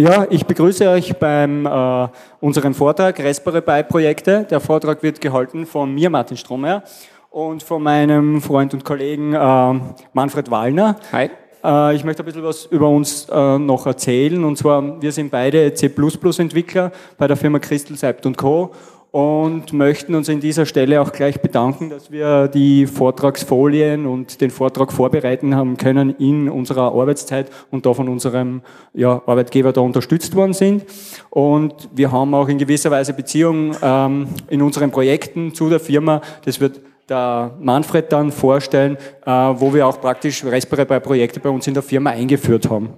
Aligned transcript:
Ja, 0.00 0.26
ich 0.30 0.46
begrüße 0.46 0.88
euch 0.88 1.14
beim 1.18 1.66
äh, 1.66 2.08
unserem 2.40 2.72
Vortrag 2.72 3.22
Raspberry 3.22 3.60
Pi 3.60 3.82
Projekte. 3.82 4.46
Der 4.50 4.58
Vortrag 4.58 5.02
wird 5.02 5.20
gehalten 5.20 5.66
von 5.66 5.94
mir, 5.94 6.08
Martin 6.08 6.38
Stromer, 6.38 6.82
und 7.28 7.62
von 7.62 7.82
meinem 7.82 8.40
Freund 8.40 8.72
und 8.72 8.82
Kollegen 8.82 9.34
äh, 9.34 9.80
Manfred 10.14 10.50
Wallner. 10.50 10.96
Hi. 11.12 11.28
Äh, 11.62 11.96
ich 11.96 12.02
möchte 12.02 12.22
ein 12.22 12.24
bisschen 12.24 12.42
was 12.42 12.64
über 12.64 12.88
uns 12.88 13.28
äh, 13.30 13.58
noch 13.58 13.84
erzählen. 13.84 14.42
Und 14.42 14.56
zwar, 14.56 15.02
wir 15.02 15.12
sind 15.12 15.30
beide 15.30 15.74
C++-Entwickler 15.74 16.92
bei 17.18 17.26
der 17.26 17.36
Firma 17.36 17.58
Crystal 17.58 17.94
Sept 17.94 18.26
Co 18.38 18.70
und 19.12 19.72
möchten 19.72 20.14
uns 20.14 20.28
in 20.28 20.40
dieser 20.40 20.66
Stelle 20.66 21.00
auch 21.00 21.12
gleich 21.12 21.40
bedanken, 21.40 21.90
dass 21.90 22.12
wir 22.12 22.46
die 22.48 22.86
Vortragsfolien 22.86 24.06
und 24.06 24.40
den 24.40 24.50
Vortrag 24.50 24.92
vorbereiten 24.92 25.56
haben 25.56 25.76
können 25.76 26.10
in 26.16 26.48
unserer 26.48 26.92
Arbeitszeit 26.94 27.50
und 27.70 27.86
da 27.86 27.94
von 27.94 28.08
unserem 28.08 28.62
ja, 28.94 29.20
Arbeitgeber 29.26 29.72
da 29.72 29.80
unterstützt 29.80 30.36
worden 30.36 30.52
sind. 30.52 30.84
Und 31.30 31.88
wir 31.92 32.12
haben 32.12 32.34
auch 32.34 32.48
in 32.48 32.58
gewisser 32.58 32.90
Weise 32.90 33.12
Beziehungen 33.12 33.76
ähm, 33.82 34.28
in 34.48 34.62
unseren 34.62 34.92
Projekten 34.92 35.54
zu 35.54 35.68
der 35.68 35.80
Firma. 35.80 36.20
Das 36.44 36.60
wird 36.60 36.80
der 37.08 37.56
Manfred 37.60 38.12
dann 38.12 38.30
vorstellen, 38.30 38.96
äh, 39.26 39.30
wo 39.30 39.74
wir 39.74 39.88
auch 39.88 40.00
praktisch 40.00 40.44
Raspberry 40.44 40.84
Pi 40.84 41.00
Projekte 41.00 41.40
bei 41.40 41.50
uns 41.50 41.66
in 41.66 41.74
der 41.74 41.82
Firma 41.82 42.10
eingeführt 42.10 42.70
haben. 42.70 42.90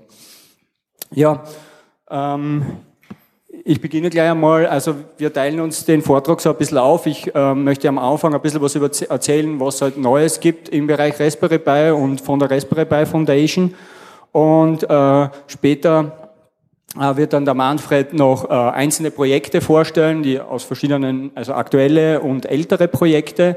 Ja, 1.10 1.42
ähm, 2.10 2.62
ich 3.64 3.80
beginne 3.80 4.10
gleich 4.10 4.30
einmal, 4.30 4.66
also 4.66 4.94
wir 5.18 5.32
teilen 5.32 5.60
uns 5.60 5.84
den 5.84 6.02
Vortrag 6.02 6.40
so 6.40 6.50
ein 6.50 6.56
bisschen 6.56 6.78
auf. 6.78 7.06
Ich 7.06 7.32
äh, 7.34 7.54
möchte 7.54 7.88
am 7.88 7.98
Anfang 7.98 8.34
ein 8.34 8.40
bisschen 8.40 8.60
was 8.60 8.74
über 8.74 8.90
erzählen, 9.08 9.60
was 9.60 9.80
halt 9.80 9.96
Neues 9.96 10.40
gibt 10.40 10.68
im 10.70 10.86
Bereich 10.86 11.18
Raspberry 11.20 11.58
Pi 11.58 11.90
und 11.90 12.20
von 12.20 12.38
der 12.38 12.50
Raspberry 12.50 12.84
Pi 12.84 13.06
Foundation. 13.06 13.74
Und 14.32 14.88
äh, 14.88 15.28
später 15.46 16.32
äh, 16.98 17.16
wird 17.16 17.32
dann 17.32 17.44
der 17.44 17.54
Manfred 17.54 18.14
noch 18.14 18.50
äh, 18.50 18.52
einzelne 18.52 19.10
Projekte 19.10 19.60
vorstellen, 19.60 20.22
die 20.22 20.40
aus 20.40 20.64
verschiedenen, 20.64 21.30
also 21.34 21.54
aktuelle 21.54 22.20
und 22.20 22.46
ältere 22.46 22.88
Projekte. 22.88 23.56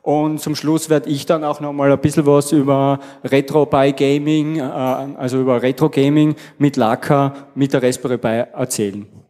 Und 0.00 0.40
zum 0.40 0.56
Schluss 0.56 0.88
werde 0.88 1.10
ich 1.10 1.26
dann 1.26 1.44
auch 1.44 1.60
noch 1.60 1.72
mal 1.72 1.92
ein 1.92 2.00
bisschen 2.00 2.26
was 2.26 2.52
über 2.52 2.98
Retro 3.22 3.66
Pi 3.66 3.92
Gaming, 3.92 4.58
äh, 4.58 4.62
also 4.62 5.40
über 5.40 5.60
Retro 5.60 5.90
Gaming 5.90 6.34
mit 6.58 6.76
Laka, 6.76 7.34
mit 7.54 7.72
der 7.72 7.82
Raspberry 7.82 8.18
Pi 8.18 8.44
erzählen. 8.52 9.21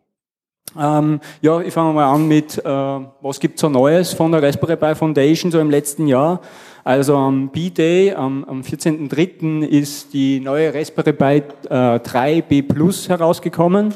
Ähm, 0.78 1.20
ja, 1.40 1.60
ich 1.60 1.72
fange 1.72 1.92
mal 1.92 2.12
an 2.12 2.26
mit, 2.28 2.58
äh, 2.58 2.62
was 2.64 3.40
gibt's 3.40 3.60
so 3.60 3.68
Neues 3.68 4.12
von 4.12 4.32
der 4.32 4.42
Raspberry 4.42 4.76
Pi 4.76 4.94
Foundation 4.94 5.50
so 5.50 5.58
im 5.60 5.70
letzten 5.70 6.06
Jahr. 6.06 6.40
Also 6.84 7.16
am 7.16 7.48
B-Day, 7.48 8.12
am, 8.12 8.44
am 8.44 8.62
14.03. 8.62 9.64
ist 9.64 10.12
die 10.12 10.40
neue 10.40 10.74
Raspberry 10.74 11.12
Pi 11.12 11.42
äh, 11.68 12.00
3 12.00 12.42
B 12.42 12.62
Plus 12.62 13.08
herausgekommen. 13.08 13.94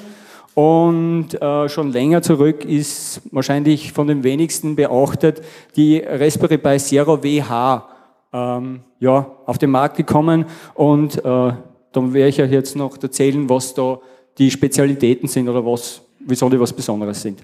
Und 0.54 1.34
äh, 1.42 1.68
schon 1.68 1.92
länger 1.92 2.22
zurück 2.22 2.64
ist 2.64 3.20
wahrscheinlich 3.30 3.92
von 3.92 4.06
den 4.06 4.24
wenigsten 4.24 4.76
beachtet 4.76 5.42
die 5.74 5.98
Raspberry 5.98 6.58
Pi 6.58 6.78
Zero 6.78 7.22
WH 7.22 7.88
ähm, 8.32 8.80
ja, 9.00 9.26
auf 9.44 9.58
den 9.58 9.70
Markt 9.70 9.96
gekommen. 9.96 10.46
Und 10.74 11.18
äh, 11.18 11.52
dann 11.92 12.14
werde 12.14 12.28
ich 12.28 12.40
euch 12.40 12.52
jetzt 12.52 12.76
noch 12.76 12.96
erzählen, 13.02 13.48
was 13.50 13.74
da 13.74 13.98
die 14.38 14.50
Spezialitäten 14.50 15.28
sind 15.28 15.48
oder 15.48 15.64
was 15.64 16.02
wieso 16.26 16.48
die 16.48 16.60
was 16.60 16.72
Besonderes 16.72 17.22
sind. 17.22 17.42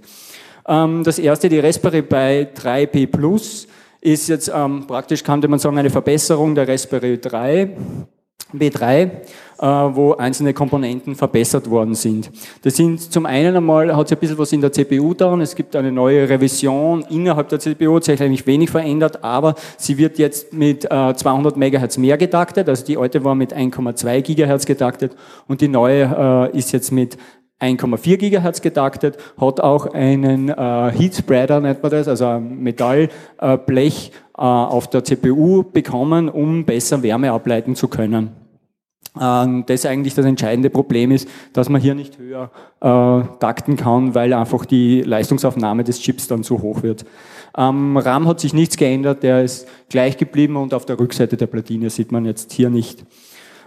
Ähm, 0.66 1.02
das 1.04 1.18
erste, 1.18 1.48
die 1.48 1.58
Raspberry 1.58 2.02
Pi 2.02 2.48
3P 2.54 3.06
Plus, 3.06 3.66
ist 4.00 4.28
jetzt 4.28 4.50
ähm, 4.54 4.84
praktisch, 4.86 5.22
könnte 5.22 5.48
man 5.48 5.58
sagen, 5.58 5.78
eine 5.78 5.90
Verbesserung 5.90 6.54
der 6.54 6.68
Raspberry 6.68 7.18
3. 7.18 7.76
B3, 8.52 8.84
äh, 8.84 9.10
wo 9.60 10.12
einzelne 10.14 10.52
Komponenten 10.52 11.14
verbessert 11.14 11.68
worden 11.70 11.94
sind. 11.94 12.30
Das 12.62 12.76
sind 12.76 13.00
zum 13.12 13.26
einen 13.26 13.56
einmal, 13.56 13.94
hat 13.96 14.08
sich 14.08 14.18
ein 14.18 14.20
bisschen 14.20 14.38
was 14.38 14.52
in 14.52 14.60
der 14.60 14.72
CPU 14.72 15.14
da 15.14 15.34
es 15.38 15.54
gibt 15.54 15.74
eine 15.74 15.90
neue 15.90 16.28
Revision 16.28 17.02
innerhalb 17.08 17.48
der 17.48 17.60
CPU, 17.60 17.96
eigentlich 17.96 18.46
wenig 18.46 18.70
verändert, 18.70 19.24
aber 19.24 19.54
sie 19.78 19.96
wird 19.98 20.18
jetzt 20.18 20.52
mit 20.52 20.84
äh, 20.84 21.14
200 21.14 21.56
MHz 21.56 21.98
mehr 21.98 22.18
getaktet, 22.18 22.68
also 22.68 22.84
die 22.84 22.96
alte 22.96 23.24
war 23.24 23.34
mit 23.34 23.56
1,2 23.56 24.20
GHz 24.20 24.66
getaktet 24.66 25.16
und 25.48 25.60
die 25.60 25.68
neue 25.68 26.50
äh, 26.52 26.58
ist 26.58 26.72
jetzt 26.72 26.92
mit 26.92 27.16
1,4 27.62 28.16
Gigahertz 28.16 28.60
getaktet, 28.60 29.16
hat 29.40 29.60
auch 29.60 29.86
einen 29.86 30.48
äh, 30.48 30.92
Heat 30.92 31.14
Spreader, 31.14 31.60
nennt 31.60 31.82
man 31.82 31.92
das, 31.92 32.08
also 32.08 32.26
ein 32.26 32.58
Metallblech 32.58 34.12
äh, 34.36 34.40
auf 34.40 34.90
der 34.90 35.04
CPU 35.04 35.62
bekommen, 35.62 36.28
um 36.28 36.64
besser 36.64 37.02
Wärme 37.02 37.30
ableiten 37.30 37.76
zu 37.76 37.88
können. 37.88 38.32
Ähm, 39.20 39.64
das 39.66 39.84
eigentlich 39.84 40.14
das 40.14 40.24
entscheidende 40.24 40.70
Problem 40.70 41.10
ist, 41.10 41.28
dass 41.52 41.68
man 41.68 41.80
hier 41.80 41.94
nicht 41.94 42.18
höher 42.18 42.50
äh, 42.80 43.36
takten 43.38 43.76
kann, 43.76 44.14
weil 44.14 44.32
einfach 44.32 44.64
die 44.64 45.02
Leistungsaufnahme 45.02 45.84
des 45.84 46.00
Chips 46.00 46.28
dann 46.28 46.42
zu 46.42 46.62
hoch 46.62 46.82
wird. 46.82 47.04
Am 47.52 47.98
RAM 47.98 48.26
hat 48.26 48.40
sich 48.40 48.54
nichts 48.54 48.78
geändert, 48.78 49.22
der 49.22 49.42
ist 49.42 49.68
gleich 49.90 50.16
geblieben 50.16 50.56
und 50.56 50.72
auf 50.72 50.86
der 50.86 50.98
Rückseite 50.98 51.36
der 51.36 51.46
Platine 51.46 51.90
sieht 51.90 52.10
man 52.10 52.24
jetzt 52.24 52.52
hier 52.52 52.70
nicht. 52.70 53.04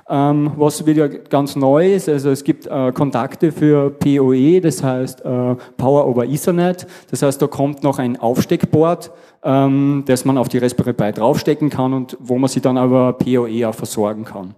Ähm, 0.07 0.51
was 0.55 0.85
wieder 0.85 1.09
ganz 1.09 1.55
neu 1.55 1.95
ist, 1.95 2.07
also 2.07 2.29
es 2.29 2.43
gibt 2.43 2.67
äh, 2.67 2.91
Kontakte 2.91 3.51
für 3.51 3.89
PoE, 3.89 4.61
das 4.61 4.83
heißt 4.83 5.25
äh, 5.25 5.55
Power 5.77 6.07
over 6.07 6.25
Ethernet. 6.25 6.85
Das 7.09 7.23
heißt, 7.23 7.41
da 7.41 7.47
kommt 7.47 7.81
noch 7.81 7.97
ein 7.97 8.15
Aufsteckboard, 8.15 9.09
ähm, 9.43 10.03
das 10.05 10.23
man 10.23 10.37
auf 10.37 10.47
die 10.47 10.59
Raspberry 10.59 10.93
Pi 10.93 11.11
draufstecken 11.11 11.71
kann 11.71 11.93
und 11.93 12.17
wo 12.19 12.37
man 12.37 12.49
sie 12.49 12.61
dann 12.61 12.77
aber 12.77 13.13
PoE 13.13 13.67
auch 13.67 13.73
versorgen 13.73 14.25
kann. 14.25 14.53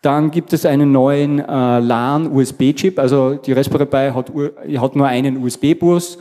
Dann 0.00 0.32
gibt 0.32 0.52
es 0.52 0.66
einen 0.66 0.90
neuen 0.90 1.38
äh, 1.38 1.78
LAN-USB-Chip, 1.78 2.98
also 2.98 3.34
die 3.34 3.52
Raspberry 3.52 3.86
Pi 3.86 4.10
hat, 4.12 4.32
hat 4.76 4.96
nur 4.96 5.06
einen 5.06 5.36
USB-Bus. 5.44 6.18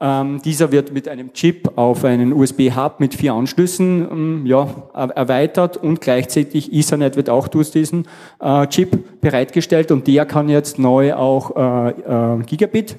Ähm, 0.00 0.40
dieser 0.42 0.70
wird 0.70 0.92
mit 0.92 1.08
einem 1.08 1.32
Chip 1.32 1.72
auf 1.76 2.04
einen 2.04 2.32
USB-Hub 2.32 3.00
mit 3.00 3.14
vier 3.14 3.32
Anschlüssen 3.32 4.06
ähm, 4.10 4.46
ja, 4.46 4.68
erweitert 4.94 5.76
und 5.76 6.00
gleichzeitig 6.00 6.72
Ethernet 6.72 7.16
wird 7.16 7.28
auch 7.28 7.48
durch 7.48 7.72
diesen 7.72 8.06
äh, 8.40 8.66
Chip 8.68 9.20
bereitgestellt 9.20 9.90
und 9.90 10.06
der 10.06 10.24
kann 10.24 10.48
jetzt 10.48 10.78
neu 10.78 11.14
auch 11.14 11.56
äh, 11.56 11.90
äh, 11.90 12.42
Gigabit. 12.44 12.96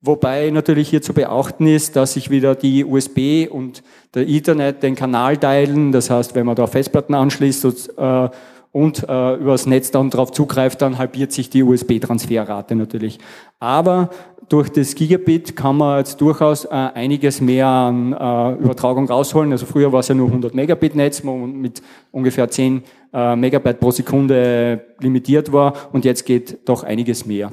Wobei 0.00 0.50
natürlich 0.50 0.90
hier 0.90 1.02
zu 1.02 1.12
beachten 1.12 1.66
ist, 1.66 1.96
dass 1.96 2.12
sich 2.12 2.30
wieder 2.30 2.54
die 2.54 2.84
USB 2.84 3.50
und 3.50 3.82
der 4.14 4.28
Ethernet 4.28 4.84
den 4.84 4.94
Kanal 4.94 5.38
teilen. 5.38 5.90
Das 5.90 6.08
heißt, 6.08 6.36
wenn 6.36 6.46
man 6.46 6.54
da 6.54 6.68
Festplatten 6.68 7.14
anschließt 7.14 7.64
und, 7.64 7.98
äh, 7.98 8.28
und 8.72 9.08
äh, 9.08 9.34
übers 9.36 9.66
Netz 9.66 9.90
dann 9.90 10.10
darauf 10.10 10.32
zugreift, 10.32 10.82
dann 10.82 10.98
halbiert 10.98 11.32
sich 11.32 11.50
die 11.50 11.62
USB-Transferrate 11.62 12.74
natürlich. 12.74 13.18
Aber 13.60 14.10
durch 14.48 14.70
das 14.70 14.94
Gigabit 14.94 15.56
kann 15.56 15.76
man 15.76 15.98
jetzt 15.98 16.20
durchaus 16.20 16.64
äh, 16.64 16.68
einiges 16.68 17.40
mehr 17.40 17.66
an 17.66 18.12
äh, 18.12 18.52
Übertragung 18.62 19.06
rausholen. 19.06 19.52
Also 19.52 19.66
früher 19.66 19.92
war 19.92 20.00
es 20.00 20.08
ja 20.08 20.14
nur 20.14 20.28
100 20.28 20.54
Megabit 20.54 20.94
Netz, 20.94 21.24
wo 21.24 21.36
man 21.36 21.52
mit 21.52 21.82
ungefähr 22.12 22.48
10 22.48 22.82
äh, 23.12 23.36
Megabyte 23.36 23.80
pro 23.80 23.90
Sekunde 23.90 24.84
limitiert 25.00 25.52
war 25.52 25.74
und 25.92 26.04
jetzt 26.04 26.24
geht 26.24 26.68
doch 26.68 26.82
einiges 26.82 27.26
mehr. 27.26 27.50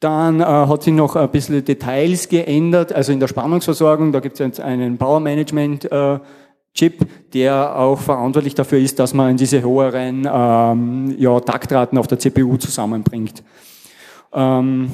Dann 0.00 0.40
äh, 0.40 0.44
hat 0.44 0.82
sich 0.82 0.92
noch 0.92 1.16
ein 1.16 1.30
bisschen 1.30 1.64
Details 1.64 2.28
geändert, 2.28 2.92
also 2.92 3.12
in 3.12 3.20
der 3.20 3.28
Spannungsversorgung, 3.28 4.12
da 4.12 4.20
gibt 4.20 4.34
es 4.34 4.40
jetzt 4.40 4.60
einen 4.60 4.98
Power 4.98 5.20
Management 5.20 5.90
äh, 5.90 6.18
Chip, 6.76 7.06
der 7.32 7.76
auch 7.76 7.98
verantwortlich 7.98 8.54
dafür 8.54 8.78
ist, 8.78 8.98
dass 8.98 9.12
man 9.14 9.36
diese 9.36 9.62
höheren 9.62 10.28
ähm, 10.30 11.14
ja, 11.18 11.40
Taktraten 11.40 11.98
auf 11.98 12.06
der 12.06 12.18
CPU 12.18 12.56
zusammenbringt. 12.56 13.42
Ähm, 14.32 14.90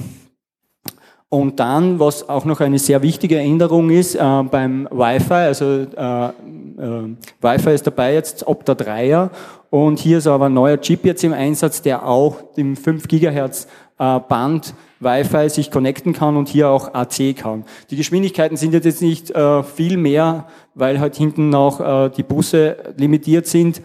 und 1.28 1.58
dann, 1.58 1.98
was 1.98 2.28
auch 2.28 2.44
noch 2.44 2.60
eine 2.60 2.78
sehr 2.78 3.02
wichtige 3.02 3.38
Änderung 3.38 3.90
ist, 3.90 4.14
äh, 4.14 4.42
beim 4.42 4.86
Wi-Fi, 4.90 5.32
also 5.32 5.64
äh, 5.64 6.26
äh, 6.28 7.16
Wi-Fi 7.40 7.70
ist 7.70 7.86
dabei 7.86 8.14
jetzt 8.14 8.46
ob 8.46 8.64
der 8.64 8.74
Dreier 8.74 9.30
und 9.70 9.98
hier 9.98 10.18
ist 10.18 10.26
aber 10.26 10.46
ein 10.46 10.54
neuer 10.54 10.80
Chip 10.80 11.04
jetzt 11.04 11.24
im 11.24 11.32
Einsatz, 11.32 11.80
der 11.80 12.06
auch 12.06 12.36
im 12.56 12.76
5 12.76 13.08
Gigahertz 13.08 13.66
äh, 13.98 14.20
Band 14.20 14.74
Wi-Fi 15.02 15.48
sich 15.48 15.70
connecten 15.70 16.12
kann 16.12 16.36
und 16.36 16.48
hier 16.48 16.70
auch 16.70 16.94
AC 16.94 17.36
kann. 17.36 17.64
Die 17.90 17.96
Geschwindigkeiten 17.96 18.56
sind 18.56 18.74
jetzt 18.74 19.02
nicht 19.02 19.30
äh, 19.30 19.62
viel 19.62 19.96
mehr, 19.96 20.46
weil 20.74 21.00
halt 21.00 21.16
hinten 21.16 21.48
noch 21.48 21.80
äh, 21.80 22.10
die 22.10 22.22
Busse 22.22 22.76
limitiert 22.96 23.46
sind 23.46 23.82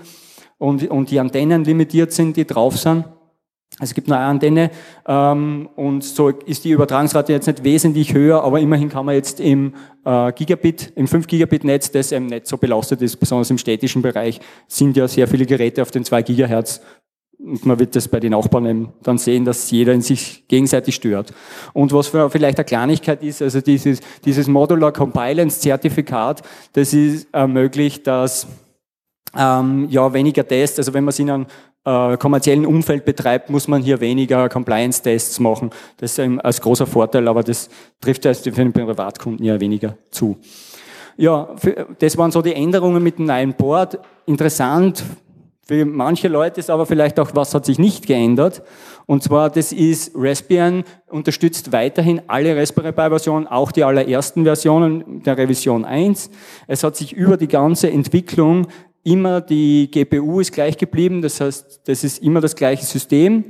und, 0.57 0.89
und 0.89 1.11
die 1.11 1.19
Antennen 1.19 1.63
limitiert 1.63 2.11
sind, 2.11 2.37
die 2.37 2.45
drauf 2.45 2.77
sind. 2.77 3.05
Es 3.79 3.93
gibt 3.93 4.11
eine 4.11 4.17
Antenne 4.19 4.71
ähm, 5.07 5.69
und 5.75 6.03
so 6.03 6.29
ist 6.29 6.63
die 6.65 6.71
Übertragungsrate 6.71 7.33
jetzt 7.33 7.45
nicht 7.45 7.63
wesentlich 7.63 8.13
höher, 8.13 8.43
aber 8.43 8.59
immerhin 8.59 8.89
kann 8.89 9.05
man 9.05 9.13
jetzt 9.13 9.39
im 9.39 9.75
äh, 10.03 10.31
Gigabit, 10.31 10.93
im 10.95 11.07
5 11.07 11.27
Gigabit 11.27 11.63
Netz, 11.63 11.91
das 11.91 12.11
eben 12.11 12.25
nicht 12.25 12.47
so 12.47 12.57
belastet 12.57 13.03
ist, 13.03 13.17
besonders 13.17 13.51
im 13.51 13.59
städtischen 13.59 14.01
Bereich, 14.01 14.39
sind 14.67 14.97
ja 14.97 15.07
sehr 15.07 15.27
viele 15.27 15.45
Geräte 15.45 15.83
auf 15.83 15.91
den 15.91 16.03
2 16.03 16.23
Gigahertz 16.23 16.81
und 17.39 17.65
man 17.65 17.77
wird 17.79 17.95
das 17.95 18.07
bei 18.07 18.19
den 18.19 18.31
Nachbarn 18.31 18.89
dann 19.03 19.17
sehen, 19.17 19.45
dass 19.45 19.69
jeder 19.69 19.93
in 19.93 20.01
sich 20.01 20.47
gegenseitig 20.47 20.95
stört. 20.95 21.33
Und 21.73 21.93
was 21.93 22.07
vielleicht 22.07 22.57
eine 22.57 22.65
Kleinigkeit 22.65 23.21
ist, 23.23 23.41
also 23.41 23.61
dieses, 23.61 23.99
dieses 24.25 24.47
Modular 24.47 24.91
Compliance 24.91 25.59
Zertifikat, 25.59 26.41
das 26.73 26.93
ist 26.93 27.27
ermöglicht, 27.31 28.07
dass 28.07 28.47
ähm, 29.35 29.87
ja, 29.89 30.11
weniger 30.13 30.47
Tests. 30.47 30.79
Also 30.79 30.93
wenn 30.93 31.03
man 31.03 31.09
es 31.09 31.19
in 31.19 31.29
einem 31.29 31.45
äh, 31.85 32.17
kommerziellen 32.17 32.65
Umfeld 32.65 33.05
betreibt, 33.05 33.49
muss 33.49 33.67
man 33.67 33.83
hier 33.83 33.99
weniger 33.99 34.49
Compliance-Tests 34.49 35.39
machen. 35.39 35.69
Das 35.97 36.13
ist 36.13 36.19
ein, 36.19 36.41
als 36.41 36.59
großer 36.59 36.87
Vorteil, 36.87 37.27
aber 37.27 37.43
das 37.43 37.69
trifft 38.01 38.25
ja 38.25 38.33
für 38.33 38.51
den 38.51 38.73
Privatkunden 38.73 39.45
ja 39.45 39.59
weniger 39.59 39.95
zu. 40.09 40.37
Ja, 41.17 41.49
für, 41.55 41.87
das 41.99 42.17
waren 42.17 42.31
so 42.31 42.41
die 42.41 42.53
Änderungen 42.53 43.01
mit 43.01 43.19
dem 43.19 43.25
neuen 43.25 43.53
Board. 43.53 43.99
Interessant 44.25 45.03
für 45.67 45.85
manche 45.85 46.29
Leute 46.29 46.61
ist 46.61 46.69
aber 46.69 46.85
vielleicht 46.85 47.19
auch, 47.19 47.31
was 47.33 47.53
hat 47.53 47.65
sich 47.65 47.77
nicht 47.77 48.07
geändert. 48.07 48.63
Und 49.05 49.21
zwar, 49.21 49.49
das 49.49 49.73
ist 49.73 50.13
Raspbian 50.15 50.85
unterstützt 51.09 51.73
weiterhin 51.73 52.21
alle 52.27 52.55
Raspberry 52.55 52.93
Pi 52.93 53.09
Versionen, 53.09 53.47
auch 53.47 53.73
die 53.73 53.83
allerersten 53.83 54.45
Versionen 54.45 55.23
der 55.23 55.37
Revision 55.37 55.83
1. 55.83 56.29
Es 56.67 56.83
hat 56.83 56.95
sich 56.95 57.11
über 57.11 57.35
die 57.35 57.49
ganze 57.49 57.91
Entwicklung 57.91 58.67
immer 59.03 59.41
die 59.41 59.89
GPU 59.91 60.39
ist 60.39 60.53
gleich 60.53 60.77
geblieben, 60.77 61.21
das 61.21 61.39
heißt, 61.39 61.81
das 61.85 62.03
ist 62.03 62.21
immer 62.23 62.41
das 62.41 62.55
gleiche 62.55 62.85
System. 62.85 63.45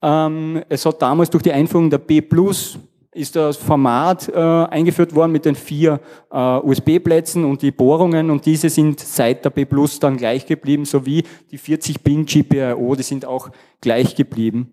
Ähm, 0.00 0.62
es 0.68 0.86
hat 0.86 1.02
damals 1.02 1.30
durch 1.30 1.42
die 1.42 1.52
Einführung 1.52 1.90
der 1.90 1.98
B 1.98 2.20
Plus 2.20 2.78
ist 3.18 3.36
das 3.36 3.56
Format 3.56 4.28
äh, 4.28 4.38
eingeführt 4.38 5.14
worden 5.14 5.32
mit 5.32 5.44
den 5.44 5.54
vier 5.54 6.00
äh, 6.30 6.36
USB-Plätzen 6.36 7.44
und 7.44 7.62
die 7.62 7.72
Bohrungen 7.72 8.30
und 8.30 8.46
diese 8.46 8.70
sind 8.70 9.00
seit 9.00 9.44
der 9.44 9.50
B 9.50 9.64
Plus 9.64 9.98
dann 9.98 10.16
gleich 10.16 10.46
geblieben, 10.46 10.84
sowie 10.84 11.24
die 11.50 11.58
40 11.58 12.02
Pin 12.02 12.24
GPIO, 12.24 12.94
die 12.94 13.02
sind 13.02 13.24
auch 13.24 13.50
gleich 13.80 14.14
geblieben. 14.14 14.72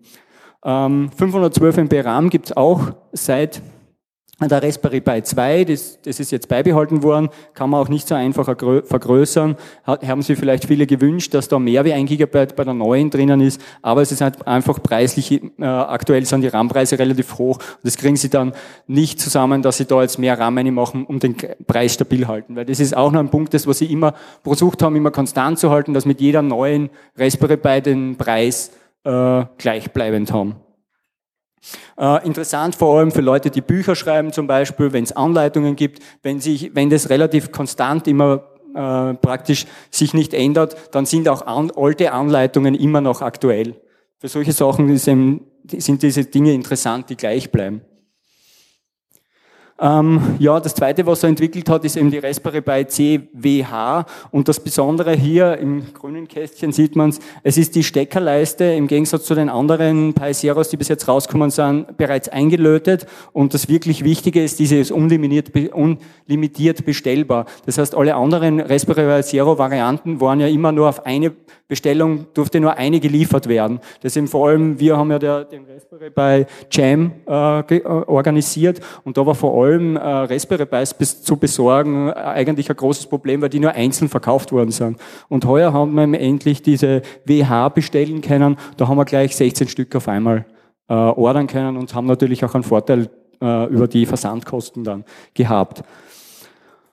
Ähm, 0.64 1.10
512 1.16 1.76
MB 1.78 2.04
RAM 2.04 2.30
gibt 2.30 2.46
es 2.46 2.56
auch 2.56 2.92
seit 3.12 3.60
der 4.38 4.62
Raspberry 4.62 5.00
Pi 5.00 5.22
2, 5.22 5.64
das, 5.64 5.98
das 6.02 6.20
ist 6.20 6.30
jetzt 6.30 6.48
beibehalten 6.48 7.02
worden, 7.02 7.30
kann 7.54 7.70
man 7.70 7.80
auch 7.80 7.88
nicht 7.88 8.06
so 8.06 8.14
einfach 8.14 8.44
vergrößern. 8.44 9.56
haben 9.86 10.20
Sie 10.20 10.36
vielleicht 10.36 10.66
viele 10.66 10.86
gewünscht, 10.86 11.32
dass 11.32 11.48
da 11.48 11.58
mehr 11.58 11.86
wie 11.86 11.94
ein 11.94 12.04
Gigabyte 12.04 12.54
bei 12.54 12.64
der 12.64 12.74
neuen 12.74 13.08
drinnen 13.08 13.40
ist, 13.40 13.58
aber 13.80 14.02
es 14.02 14.12
ist 14.12 14.20
halt 14.20 14.46
einfach 14.46 14.82
preislich, 14.82 15.32
äh, 15.32 15.64
aktuell 15.64 16.26
sind 16.26 16.42
die 16.42 16.48
RAM-Preise 16.48 16.98
relativ 16.98 17.38
hoch 17.38 17.56
und 17.56 17.84
das 17.84 17.96
kriegen 17.96 18.16
Sie 18.16 18.28
dann 18.28 18.52
nicht 18.86 19.20
zusammen, 19.20 19.62
dass 19.62 19.78
Sie 19.78 19.86
da 19.86 20.02
jetzt 20.02 20.18
mehr 20.18 20.38
RAM 20.38 20.56
machen, 20.74 21.06
um 21.06 21.18
den 21.18 21.34
Preis 21.66 21.94
stabil 21.94 22.28
halten. 22.28 22.56
Weil 22.56 22.66
das 22.66 22.78
ist 22.78 22.94
auch 22.94 23.12
noch 23.12 23.20
ein 23.20 23.30
Punkt, 23.30 23.54
das 23.54 23.66
was 23.66 23.78
Sie 23.78 23.90
immer 23.90 24.12
versucht 24.42 24.82
haben, 24.82 24.96
immer 24.96 25.10
konstant 25.10 25.58
zu 25.58 25.70
halten, 25.70 25.94
dass 25.94 26.04
mit 26.04 26.20
jeder 26.20 26.42
neuen 26.42 26.90
Raspberry 27.16 27.56
Pi 27.56 27.80
den 27.80 28.16
Preis 28.16 28.70
äh, 29.04 29.44
gleichbleibend 29.56 30.30
haben. 30.30 30.56
Äh, 31.98 32.26
interessant 32.26 32.74
vor 32.74 32.98
allem 32.98 33.10
für 33.10 33.20
Leute, 33.20 33.50
die 33.50 33.60
Bücher 33.60 33.96
schreiben 33.96 34.32
zum 34.32 34.46
Beispiel, 34.46 34.92
wenn 34.92 35.04
es 35.04 35.12
Anleitungen 35.12 35.76
gibt, 35.76 36.02
wenn, 36.22 36.40
sich, 36.40 36.74
wenn 36.74 36.90
das 36.90 37.10
relativ 37.10 37.52
konstant 37.52 38.06
immer 38.06 38.44
äh, 38.74 39.14
praktisch 39.14 39.66
sich 39.90 40.14
nicht 40.14 40.34
ändert, 40.34 40.76
dann 40.94 41.06
sind 41.06 41.28
auch 41.28 41.46
an, 41.46 41.72
alte 41.76 42.12
Anleitungen 42.12 42.74
immer 42.74 43.00
noch 43.00 43.22
aktuell. 43.22 43.74
Für 44.18 44.28
solche 44.28 44.52
Sachen 44.52 44.88
eben, 44.88 45.40
sind 45.66 46.02
diese 46.02 46.24
Dinge 46.24 46.52
interessant, 46.52 47.10
die 47.10 47.16
gleich 47.16 47.50
bleiben. 47.50 47.82
Ähm, 49.78 50.36
ja, 50.38 50.58
das 50.58 50.74
zweite, 50.74 51.04
was 51.04 51.22
er 51.22 51.28
entwickelt 51.28 51.68
hat, 51.68 51.84
ist 51.84 51.96
eben 51.96 52.10
die 52.10 52.18
Raspberry 52.18 52.62
Pi 52.62 52.86
CWH. 52.86 54.06
Und 54.30 54.48
das 54.48 54.58
Besondere 54.58 55.12
hier 55.12 55.58
im 55.58 55.92
grünen 55.92 56.26
Kästchen 56.26 56.72
sieht 56.72 56.96
man 56.96 57.10
es, 57.10 57.18
es 57.42 57.58
ist 57.58 57.74
die 57.74 57.84
Steckerleiste 57.84 58.64
im 58.64 58.86
Gegensatz 58.86 59.24
zu 59.24 59.34
den 59.34 59.50
anderen 59.50 60.14
Pi 60.14 60.32
Zeros, 60.32 60.70
die 60.70 60.78
bis 60.78 60.88
jetzt 60.88 61.06
rausgekommen 61.08 61.50
sind, 61.50 61.96
bereits 61.98 62.30
eingelötet. 62.30 63.06
Und 63.32 63.52
das 63.52 63.68
wirklich 63.68 64.02
Wichtige 64.02 64.42
ist, 64.42 64.58
diese 64.58 64.76
ist 64.76 64.90
unlimitiert, 64.90 65.52
unlimitiert 65.74 66.86
bestellbar. 66.86 67.44
Das 67.66 67.76
heißt, 67.76 67.94
alle 67.94 68.14
anderen 68.14 68.60
Raspberry 68.60 69.16
Pi 69.16 69.22
Zero 69.22 69.58
Varianten 69.58 70.22
waren 70.22 70.40
ja 70.40 70.46
immer 70.46 70.72
nur 70.72 70.88
auf 70.88 71.04
eine 71.04 71.32
Bestellung, 71.68 72.26
durfte 72.34 72.60
nur 72.60 72.76
eine 72.76 73.00
geliefert 73.00 73.48
werden. 73.48 73.80
Deswegen 74.02 74.26
vor 74.26 74.48
allem, 74.48 74.78
wir 74.80 74.96
haben 74.96 75.10
ja 75.10 75.18
der, 75.18 75.44
den 75.44 75.64
Raspberry 75.64 76.10
Pi 76.10 76.46
Jam 76.70 77.12
äh, 77.26 77.60
äh 77.60 77.84
organisiert 77.84 78.80
und 79.04 79.16
da 79.16 79.26
war 79.26 79.34
vor 79.34 79.52
allem 79.52 79.66
allem 79.66 79.96
äh, 79.96 80.00
Raspberry 80.00 80.66
Pis 80.66 80.94
bis 80.94 81.22
zu 81.22 81.36
besorgen 81.36 82.08
äh, 82.08 82.12
eigentlich 82.12 82.70
ein 82.70 82.76
großes 82.76 83.06
Problem, 83.06 83.42
weil 83.42 83.48
die 83.48 83.60
nur 83.60 83.72
einzeln 83.72 84.08
verkauft 84.08 84.52
worden 84.52 84.70
sind. 84.70 84.98
Und 85.28 85.44
heuer 85.44 85.72
haben 85.72 85.94
wir 85.94 86.20
endlich 86.20 86.62
diese 86.62 87.02
WH 87.24 87.68
bestellen 87.70 88.20
können. 88.20 88.56
Da 88.76 88.88
haben 88.88 88.96
wir 88.96 89.04
gleich 89.04 89.36
16 89.36 89.68
Stück 89.68 89.94
auf 89.96 90.08
einmal 90.08 90.46
äh, 90.88 90.94
ordern 90.94 91.46
können 91.46 91.76
und 91.76 91.94
haben 91.94 92.06
natürlich 92.06 92.44
auch 92.44 92.54
einen 92.54 92.64
Vorteil 92.64 93.10
äh, 93.40 93.66
über 93.66 93.88
die 93.88 94.06
Versandkosten 94.06 94.84
dann 94.84 95.04
gehabt. 95.34 95.82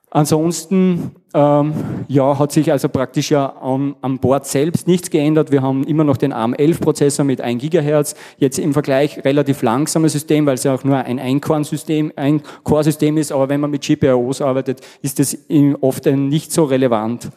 Ansonsten 0.10 1.16
ähm, 1.34 1.74
ja, 2.08 2.38
hat 2.38 2.52
sich 2.52 2.72
also 2.72 2.90
praktisch 2.90 3.32
ja 3.32 3.56
am, 3.60 3.96
am 4.02 4.20
Board 4.20 4.46
selbst 4.46 4.88
nichts 4.88 5.10
geändert. 5.10 5.52
Wir 5.52 5.64
haben 5.64 5.84
immer 5.84 6.04
noch 6.04 6.18
den 6.18 6.32
ARM11-Prozessor 6.32 7.26
mit 7.26 7.42
1 7.42 7.62
Gigahertz. 7.62 8.16
Jetzt 8.38 8.60
im 8.60 8.74
Vergleich 8.74 9.24
relativ 9.26 9.64
langsames 9.64 10.12
System, 10.12 10.46
weil 10.46 10.56
es 10.56 10.64
ja 10.64 10.76
auch 10.76 10.84
nur 10.84 10.98
ein 10.98 11.20
Ein-Core-System 11.20 12.14
ein 12.16 12.42
Core 12.64 12.84
-System 12.84 13.18
ist. 13.18 13.32
Aber 13.32 13.50
wenn 13.50 13.62
man 13.62 13.72
mit 13.72 13.82
GPIOs 13.82 14.42
arbeitet, 14.42 14.82
ist 15.02 15.20
das 15.20 15.38
oft 15.82 16.06
nicht 16.06 16.52
so 16.52 16.66
relevant. 16.66 17.30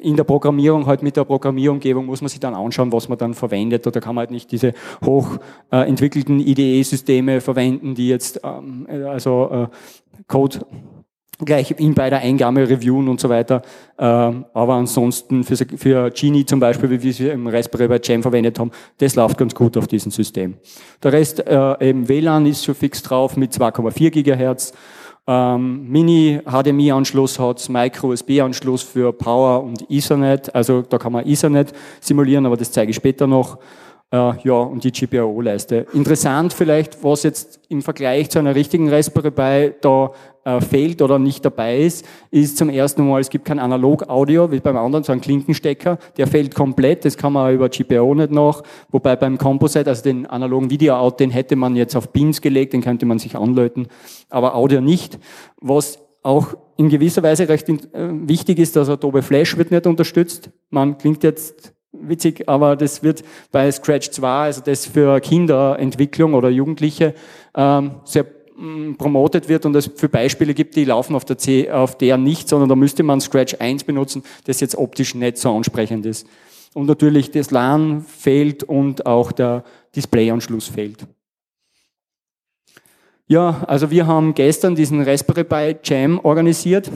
In 0.00 0.16
der 0.16 0.24
Programmierung, 0.24 0.86
halt 0.86 1.02
mit 1.02 1.16
der 1.16 1.24
Programmierumgebung 1.24 2.06
muss 2.06 2.20
man 2.20 2.28
sich 2.28 2.40
dann 2.40 2.54
anschauen, 2.54 2.90
was 2.90 3.08
man 3.08 3.18
dann 3.18 3.34
verwendet. 3.34 3.86
Oder 3.86 4.00
kann 4.00 4.14
man 4.14 4.22
halt 4.22 4.30
nicht 4.30 4.50
diese 4.50 4.72
hochentwickelten 5.04 6.40
äh, 6.40 6.50
IDE-Systeme 6.50 7.40
verwenden, 7.40 7.94
die 7.94 8.08
jetzt 8.08 8.40
ähm, 8.42 8.88
also 9.06 9.50
äh, 9.50 10.22
Code 10.26 10.60
gleich 11.38 11.74
ihn 11.78 11.94
bei 11.94 12.10
der 12.10 12.20
Eingabe 12.20 12.68
reviewen 12.68 13.08
und 13.08 13.20
so 13.20 13.28
weiter. 13.28 13.62
Ähm, 13.98 14.44
aber 14.52 14.74
ansonsten 14.74 15.44
für, 15.44 15.56
für 15.56 16.10
Genie 16.10 16.44
zum 16.44 16.60
Beispiel, 16.60 16.90
wie 16.90 17.02
wir 17.02 17.10
es 17.10 17.20
im 17.20 17.46
Raspberry 17.46 17.88
Pi 17.88 18.00
Jam 18.02 18.22
verwendet 18.22 18.58
haben, 18.58 18.70
das 18.98 19.14
läuft 19.14 19.38
ganz 19.38 19.54
gut 19.54 19.76
auf 19.76 19.86
diesem 19.86 20.10
System. 20.10 20.54
Der 21.02 21.12
Rest, 21.12 21.46
äh, 21.46 21.88
eben 21.88 22.08
WLAN 22.08 22.46
ist 22.46 22.64
schon 22.64 22.74
fix 22.74 23.02
drauf 23.02 23.36
mit 23.36 23.52
2,4 23.52 24.10
Gigahertz. 24.10 24.72
Ähm, 25.26 25.88
Mini-HDMI-Anschluss 25.88 27.38
hat 27.38 27.66
Micro-USB-Anschluss 27.68 28.82
für 28.82 29.12
Power 29.12 29.62
und 29.62 29.90
Ethernet. 29.90 30.54
Also 30.54 30.82
da 30.82 30.98
kann 30.98 31.12
man 31.12 31.26
Ethernet 31.26 31.72
simulieren, 32.00 32.44
aber 32.44 32.56
das 32.56 32.70
zeige 32.70 32.90
ich 32.90 32.96
später 32.96 33.26
noch. 33.26 33.58
Äh, 34.14 34.34
ja, 34.44 34.54
und 34.54 34.84
die 34.84 34.92
GPIO-Leiste. 34.92 35.86
Interessant 35.92 36.52
vielleicht, 36.52 37.02
was 37.02 37.24
jetzt 37.24 37.58
im 37.68 37.82
Vergleich 37.82 38.30
zu 38.30 38.38
einer 38.38 38.54
richtigen 38.54 38.88
Raspberry 38.88 39.32
Pi 39.32 39.74
da 39.80 40.12
äh, 40.44 40.60
fehlt 40.60 41.02
oder 41.02 41.18
nicht 41.18 41.44
dabei 41.44 41.78
ist, 41.78 42.06
ist 42.30 42.56
zum 42.56 42.68
ersten 42.68 43.08
Mal, 43.08 43.20
es 43.20 43.28
gibt 43.28 43.44
kein 43.44 43.58
Analog-Audio, 43.58 44.52
wie 44.52 44.60
beim 44.60 44.76
anderen, 44.76 45.02
so 45.02 45.10
ein 45.10 45.20
Klinkenstecker, 45.20 45.98
der 46.16 46.28
fehlt 46.28 46.54
komplett, 46.54 47.04
das 47.04 47.16
kann 47.16 47.32
man 47.32 47.52
über 47.52 47.68
GPIO 47.68 48.14
nicht 48.14 48.30
noch, 48.30 48.62
wobei 48.92 49.16
beim 49.16 49.36
Composite, 49.36 49.90
also 49.90 50.04
den 50.04 50.26
analogen 50.26 50.70
Video-Out, 50.70 51.18
den 51.18 51.30
hätte 51.30 51.56
man 51.56 51.74
jetzt 51.74 51.96
auf 51.96 52.12
Pins 52.12 52.40
gelegt, 52.40 52.72
den 52.72 52.82
könnte 52.82 53.06
man 53.06 53.18
sich 53.18 53.34
anlöten, 53.34 53.88
aber 54.30 54.54
Audio 54.54 54.80
nicht, 54.80 55.18
was 55.60 55.98
auch 56.22 56.54
in 56.76 56.88
gewisser 56.88 57.24
Weise 57.24 57.48
recht 57.48 57.68
äh, 57.68 57.78
wichtig 58.28 58.60
ist, 58.60 58.76
dass 58.76 58.88
Adobe 58.88 59.22
Flash 59.22 59.56
wird 59.56 59.72
nicht 59.72 59.88
unterstützt. 59.88 60.50
Man 60.70 60.98
klingt 60.98 61.24
jetzt 61.24 61.73
witzig, 62.00 62.48
aber 62.48 62.76
das 62.76 63.02
wird 63.02 63.22
bei 63.52 63.70
Scratch 63.70 64.10
2, 64.10 64.28
also 64.28 64.60
das 64.60 64.86
für 64.86 65.20
Kinderentwicklung 65.20 66.34
oder 66.34 66.48
Jugendliche, 66.50 67.14
ähm, 67.54 67.92
sehr 68.04 68.26
Mm, 68.56 68.94
promotet 68.94 69.48
wird 69.48 69.66
und 69.66 69.74
es 69.74 69.90
für 69.96 70.08
Beispiele 70.08 70.54
gibt, 70.54 70.76
die 70.76 70.84
laufen 70.84 71.16
auf 71.16 71.24
der, 71.24 71.38
C, 71.38 71.70
auf 71.72 71.98
der 71.98 72.16
nicht, 72.16 72.48
sondern 72.48 72.68
da 72.68 72.76
müsste 72.76 73.02
man 73.02 73.20
Scratch 73.20 73.56
1 73.58 73.82
benutzen, 73.82 74.22
das 74.44 74.60
jetzt 74.60 74.76
optisch 74.76 75.16
nicht 75.16 75.38
so 75.38 75.52
ansprechend 75.52 76.06
ist. 76.06 76.28
Und 76.72 76.86
natürlich 76.86 77.32
das 77.32 77.50
LAN 77.50 78.02
fehlt 78.02 78.62
und 78.62 79.06
auch 79.06 79.32
der 79.32 79.64
Displayanschluss 79.96 80.68
fehlt. 80.68 81.04
Ja, 83.26 83.64
also 83.66 83.90
wir 83.90 84.06
haben 84.06 84.34
gestern 84.34 84.76
diesen 84.76 85.02
Raspberry 85.02 85.44
Pi 85.44 85.76
Jam 85.82 86.20
organisiert. 86.20 86.90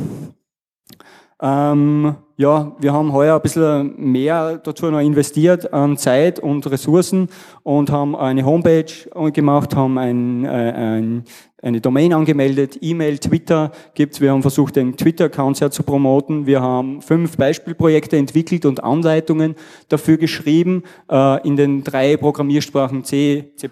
Ähm, 1.41 2.17
ja, 2.37 2.73
wir 2.79 2.93
haben 2.93 3.13
heuer 3.13 3.37
ein 3.37 3.43
bisschen 3.43 3.95
mehr 3.97 4.59
dazu 4.59 4.91
noch 4.91 5.01
investiert 5.01 5.73
an 5.73 5.97
Zeit 5.97 6.41
und 6.41 6.69
Ressourcen 6.69 7.29
und 7.63 7.91
haben 7.91 8.17
eine 8.17 8.45
Homepage 8.45 9.31
gemacht, 9.33 9.75
haben 9.77 9.99
ein, 9.99 10.45
äh, 10.45 10.49
ein, 10.49 11.25
eine 11.63 11.81
Domain 11.81 12.13
angemeldet, 12.13 12.79
E-Mail, 12.81 13.19
Twitter 13.19 13.73
gibt's. 13.95 14.21
Wir 14.21 14.33
haben 14.33 14.43
versucht, 14.43 14.77
den 14.77 14.97
Twitter-Account 14.97 15.57
sehr 15.57 15.71
zu 15.71 15.83
promoten. 15.85 16.47
Wir 16.47 16.61
haben 16.61 17.03
fünf 17.03 17.37
Beispielprojekte 17.37 18.17
entwickelt 18.17 18.65
und 18.65 18.83
Anleitungen 18.83 19.55
dafür 19.89 20.17
geschrieben 20.17 20.83
äh, 21.11 21.47
in 21.47 21.57
den 21.57 21.85
drei 21.85 22.17
Programmiersprachen 22.17 23.05
C, 23.05 23.53
C++, 23.57 23.69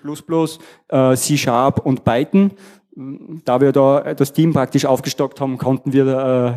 äh, 0.88 1.16
C 1.16 1.36
Sharp 1.36 1.84
und 1.84 2.04
Python 2.04 2.52
da 3.44 3.60
wir 3.60 3.72
da 3.72 4.14
das 4.14 4.32
Team 4.32 4.54
praktisch 4.54 4.86
aufgestockt 4.86 5.38
haben, 5.38 5.58
konnten 5.58 5.92
wir 5.92 6.06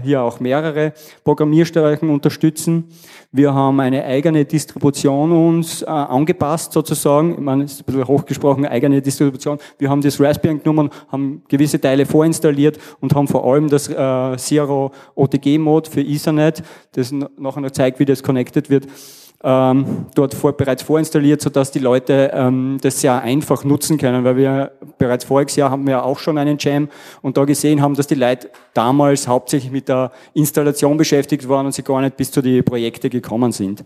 äh, 0.01 0.05
hier 0.05 0.21
auch 0.23 0.39
mehrere 0.39 0.93
Programmierstärken 1.25 2.09
unterstützen. 2.09 2.85
Wir 3.33 3.53
haben 3.53 3.81
eine 3.81 4.05
eigene 4.05 4.45
Distribution 4.45 5.33
uns 5.33 5.81
äh, 5.81 5.87
angepasst 5.87 6.71
sozusagen. 6.71 7.33
Ich 7.33 7.39
meine, 7.39 7.65
es 7.65 7.73
ist 7.73 7.81
ein 7.81 7.85
bisschen 7.85 8.07
hochgesprochen, 8.07 8.65
eigene 8.65 9.01
Distribution. 9.01 9.59
Wir 9.79 9.89
haben 9.89 10.01
das 10.01 10.17
Raspberry 10.21 10.59
genommen, 10.59 10.91
haben 11.11 11.43
gewisse 11.49 11.81
Teile 11.81 12.05
vorinstalliert 12.05 12.79
und 13.01 13.13
haben 13.13 13.27
vor 13.27 13.43
allem 13.45 13.67
das 13.67 13.89
äh, 13.89 14.37
Zero 14.37 14.91
OTG 15.15 15.57
Mode 15.57 15.89
für 15.89 16.01
Ethernet, 16.01 16.63
das 16.93 17.11
nachher 17.11 17.61
noch 17.61 17.71
zeigt, 17.71 17.99
wie 17.99 18.05
das 18.05 18.23
connected 18.23 18.69
wird, 18.69 18.87
ähm, 19.43 20.07
dort 20.15 20.33
vor, 20.33 20.53
bereits 20.53 20.83
vorinstalliert, 20.83 21.41
sodass 21.41 21.71
die 21.71 21.79
Leute 21.79 22.31
ähm, 22.33 22.77
das 22.81 22.99
sehr 22.99 23.21
einfach 23.21 23.63
nutzen 23.63 23.97
können, 23.97 24.23
weil 24.23 24.35
wir 24.35 24.71
bereits 24.97 25.23
voriges 25.23 25.55
Jahr 25.55 25.71
haben 25.71 25.87
wir 25.87 26.03
auch 26.03 26.19
schon 26.19 26.37
einen 26.37 26.57
Jam 26.59 26.89
und 27.21 27.37
da 27.37 27.45
gesehen 27.45 27.81
haben, 27.81 27.95
dass 27.95 28.07
die 28.07 28.15
Leute 28.15 28.49
damals 28.73 29.27
hauptsächlich 29.27 29.71
mit 29.71 29.87
der 29.87 30.11
Installation 30.33 30.97
beschäftigt 30.97 31.47
waren 31.47 31.65
und 31.65 31.71
sie 31.71 31.83
gar 31.83 32.01
nicht 32.01 32.17
bis 32.17 32.31
zu 32.31 32.41
die 32.41 32.61
Projekte 32.61 33.09
gekommen 33.09 33.51
sind. 33.51 33.85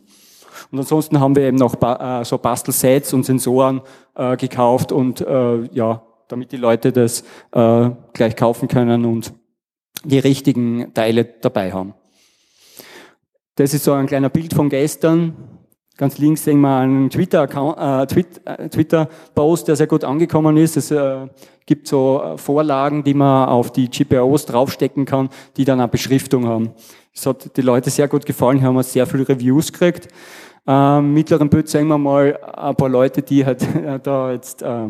Und 0.71 0.79
ansonsten 0.79 1.19
haben 1.19 1.35
wir 1.35 1.43
eben 1.43 1.57
noch 1.57 1.75
äh, 1.81 2.23
so 2.25 2.37
Bastelsets 2.37 3.13
und 3.13 3.23
Sensoren 3.23 3.81
äh, 4.15 4.35
gekauft 4.37 4.91
und 4.91 5.21
äh, 5.21 5.63
ja, 5.71 6.01
damit 6.27 6.51
die 6.51 6.57
Leute 6.57 6.91
das 6.91 7.23
äh, 7.51 7.89
gleich 8.13 8.35
kaufen 8.35 8.67
können 8.67 9.05
und 9.05 9.33
die 10.03 10.19
richtigen 10.19 10.93
Teile 10.93 11.25
dabei 11.25 11.71
haben. 11.71 11.93
Das 13.55 13.71
ist 13.73 13.83
so 13.83 13.93
ein 13.93 14.07
kleiner 14.07 14.29
Bild 14.29 14.51
von 14.53 14.67
gestern. 14.67 15.35
Ganz 15.95 16.17
links 16.17 16.43
sehen 16.43 16.59
wir 16.61 16.75
einen 16.75 17.11
Twitter-Post, 17.11 18.41
äh, 18.45 18.69
Twitter 18.69 19.09
der 19.35 19.75
sehr 19.75 19.85
gut 19.85 20.03
angekommen 20.03 20.57
ist. 20.57 20.75
Es 20.75 20.89
äh, 20.89 21.27
gibt 21.67 21.87
so 21.87 22.19
äh, 22.23 22.37
Vorlagen, 22.39 23.03
die 23.03 23.13
man 23.13 23.47
auf 23.47 23.71
die 23.71 23.89
GPOs 23.89 24.47
draufstecken 24.47 25.05
kann, 25.05 25.29
die 25.55 25.65
dann 25.65 25.79
eine 25.79 25.87
Beschriftung 25.87 26.47
haben. 26.47 26.71
Das 27.13 27.27
hat 27.27 27.55
die 27.55 27.61
Leute 27.61 27.91
sehr 27.91 28.07
gut 28.07 28.25
gefallen, 28.25 28.63
haben 28.63 28.73
wir 28.73 28.81
sehr 28.81 29.05
viele 29.05 29.29
Reviews 29.29 29.71
gekriegt. 29.71 30.07
Ähm, 30.65 31.13
mittleren 31.13 31.49
Bild 31.49 31.69
sehen 31.69 31.87
wir 31.87 31.99
mal 31.99 32.39
ein 32.41 32.75
paar 32.75 32.89
Leute, 32.89 33.21
die 33.21 33.45
halt 33.45 33.61
äh, 33.75 33.99
da 34.03 34.31
jetzt 34.31 34.63
äh, 34.63 34.87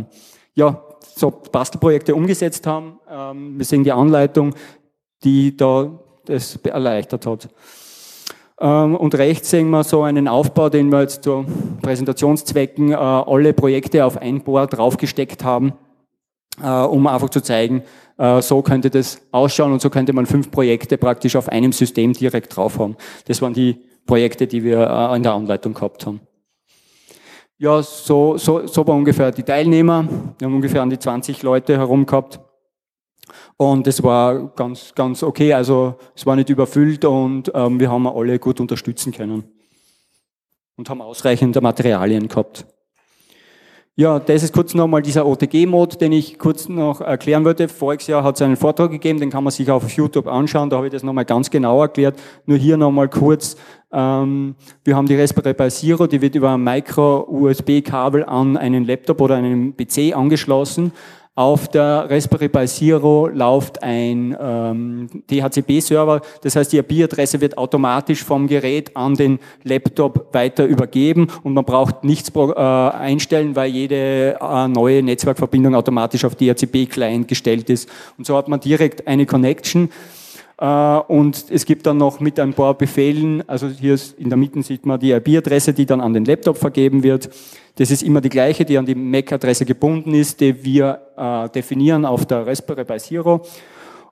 ja, 0.53 0.83
so 1.01 1.31
Bastelprojekte 1.31 2.15
umgesetzt 2.15 2.65
haben. 2.65 2.97
Ähm, 3.09 3.57
wir 3.57 3.65
sehen 3.65 3.83
die 3.83 3.91
Anleitung, 3.91 4.55
die 5.25 5.57
da 5.57 5.99
das 6.23 6.55
erleichtert 6.63 7.25
hat. 7.25 7.49
Ähm, 8.59 8.95
und 8.95 9.15
rechts 9.15 9.49
sehen 9.49 9.69
wir 9.69 9.83
so 9.83 10.03
einen 10.03 10.27
Aufbau, 10.27 10.69
den 10.69 10.91
wir 10.91 11.01
jetzt 11.01 11.23
zu 11.23 11.45
Präsentationszwecken 11.81 12.91
äh, 12.91 12.95
alle 12.95 13.53
Projekte 13.53 14.05
auf 14.05 14.17
ein 14.17 14.41
Board 14.41 14.77
draufgesteckt 14.77 15.43
haben, 15.43 15.73
äh, 16.61 16.67
um 16.67 17.07
einfach 17.07 17.29
zu 17.29 17.41
zeigen, 17.41 17.83
äh, 18.17 18.41
so 18.41 18.61
könnte 18.61 18.89
das 18.89 19.21
ausschauen 19.31 19.73
und 19.73 19.81
so 19.81 19.89
könnte 19.89 20.13
man 20.13 20.25
fünf 20.25 20.51
Projekte 20.51 20.97
praktisch 20.97 21.35
auf 21.35 21.49
einem 21.49 21.71
System 21.71 22.13
direkt 22.13 22.55
drauf 22.55 22.79
haben. 22.79 22.95
Das 23.25 23.41
waren 23.41 23.53
die 23.53 23.77
Projekte, 24.05 24.47
die 24.47 24.63
wir 24.63 25.13
in 25.15 25.23
der 25.23 25.33
Anleitung 25.33 25.73
gehabt 25.73 26.05
haben. 26.05 26.19
Ja, 27.57 27.81
so, 27.81 28.37
so, 28.37 28.67
so 28.67 28.85
war 28.85 28.95
ungefähr 28.95 29.31
die 29.31 29.43
Teilnehmer. 29.43 30.05
Wir 30.37 30.47
haben 30.47 30.55
ungefähr 30.55 30.81
an 30.81 30.89
die 30.89 30.99
20 30.99 31.43
Leute 31.43 31.77
herum 31.77 32.05
gehabt. 32.05 32.39
Und 33.57 33.87
es 33.87 34.03
war 34.03 34.49
ganz, 34.55 34.93
ganz 34.95 35.23
okay. 35.23 35.53
Also 35.53 35.95
es 36.15 36.25
war 36.25 36.35
nicht 36.35 36.49
überfüllt 36.49 37.05
und 37.05 37.51
ähm, 37.53 37.79
wir 37.79 37.91
haben 37.91 38.07
alle 38.07 38.39
gut 38.39 38.59
unterstützen 38.59 39.11
können. 39.11 39.43
Und 40.75 40.89
haben 40.89 41.01
ausreichend 41.01 41.61
Materialien 41.61 42.27
gehabt. 42.27 42.65
Ja, 43.95 44.17
das 44.17 44.41
ist 44.41 44.55
kurz 44.55 44.73
nochmal 44.73 45.03
dieser 45.03 45.23
OTG-Mode, 45.23 45.97
den 45.97 46.13
ich 46.13 46.39
kurz 46.39 46.67
noch 46.67 46.99
erklären 46.99 47.45
wollte. 47.45 47.67
Voriges 47.67 48.07
Jahr 48.07 48.23
hat 48.23 48.33
es 48.33 48.41
einen 48.41 48.57
Vortrag 48.57 48.89
gegeben, 48.89 49.19
den 49.19 49.29
kann 49.29 49.43
man 49.43 49.51
sich 49.51 49.69
auf 49.69 49.87
YouTube 49.91 50.25
anschauen, 50.25 50.71
da 50.71 50.77
habe 50.77 50.87
ich 50.87 50.91
das 50.91 51.03
nochmal 51.03 51.25
ganz 51.25 51.51
genau 51.51 51.79
erklärt. 51.79 52.19
Nur 52.47 52.57
hier 52.57 52.75
nochmal 52.75 53.07
kurz, 53.07 53.55
ähm, 53.91 54.55
wir 54.83 54.95
haben 54.95 55.05
die 55.05 55.15
Raspberry 55.15 55.53
Pi 55.53 55.69
Zero, 55.69 56.07
die 56.07 56.19
wird 56.23 56.33
über 56.33 56.55
ein 56.55 56.63
Micro-USB-Kabel 56.63 58.23
an 58.25 58.57
einen 58.57 58.83
Laptop 58.83 59.21
oder 59.21 59.35
einen 59.35 59.77
PC 59.77 60.17
angeschlossen. 60.17 60.91
Auf 61.35 61.67
der 61.67 62.05
Raspberry 62.11 62.47
Pi 62.47 62.67
Zero 62.67 63.27
läuft 63.27 63.81
ein 63.81 64.37
ähm, 64.39 65.09
DHCP-Server, 65.31 66.21
das 66.43 66.55
heißt, 66.55 66.71
die 66.71 66.77
IP-Adresse 66.77 67.41
wird 67.41 67.57
automatisch 67.57 68.23
vom 68.23 68.45
Gerät 68.45 68.95
an 68.95 69.15
den 69.15 69.39
Laptop 69.63 70.31
weiter 70.31 70.65
übergeben 70.65 71.27
und 71.41 71.55
man 71.55 71.65
braucht 71.65 72.03
nichts 72.03 72.31
äh, 72.35 72.59
einstellen, 72.59 73.55
weil 73.55 73.71
jede 73.71 74.37
äh, 74.39 74.67
neue 74.67 75.01
Netzwerkverbindung 75.01 75.73
automatisch 75.73 76.23
auf 76.23 76.35
DHCP-Client 76.35 77.27
gestellt 77.27 77.67
ist. 77.71 77.89
Und 78.19 78.27
so 78.27 78.37
hat 78.37 78.47
man 78.47 78.59
direkt 78.59 79.07
eine 79.07 79.25
Connection. 79.25 79.89
Äh, 80.57 80.65
und 80.65 81.45
es 81.49 81.65
gibt 81.65 81.85
dann 81.85 81.97
noch 81.97 82.19
mit 82.19 82.39
ein 82.39 82.53
paar 82.53 82.73
Befehlen, 82.73 83.47
also 83.47 83.67
hier 83.67 83.97
in 84.17 84.29
der 84.29 84.37
Mitte 84.37 84.61
sieht 84.63 84.85
man 84.85 84.99
die 84.99 85.11
IP-Adresse, 85.11 85.73
die 85.73 85.85
dann 85.85 86.01
an 86.01 86.13
den 86.13 86.25
Laptop 86.25 86.57
vergeben 86.57 87.03
wird. 87.03 87.29
Das 87.75 87.89
ist 87.89 88.03
immer 88.03 88.21
die 88.21 88.29
gleiche, 88.29 88.65
die 88.65 88.77
an 88.77 88.85
die 88.85 88.95
MAC-Adresse 88.95 89.65
gebunden 89.65 90.13
ist, 90.13 90.39
die 90.39 90.63
wir 90.63 91.01
äh, 91.17 91.49
definieren 91.49 92.05
auf 92.05 92.25
der 92.25 92.45
Raspberry 92.45 92.85
Pi 92.85 92.97
Zero. 92.97 93.41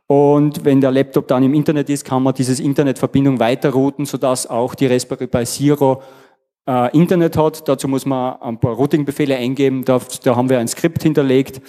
Und 0.07 0.65
wenn 0.65 0.81
der 0.81 0.91
Laptop 0.91 1.27
dann 1.27 1.43
im 1.43 1.53
Internet 1.53 1.89
ist, 1.89 2.03
kann 2.03 2.23
man 2.23 2.33
dieses 2.33 2.59
Internetverbindung 2.59 3.39
weiterrouten, 3.39 4.05
sodass 4.05 4.45
auch 4.45 4.75
die 4.75 4.87
Raspberry 4.87 5.27
Pi 5.27 5.45
Zero 5.45 6.01
äh, 6.67 6.97
Internet 6.97 7.37
hat. 7.37 7.67
Dazu 7.67 7.87
muss 7.87 8.05
man 8.05 8.41
ein 8.41 8.59
paar 8.59 8.73
Routing-Befehle 8.73 9.35
eingeben. 9.35 9.85
Da, 9.85 10.01
haben 10.25 10.49
wir 10.49 10.59
ein 10.59 10.67
Skript 10.67 11.03
hinterlegt, 11.03 11.61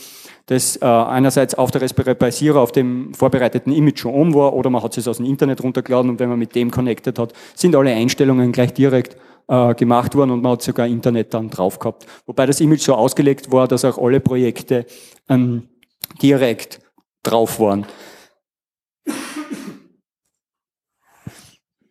das 0.47 0.77
äh, 0.77 0.85
einerseits 0.85 1.55
auf 1.55 1.71
der 1.71 1.83
Raspberry 1.83 2.15
Pi 2.15 2.31
Zero 2.31 2.63
auf 2.63 2.73
dem 2.73 3.15
vorbereiteten 3.15 3.73
Image 3.73 4.01
schon 4.01 4.15
um 4.15 4.35
war 4.35 4.55
oder 4.55 4.71
man 4.71 4.83
hat 4.83 4.97
es 4.99 5.09
aus 5.09 5.19
dem 5.19 5.27
Internet 5.27 5.63
runtergeladen 5.63 6.11
und 6.11 6.21
wenn 6.21 6.29
man 6.29 6.39
mit 6.39 6.55
dem 6.55 6.71
connected 6.71 7.19
hat, 7.19 7.33
sind 7.55 7.77
alle 7.77 7.93
Einstellungen 7.93 8.53
gleich 8.53 8.75
direkt 8.75 9.17
äh, 9.49 9.75
gemacht 9.75 10.15
worden 10.15 10.31
und 10.31 10.43
man 10.43 10.53
hat 10.53 10.63
sogar 10.63 10.87
Internet 10.87 11.35
dann 11.35 11.51
drauf 11.51 11.79
gehabt. 11.79 12.07
Wobei 12.27 12.47
das 12.47 12.61
Image 12.61 12.83
so 12.83 12.95
ausgelegt 12.95 13.53
war, 13.53 13.69
dass 13.69 13.85
auch 13.85 13.99
alle 13.99 14.21
Projekte 14.21 14.87
ähm, 15.29 15.69
direkt 16.21 16.81
drauf 17.23 17.61
waren. 17.61 17.87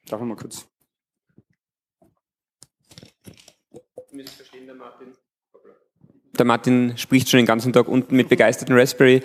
Darf 0.07 0.19
ich 0.19 0.27
mal 0.27 0.35
kurz? 0.35 0.70
Der 6.37 6.45
Martin 6.45 6.93
spricht 6.95 7.29
schon 7.29 7.39
den 7.39 7.45
ganzen 7.45 7.73
Tag 7.73 7.87
unten 7.87 8.15
mit 8.15 8.29
begeisterten 8.29 8.77
Raspberry, 8.77 9.21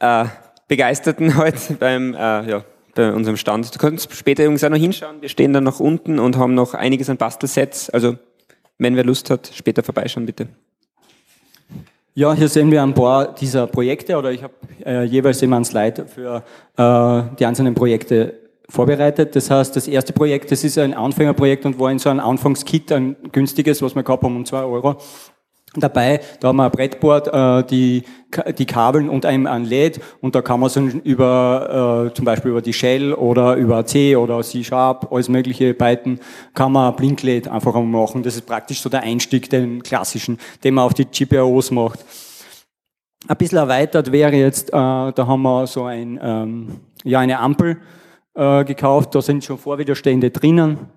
äh, 0.00 0.24
Begeisterten 0.68 1.36
heute 1.36 1.74
beim 1.78 2.14
äh, 2.14 2.50
ja, 2.50 2.64
bei 2.94 3.12
unserem 3.12 3.36
Stand. 3.36 3.72
Du 3.72 3.78
kannst 3.78 4.12
später 4.12 4.42
übrigens 4.44 4.64
auch 4.64 4.70
noch 4.70 4.76
hinschauen. 4.76 5.20
Wir 5.20 5.28
stehen 5.28 5.52
dann 5.52 5.64
noch 5.64 5.80
unten 5.80 6.18
und 6.18 6.36
haben 6.36 6.54
noch 6.54 6.74
einiges 6.74 7.08
an 7.08 7.16
Bastelsets. 7.16 7.90
Also, 7.90 8.16
wenn 8.78 8.96
wer 8.96 9.04
Lust 9.04 9.30
hat, 9.30 9.50
später 9.54 9.82
vorbeischauen, 9.82 10.26
bitte. 10.26 10.48
Ja, 12.14 12.32
hier 12.32 12.48
sehen 12.48 12.70
wir 12.70 12.82
ein 12.82 12.94
paar 12.94 13.34
dieser 13.34 13.66
Projekte 13.66 14.16
oder 14.16 14.32
ich 14.32 14.42
habe 14.42 14.54
äh, 14.84 15.04
jeweils 15.04 15.42
immer 15.42 15.56
ein 15.58 15.64
Slide 15.64 16.06
für 16.06 16.42
äh, 16.76 17.36
die 17.38 17.44
einzelnen 17.44 17.74
Projekte 17.74 18.34
vorbereitet. 18.68 19.36
Das 19.36 19.50
heißt, 19.50 19.76
das 19.76 19.86
erste 19.86 20.12
Projekt, 20.12 20.50
das 20.50 20.64
ist 20.64 20.78
ein 20.78 20.94
Anfängerprojekt 20.94 21.66
und 21.66 21.78
war 21.78 21.90
in 21.90 21.98
so 21.98 22.08
einem 22.08 22.20
Anfangskit, 22.20 22.90
ein 22.90 23.16
günstiges, 23.32 23.82
was 23.82 23.94
wir 23.94 24.02
gehabt 24.02 24.24
haben, 24.24 24.34
um 24.34 24.46
zwei 24.46 24.62
Euro 24.62 24.96
dabei. 25.80 26.20
Da 26.40 26.48
haben 26.48 26.56
wir 26.56 26.64
ein 26.64 26.70
Brettboard, 26.70 27.28
äh, 27.28 27.66
die, 27.66 28.04
die 28.58 28.66
Kabeln 28.66 29.08
und 29.08 29.26
ein, 29.26 29.46
ein 29.46 29.64
LED 29.64 30.00
und 30.20 30.34
da 30.34 30.42
kann 30.42 30.60
man 30.60 30.68
so 30.68 30.80
über, 30.80 32.08
äh, 32.10 32.14
zum 32.14 32.24
Beispiel 32.24 32.50
über 32.50 32.62
die 32.62 32.72
Shell 32.72 33.12
oder 33.14 33.54
über 33.56 33.84
C 33.86 34.16
oder 34.16 34.42
C-Sharp, 34.42 35.12
alles 35.12 35.28
mögliche 35.28 35.74
Python, 35.74 36.18
kann 36.54 36.72
man 36.72 36.94
Blink-LED 36.96 37.48
einfach 37.48 37.74
mal 37.74 37.82
machen. 37.82 38.22
Das 38.22 38.36
ist 38.36 38.46
praktisch 38.46 38.80
so 38.80 38.88
der 38.88 39.02
Einstieg, 39.02 39.50
den 39.50 39.82
klassischen, 39.82 40.38
den 40.64 40.74
man 40.74 40.84
auf 40.84 40.94
die 40.94 41.04
GPIOs 41.04 41.70
macht. 41.70 42.04
Ein 43.28 43.36
bisschen 43.36 43.58
erweitert 43.58 44.12
wäre 44.12 44.34
jetzt, 44.34 44.70
äh, 44.70 44.72
da 44.72 45.14
haben 45.16 45.42
wir 45.42 45.66
so 45.66 45.84
ein, 45.84 46.18
ähm, 46.22 46.80
ja, 47.04 47.20
eine 47.20 47.38
Ampel 47.40 47.78
äh, 48.34 48.64
gekauft, 48.64 49.14
da 49.14 49.22
sind 49.22 49.44
schon 49.44 49.58
Vorwiderstände 49.58 50.30
drinnen 50.30 50.95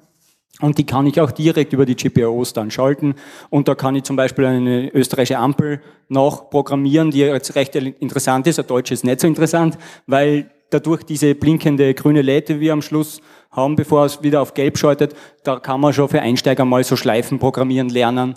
und 0.62 0.78
die 0.78 0.86
kann 0.86 1.08
ich 1.08 1.20
auch 1.22 1.32
direkt 1.32 1.74
über 1.74 1.86
die 1.86 1.96
GPIOs 1.96 2.54
dann 2.54 2.70
schalten. 2.70 3.16
Und 3.50 3.68
da 3.68 3.76
kann 3.76 3.96
ich 3.96 4.04
zum 4.04 4.16
Beispiel 4.16 4.46
eine 4.46 4.94
österreichische 4.94 5.38
Ampel 5.38 5.82
noch 6.10 6.50
programmieren, 6.50 7.12
die 7.12 7.20
jetzt 7.20 7.56
recht 7.56 7.76
interessant 7.76 8.46
ist. 8.48 8.60
Ein 8.60 8.68
deutsche 8.68 8.94
ist 8.94 9.06
nicht 9.06 9.22
so 9.22 9.28
interessant, 9.28 9.78
weil 10.06 10.52
dadurch 10.70 11.04
diese 11.04 11.34
blinkende 11.34 11.94
grüne 11.94 12.22
die 12.22 12.60
wir 12.60 12.74
am 12.74 12.82
Schluss 12.82 13.22
haben, 13.52 13.76
bevor 13.76 14.06
es 14.06 14.22
wieder 14.22 14.42
auf 14.42 14.54
gelb 14.54 14.78
schaltet, 14.78 15.16
da 15.44 15.60
kann 15.60 15.82
man 15.82 15.94
schon 15.94 16.10
für 16.10 16.22
Einsteiger 16.22 16.66
mal 16.66 16.84
so 16.84 16.96
Schleifen 16.96 17.40
programmieren 17.40 17.90
lernen 17.90 18.36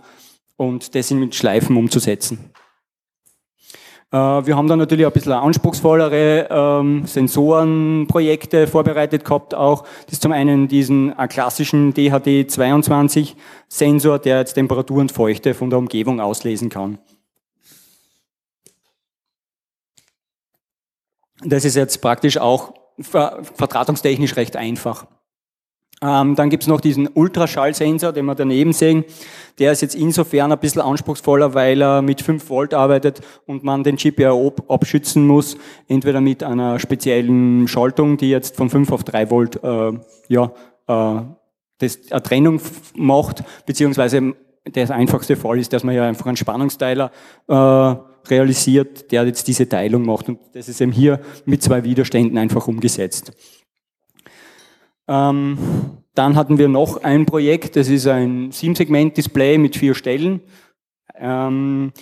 und 0.56 0.94
das 0.94 1.10
mit 1.10 1.34
Schleifen 1.34 1.76
umzusetzen. 1.76 2.52
Äh, 4.12 4.16
wir 4.16 4.56
haben 4.56 4.68
dann 4.68 4.78
natürlich 4.78 5.06
ein 5.06 5.12
bisschen 5.12 5.32
anspruchsvollere 5.32 6.46
ähm, 6.50 7.06
Sensorenprojekte 7.06 8.66
vorbereitet 8.66 9.24
gehabt 9.24 9.54
auch. 9.54 9.82
Das 10.04 10.12
ist 10.12 10.22
zum 10.22 10.32
einen 10.32 10.68
diesen 10.68 11.18
äh, 11.18 11.26
klassischen 11.28 11.94
DHD22 11.94 13.34
Sensor, 13.68 14.18
der 14.18 14.38
jetzt 14.38 14.54
Temperatur 14.54 14.98
und 14.98 15.12
Feuchte 15.12 15.54
von 15.54 15.70
der 15.70 15.78
Umgebung 15.78 16.20
auslesen 16.20 16.68
kann. 16.68 16.98
Das 21.44 21.64
ist 21.64 21.74
jetzt 21.74 22.00
praktisch 22.02 22.38
auch 22.38 22.74
vertratungstechnisch 23.00 24.36
recht 24.36 24.56
einfach. 24.56 25.06
Ähm, 26.02 26.34
dann 26.34 26.50
gibt's 26.50 26.66
noch 26.66 26.80
diesen 26.80 27.08
Ultraschallsensor, 27.14 28.12
den 28.12 28.24
wir 28.24 28.34
daneben 28.34 28.72
sehen. 28.72 29.04
Der 29.58 29.70
ist 29.70 29.82
jetzt 29.82 29.94
insofern 29.94 30.50
ein 30.50 30.58
bisschen 30.58 30.82
anspruchsvoller, 30.82 31.54
weil 31.54 31.80
er 31.80 32.02
mit 32.02 32.22
5 32.22 32.50
Volt 32.50 32.74
arbeitet 32.74 33.20
und 33.46 33.62
man 33.62 33.84
den 33.84 33.96
GPIO 33.96 34.52
abschützen 34.68 35.26
muss, 35.26 35.56
entweder 35.86 36.20
mit 36.20 36.42
einer 36.42 36.80
speziellen 36.80 37.68
Schaltung, 37.68 38.16
die 38.16 38.30
jetzt 38.30 38.56
von 38.56 38.68
5 38.68 38.90
auf 38.90 39.04
3 39.04 39.30
Volt 39.30 39.62
äh, 39.62 39.92
ja, 40.28 40.52
äh, 40.88 41.22
das, 41.78 41.98
eine 42.10 42.22
Trennung 42.22 42.60
macht, 42.96 43.44
beziehungsweise 43.66 44.34
der 44.66 44.90
einfachste 44.90 45.36
Fall 45.36 45.58
ist, 45.58 45.72
dass 45.72 45.84
man 45.84 45.94
ja 45.94 46.06
einfach 46.06 46.26
einen 46.26 46.36
Spannungsteiler 46.36 47.10
äh, 47.48 47.94
realisiert, 48.28 49.10
der 49.10 49.24
jetzt 49.26 49.48
diese 49.48 49.68
Teilung 49.68 50.04
macht. 50.04 50.28
Und 50.28 50.38
das 50.54 50.68
ist 50.68 50.80
eben 50.80 50.92
hier 50.92 51.20
mit 51.44 51.62
zwei 51.62 51.84
Widerständen 51.84 52.38
einfach 52.38 52.68
umgesetzt. 52.68 53.32
Ähm, 55.08 55.58
dann 56.14 56.36
hatten 56.36 56.58
wir 56.58 56.68
noch 56.68 57.02
ein 57.02 57.26
Projekt, 57.26 57.76
das 57.76 57.88
ist 57.88 58.06
ein 58.06 58.52
Sieben-Segment-Display 58.52 59.58
mit 59.58 59.76
vier 59.76 59.94
Stellen. 59.94 60.40
Ähm, 61.16 61.92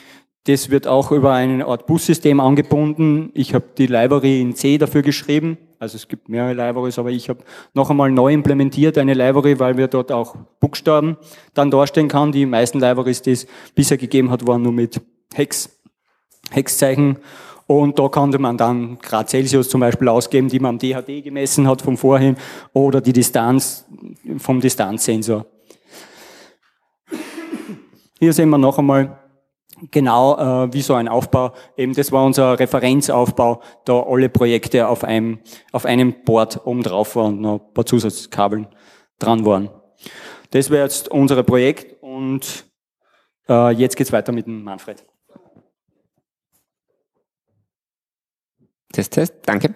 das 0.44 0.70
wird 0.70 0.86
auch 0.86 1.12
über 1.12 1.32
eine 1.32 1.66
Art 1.66 1.86
Bussystem 1.86 2.40
angebunden. 2.40 3.30
Ich 3.34 3.54
habe 3.54 3.66
die 3.76 3.86
Library 3.86 4.40
in 4.40 4.56
C 4.56 4.78
dafür 4.78 5.02
geschrieben. 5.02 5.58
Also 5.78 5.96
es 5.96 6.08
gibt 6.08 6.28
mehrere 6.28 6.54
Libraries, 6.54 6.98
aber 6.98 7.10
ich 7.10 7.28
habe 7.28 7.44
noch 7.72 7.90
einmal 7.90 8.10
neu 8.10 8.32
implementiert 8.32 8.98
eine 8.98 9.14
Library, 9.14 9.58
weil 9.58 9.76
wir 9.76 9.86
dort 9.86 10.10
auch 10.10 10.36
Buchstaben 10.58 11.16
dann 11.54 11.70
darstellen 11.70 12.08
kann. 12.08 12.32
Die 12.32 12.46
meisten 12.46 12.80
Libraries, 12.80 13.22
die 13.22 13.32
es 13.32 13.46
bisher 13.74 13.96
gegeben 13.96 14.30
hat, 14.30 14.46
waren 14.46 14.62
nur 14.62 14.72
mit 14.72 15.00
Hex, 15.34 15.78
Hexzeichen 16.50 17.18
und 17.70 18.00
da 18.00 18.08
konnte 18.08 18.40
man 18.40 18.56
dann 18.56 18.98
Grad 18.98 19.30
Celsius 19.30 19.68
zum 19.68 19.80
Beispiel 19.80 20.08
ausgeben, 20.08 20.48
die 20.48 20.58
man 20.58 20.70
am 20.70 20.78
DHD 20.80 21.22
gemessen 21.22 21.68
hat 21.68 21.82
vom 21.82 21.96
vorhin 21.96 22.36
oder 22.72 23.00
die 23.00 23.12
Distanz 23.12 23.86
vom 24.38 24.60
Distanzsensor. 24.60 25.46
Hier 28.18 28.32
sehen 28.32 28.48
wir 28.48 28.58
noch 28.58 28.76
einmal 28.76 29.20
genau 29.92 30.64
äh, 30.64 30.72
wie 30.72 30.82
so 30.82 30.94
ein 30.94 31.06
Aufbau. 31.06 31.52
Eben 31.76 31.94
das 31.94 32.10
war 32.10 32.24
unser 32.24 32.58
Referenzaufbau, 32.58 33.62
da 33.84 34.02
alle 34.02 34.28
Projekte 34.28 34.88
auf 34.88 35.04
einem, 35.04 35.38
auf 35.70 35.84
einem 35.84 36.24
Board 36.24 36.66
oben 36.66 36.82
drauf 36.82 37.14
waren 37.14 37.36
und 37.36 37.40
noch 37.40 37.60
ein 37.60 37.72
paar 37.72 37.86
Zusatzkabeln 37.86 38.66
dran 39.20 39.46
waren. 39.46 39.70
Das 40.50 40.70
wäre 40.70 40.82
jetzt 40.82 41.08
unser 41.08 41.40
Projekt 41.44 42.02
und 42.02 42.64
äh, 43.48 43.70
jetzt 43.70 43.94
geht's 43.94 44.10
weiter 44.10 44.32
mit 44.32 44.48
dem 44.48 44.64
Manfred. 44.64 45.06
Test, 48.92 49.12
Test, 49.12 49.34
danke. 49.46 49.74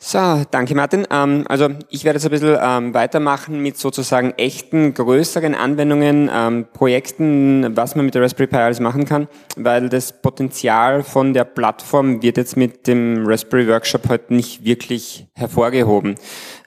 So, 0.00 0.44
danke 0.52 0.76
Martin. 0.76 1.08
Ähm, 1.10 1.44
also 1.48 1.70
ich 1.90 2.04
werde 2.04 2.18
jetzt 2.18 2.24
ein 2.24 2.30
bisschen 2.30 2.56
ähm, 2.62 2.94
weitermachen 2.94 3.60
mit 3.60 3.76
sozusagen 3.78 4.30
echten, 4.36 4.94
größeren 4.94 5.56
Anwendungen, 5.56 6.30
ähm, 6.32 6.66
Projekten, 6.72 7.76
was 7.76 7.96
man 7.96 8.04
mit 8.04 8.14
der 8.14 8.22
Raspberry 8.22 8.46
Pi 8.46 8.56
alles 8.56 8.78
machen 8.78 9.06
kann, 9.06 9.26
weil 9.56 9.88
das 9.88 10.22
Potenzial 10.22 11.02
von 11.02 11.34
der 11.34 11.42
Plattform 11.42 12.22
wird 12.22 12.36
jetzt 12.36 12.56
mit 12.56 12.86
dem 12.86 13.26
Raspberry 13.26 13.66
Workshop 13.66 14.08
heute 14.08 14.34
nicht 14.34 14.64
wirklich 14.64 15.26
hervorgehoben. 15.34 16.14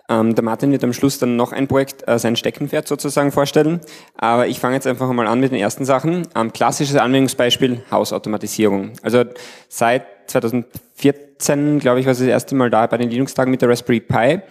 Ähm, 0.10 0.36
der 0.36 0.44
Martin 0.44 0.74
wird 0.74 0.84
am 0.84 0.92
Schluss 0.92 1.18
dann 1.18 1.38
noch 1.38 1.54
ein 1.54 1.70
Projekt, 1.70 2.06
äh, 2.10 2.20
sein 2.20 2.36
Steckenpferd 2.36 2.86
sozusagen 2.86 3.32
vorstellen. 3.32 3.80
Aber 4.18 4.48
ich 4.48 4.60
fange 4.60 4.76
jetzt 4.76 4.88
einfach 4.88 5.10
mal 5.14 5.28
an 5.28 5.40
mit 5.40 5.54
den 5.54 5.60
ersten 5.60 5.86
Sachen. 5.86 6.28
Ähm, 6.36 6.52
klassisches 6.52 6.98
Anwendungsbeispiel, 6.98 7.82
Hausautomatisierung. 7.90 8.92
Also 9.04 9.24
seit 9.70 10.06
2014, 10.32 11.80
glaube 11.80 12.00
ich, 12.00 12.06
war 12.06 12.14
es 12.14 12.20
das 12.20 12.28
erste 12.28 12.56
Mal 12.56 12.70
da 12.70 12.88
bei 12.88 12.98
den 12.98 13.10
Linux-Tagen 13.10 13.52
mit 13.52 13.62
der 13.62 13.70
Raspberry 13.70 14.00
Pi. 14.00 14.42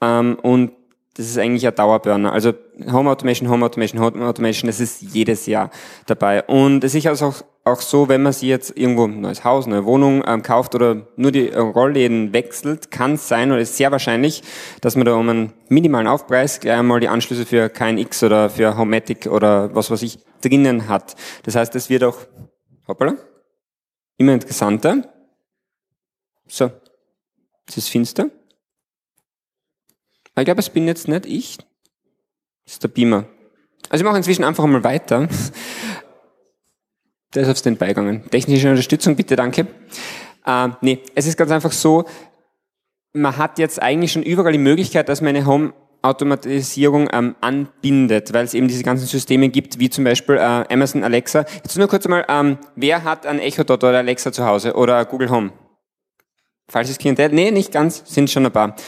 Ähm, 0.00 0.38
und 0.42 0.72
das 1.16 1.26
ist 1.26 1.38
eigentlich 1.38 1.66
ein 1.66 1.74
Dauerburner. 1.74 2.32
Also 2.32 2.52
Home 2.90 3.08
Automation, 3.08 3.48
Home 3.48 3.64
Automation, 3.64 4.00
Home 4.00 4.26
Automation, 4.26 4.66
das 4.66 4.80
ist 4.80 5.00
jedes 5.00 5.46
Jahr 5.46 5.70
dabei. 6.06 6.42
Und 6.42 6.82
es 6.82 6.94
ist 6.94 7.06
also 7.06 7.26
auch, 7.26 7.44
auch 7.64 7.80
so, 7.80 8.08
wenn 8.08 8.22
man 8.22 8.32
sich 8.32 8.48
jetzt 8.48 8.76
irgendwo 8.76 9.04
ein 9.04 9.20
neues 9.20 9.44
Haus, 9.44 9.66
eine 9.66 9.84
Wohnung 9.84 10.24
ähm, 10.26 10.42
kauft 10.42 10.74
oder 10.74 11.06
nur 11.16 11.30
die 11.30 11.48
Rollläden 11.48 12.32
wechselt, 12.32 12.90
kann 12.90 13.12
es 13.12 13.28
sein 13.28 13.52
oder 13.52 13.60
ist 13.60 13.76
sehr 13.76 13.92
wahrscheinlich, 13.92 14.42
dass 14.80 14.96
man 14.96 15.06
da 15.06 15.14
um 15.14 15.28
einen 15.28 15.52
minimalen 15.68 16.08
Aufpreis 16.08 16.58
gleich 16.58 16.78
einmal 16.78 16.98
die 16.98 17.08
Anschlüsse 17.08 17.46
für 17.46 17.68
KNX 17.68 18.24
oder 18.24 18.50
für 18.50 18.76
Homematic 18.76 19.26
oder 19.26 19.74
was 19.74 19.90
weiß 19.90 20.02
ich 20.02 20.18
drinnen 20.42 20.88
hat. 20.88 21.14
Das 21.44 21.54
heißt, 21.54 21.74
es 21.76 21.88
wird 21.88 22.02
auch, 22.02 22.18
hoppala, 22.88 23.14
immer 24.18 24.34
interessanter. 24.34 25.13
So, 26.54 26.70
es 27.66 27.76
ist 27.78 27.88
finster. 27.88 28.30
Ich 30.38 30.44
glaube, 30.44 30.60
es 30.60 30.70
bin 30.70 30.86
jetzt 30.86 31.08
nicht 31.08 31.26
ich. 31.26 31.56
Das 32.64 32.74
ist 32.74 32.82
der 32.84 32.88
Beamer. 32.88 33.24
Also 33.88 34.02
ich 34.02 34.04
mache 34.04 34.18
inzwischen 34.18 34.44
einfach 34.44 34.64
mal 34.64 34.84
weiter. 34.84 35.28
Der 37.34 37.42
ist 37.42 37.48
auf 37.48 37.60
den 37.60 37.76
Beigangen. 37.76 38.30
Technische 38.30 38.70
Unterstützung, 38.70 39.16
bitte, 39.16 39.34
danke. 39.34 39.66
Äh, 40.46 40.68
nee, 40.80 41.00
es 41.16 41.26
ist 41.26 41.36
ganz 41.36 41.50
einfach 41.50 41.72
so, 41.72 42.04
man 43.12 43.36
hat 43.36 43.58
jetzt 43.58 43.82
eigentlich 43.82 44.12
schon 44.12 44.22
überall 44.22 44.52
die 44.52 44.58
Möglichkeit, 44.58 45.08
dass 45.08 45.22
man 45.22 45.30
eine 45.34 45.46
Home-Automatisierung 45.46 47.08
ähm, 47.12 47.34
anbindet, 47.40 48.32
weil 48.32 48.44
es 48.44 48.54
eben 48.54 48.68
diese 48.68 48.84
ganzen 48.84 49.08
Systeme 49.08 49.48
gibt, 49.48 49.80
wie 49.80 49.90
zum 49.90 50.04
Beispiel 50.04 50.36
äh, 50.36 50.72
Amazon 50.72 51.02
Alexa. 51.02 51.46
Jetzt 51.56 51.76
nur 51.76 51.88
kurz 51.88 52.06
einmal, 52.06 52.24
ähm, 52.28 52.58
wer 52.76 53.02
hat 53.02 53.26
ein 53.26 53.40
Echo 53.40 53.64
Dot 53.64 53.82
oder 53.82 53.98
Alexa 53.98 54.30
zu 54.30 54.44
Hause 54.44 54.74
oder 54.74 55.04
Google 55.04 55.30
Home? 55.30 55.52
Falsches 56.68 56.98
Klientel? 56.98 57.30
Nee, 57.30 57.50
nicht 57.50 57.72
ganz, 57.72 58.02
sind 58.06 58.30
schon 58.30 58.46
ein 58.46 58.52
paar. 58.52 58.76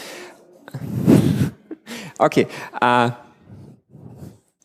Okay, 2.18 2.46
äh, 2.80 3.10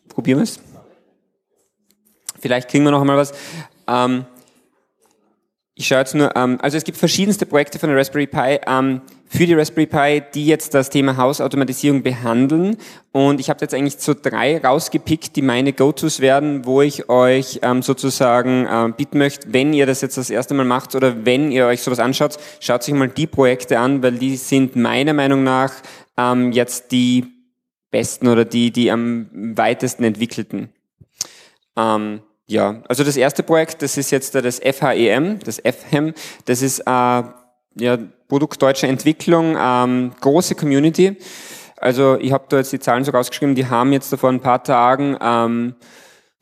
probieren 0.08 0.38
wir 0.38 0.44
es. 0.44 0.58
Vielleicht 2.40 2.70
kriegen 2.70 2.82
wir 2.84 2.90
noch 2.90 3.02
einmal 3.02 3.18
was. 3.18 3.32
Ähm, 3.86 4.24
ich 5.74 5.86
schaue 5.86 5.98
jetzt 6.00 6.14
nur, 6.14 6.36
ähm, 6.36 6.58
also 6.60 6.76
es 6.76 6.84
gibt 6.84 6.98
verschiedenste 6.98 7.46
Projekte 7.46 7.78
von 7.78 7.88
der 7.88 7.98
Raspberry 7.98 8.26
Pi 8.26 8.60
ähm, 8.66 9.00
für 9.26 9.46
die 9.46 9.54
Raspberry 9.54 9.86
Pi, 9.86 10.22
die 10.34 10.46
jetzt 10.46 10.74
das 10.74 10.90
Thema 10.90 11.16
Hausautomatisierung 11.16 12.02
behandeln. 12.02 12.76
Und 13.10 13.40
ich 13.40 13.48
habe 13.48 13.60
jetzt 13.62 13.72
eigentlich 13.72 13.96
so 13.96 14.12
drei 14.14 14.58
rausgepickt, 14.58 15.34
die 15.34 15.40
meine 15.40 15.72
Go-Tos 15.72 16.20
werden, 16.20 16.66
wo 16.66 16.82
ich 16.82 17.08
euch 17.08 17.60
ähm, 17.62 17.80
sozusagen 17.80 18.66
äh, 18.66 18.92
bitten 18.94 19.16
möchte, 19.16 19.50
wenn 19.52 19.72
ihr 19.72 19.86
das 19.86 20.02
jetzt 20.02 20.18
das 20.18 20.28
erste 20.28 20.52
Mal 20.52 20.66
macht 20.66 20.94
oder 20.94 21.24
wenn 21.24 21.50
ihr 21.50 21.66
euch 21.66 21.80
sowas 21.80 22.00
anschaut, 22.00 22.36
schaut 22.60 22.82
sich 22.82 22.92
mal 22.92 23.08
die 23.08 23.26
Projekte 23.26 23.78
an, 23.78 24.02
weil 24.02 24.12
die 24.12 24.36
sind 24.36 24.76
meiner 24.76 25.14
Meinung 25.14 25.42
nach 25.42 25.72
ähm, 26.18 26.52
jetzt 26.52 26.92
die 26.92 27.24
besten 27.90 28.28
oder 28.28 28.44
die, 28.44 28.70
die 28.70 28.90
am 28.90 29.28
weitesten 29.32 30.04
entwickelten. 30.04 30.68
Ähm, 31.78 32.20
ja, 32.52 32.82
also 32.86 33.02
das 33.02 33.16
erste 33.16 33.42
Projekt, 33.42 33.82
das 33.82 33.96
ist 33.96 34.10
jetzt 34.10 34.34
das 34.34 34.60
FHEM, 34.60 35.38
das 35.44 35.60
FHEM, 35.60 36.12
das 36.44 36.62
ist 36.62 36.80
äh, 36.80 36.84
ja, 36.84 37.98
Produkt 38.28 38.60
deutscher 38.62 38.88
Entwicklung, 38.88 39.56
ähm, 39.58 40.12
große 40.20 40.54
Community. 40.54 41.16
Also 41.76 42.18
ich 42.20 42.32
habe 42.32 42.44
da 42.48 42.58
jetzt 42.58 42.72
die 42.72 42.78
Zahlen 42.78 43.04
sogar 43.04 43.20
ausgeschrieben, 43.20 43.54
die 43.54 43.66
haben 43.66 43.92
jetzt 43.92 44.14
vor 44.14 44.30
ein 44.30 44.40
paar 44.40 44.62
Tagen 44.62 45.16
ähm, 45.20 45.74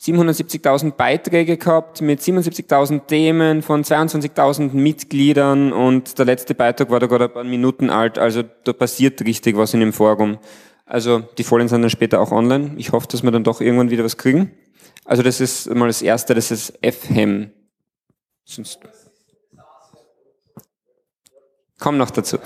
770.000 0.00 0.92
Beiträge 0.92 1.56
gehabt 1.56 2.02
mit 2.02 2.20
77.000 2.20 3.06
Themen 3.06 3.62
von 3.62 3.84
22.000 3.84 4.72
Mitgliedern 4.72 5.72
und 5.72 6.18
der 6.18 6.24
letzte 6.24 6.54
Beitrag 6.54 6.90
war 6.90 7.00
da 7.00 7.06
gerade 7.06 7.26
ein 7.26 7.32
paar 7.32 7.44
Minuten 7.44 7.90
alt, 7.90 8.18
also 8.18 8.42
da 8.64 8.72
passiert 8.72 9.24
richtig 9.24 9.56
was 9.56 9.74
in 9.74 9.80
dem 9.80 9.92
Forum. 9.92 10.38
Also 10.86 11.20
die 11.38 11.44
Folien 11.44 11.68
sind 11.68 11.82
dann 11.82 11.90
später 11.90 12.20
auch 12.20 12.32
online. 12.32 12.72
Ich 12.76 12.90
hoffe, 12.90 13.06
dass 13.08 13.22
wir 13.22 13.30
dann 13.30 13.44
doch 13.44 13.60
irgendwann 13.60 13.90
wieder 13.90 14.02
was 14.02 14.16
kriegen. 14.16 14.50
Also 15.04 15.22
das 15.22 15.40
ist 15.40 15.72
mal 15.74 15.86
das 15.86 16.02
erste, 16.02 16.34
das 16.34 16.50
ist 16.50 16.78
FHEM. 16.82 17.52
Komm 21.78 21.96
noch 21.96 22.10
dazu. 22.10 22.38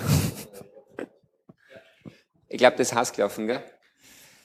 Ich 2.48 2.58
glaube, 2.58 2.76
das 2.76 2.88
ist 2.90 2.94
Hass 2.94 3.12
gelaufen, 3.12 3.48
gell? 3.48 3.60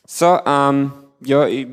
So, 0.06 0.40
ähm, 0.44 0.92
ja, 1.22 1.46
ich 1.46 1.68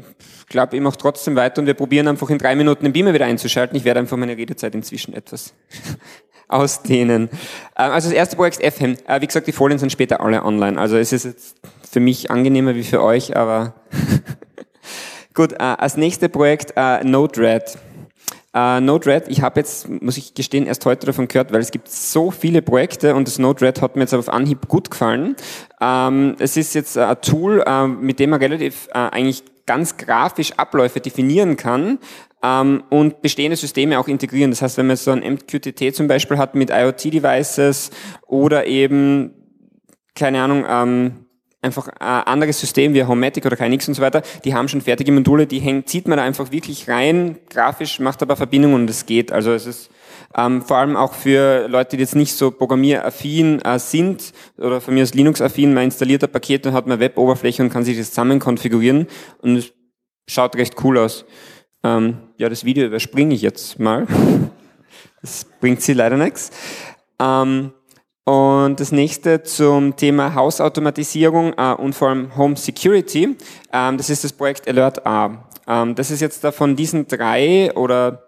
glaube, 0.48 0.76
ich 0.76 0.82
mache 0.82 0.98
trotzdem 0.98 1.34
weiter 1.36 1.62
und 1.62 1.66
wir 1.66 1.74
probieren 1.74 2.08
einfach 2.08 2.28
in 2.28 2.36
drei 2.36 2.54
Minuten 2.54 2.84
den 2.84 2.92
Beamer 2.92 3.14
wieder 3.14 3.24
einzuschalten. 3.24 3.76
Ich 3.76 3.84
werde 3.84 4.00
einfach 4.00 4.18
meine 4.18 4.36
Redezeit 4.36 4.74
inzwischen 4.74 5.14
etwas 5.14 5.54
ausdehnen. 6.48 7.30
Ähm, 7.76 7.90
also 7.92 8.08
das 8.08 8.16
erste 8.16 8.36
Projekt 8.36 8.56
FHEM. 8.62 8.98
Äh, 9.06 9.22
wie 9.22 9.26
gesagt, 9.26 9.46
die 9.46 9.52
Folien 9.52 9.78
sind 9.78 9.90
später 9.90 10.20
alle 10.20 10.44
online. 10.44 10.78
Also 10.78 10.98
es 10.98 11.12
ist 11.12 11.24
jetzt 11.24 11.56
für 11.90 12.00
mich 12.00 12.30
angenehmer 12.30 12.74
wie 12.74 12.84
für 12.84 13.02
euch, 13.02 13.34
aber 13.34 13.74
gut. 15.36 15.52
Äh, 15.52 15.56
als 15.58 15.96
nächstes 15.96 16.30
Projekt 16.30 16.72
äh, 16.74 17.04
Node-RED. 17.04 17.78
Uh, 18.56 18.80
Node-RED, 18.80 19.28
ich 19.28 19.42
habe 19.42 19.60
jetzt, 19.60 19.86
muss 19.86 20.16
ich 20.16 20.32
gestehen, 20.32 20.66
erst 20.66 20.86
heute 20.86 21.04
davon 21.04 21.28
gehört, 21.28 21.52
weil 21.52 21.60
es 21.60 21.70
gibt 21.70 21.90
so 21.90 22.30
viele 22.30 22.62
Projekte 22.62 23.14
und 23.14 23.28
das 23.28 23.38
Node-RED 23.38 23.82
hat 23.82 23.96
mir 23.96 24.02
jetzt 24.02 24.14
auf 24.14 24.30
Anhieb 24.30 24.66
gut 24.66 24.90
gefallen. 24.90 25.36
Ähm, 25.78 26.36
es 26.38 26.56
ist 26.56 26.74
jetzt 26.74 26.96
ein 26.96 27.20
Tool, 27.20 27.62
äh, 27.66 27.86
mit 27.86 28.18
dem 28.18 28.30
man 28.30 28.40
relativ 28.40 28.88
äh, 28.94 28.98
eigentlich 28.98 29.44
ganz 29.66 29.98
grafisch 29.98 30.52
Abläufe 30.56 31.00
definieren 31.00 31.58
kann 31.58 31.98
ähm, 32.42 32.82
und 32.88 33.20
bestehende 33.20 33.56
Systeme 33.56 33.98
auch 33.98 34.08
integrieren. 34.08 34.52
Das 34.52 34.62
heißt, 34.62 34.78
wenn 34.78 34.86
man 34.86 34.96
so 34.96 35.10
ein 35.10 35.20
MQTT 35.20 35.94
zum 35.94 36.08
Beispiel 36.08 36.38
hat 36.38 36.54
mit 36.54 36.70
IoT-Devices 36.70 37.90
oder 38.26 38.66
eben, 38.66 39.34
keine 40.14 40.40
Ahnung, 40.40 40.64
ähm, 40.66 41.25
einfach 41.62 41.88
ein 41.88 42.22
anderes 42.24 42.60
System 42.60 42.94
wie 42.94 43.04
Homematic 43.04 43.44
oder 43.46 43.56
KNX 43.56 43.88
und 43.88 43.94
so 43.94 44.02
weiter, 44.02 44.22
die 44.44 44.54
haben 44.54 44.68
schon 44.68 44.80
fertige 44.80 45.12
Module, 45.12 45.46
die 45.46 45.58
hängt, 45.58 45.88
zieht 45.88 46.06
man 46.06 46.18
da 46.18 46.24
einfach 46.24 46.52
wirklich 46.52 46.88
rein, 46.88 47.38
grafisch, 47.50 47.98
macht 47.98 48.22
aber 48.22 48.36
Verbindungen 48.36 48.82
und 48.82 48.90
es 48.90 49.06
geht. 49.06 49.32
Also 49.32 49.52
es 49.52 49.66
ist 49.66 49.90
ähm, 50.36 50.62
vor 50.62 50.76
allem 50.76 50.96
auch 50.96 51.14
für 51.14 51.66
Leute, 51.68 51.96
die 51.96 52.02
jetzt 52.02 52.14
nicht 52.14 52.34
so 52.34 52.50
programmieraffin 52.50 53.60
äh, 53.62 53.78
sind 53.78 54.32
oder 54.58 54.80
von 54.80 54.94
mir 54.94 55.02
aus 55.02 55.14
Linux-affin, 55.14 55.74
man 55.74 55.84
installiert 55.84 56.22
ein 56.24 56.30
Paket 56.30 56.66
und 56.66 56.72
hat 56.72 56.86
eine 56.86 57.00
Web-Oberfläche 57.00 57.62
und 57.62 57.70
kann 57.70 57.84
sich 57.84 57.96
das 57.96 58.10
zusammen 58.10 58.38
konfigurieren 58.38 59.06
und 59.40 59.56
es 59.56 59.72
schaut 60.28 60.56
recht 60.56 60.74
cool 60.84 60.98
aus. 60.98 61.24
Ähm, 61.82 62.18
ja, 62.36 62.48
das 62.48 62.64
Video 62.64 62.86
überspringe 62.86 63.34
ich 63.34 63.42
jetzt 63.42 63.78
mal. 63.78 64.06
Das 65.22 65.44
bringt 65.60 65.82
sie 65.82 65.92
leider 65.92 66.16
nichts. 66.16 66.52
Ähm, 67.20 67.72
und 68.26 68.80
das 68.80 68.90
nächste 68.90 69.44
zum 69.44 69.94
Thema 69.94 70.34
Hausautomatisierung 70.34 71.54
äh, 71.56 71.74
und 71.74 71.94
vor 71.94 72.08
allem 72.08 72.36
Home 72.36 72.56
Security. 72.56 73.36
Ähm, 73.72 73.96
das 73.96 74.10
ist 74.10 74.24
das 74.24 74.32
Projekt 74.32 74.66
Alert 74.66 75.06
A. 75.06 75.46
Ähm, 75.68 75.94
das 75.94 76.10
ist 76.10 76.20
jetzt 76.20 76.42
da 76.42 76.50
von 76.50 76.74
diesen 76.74 77.06
drei 77.06 77.72
oder 77.74 78.24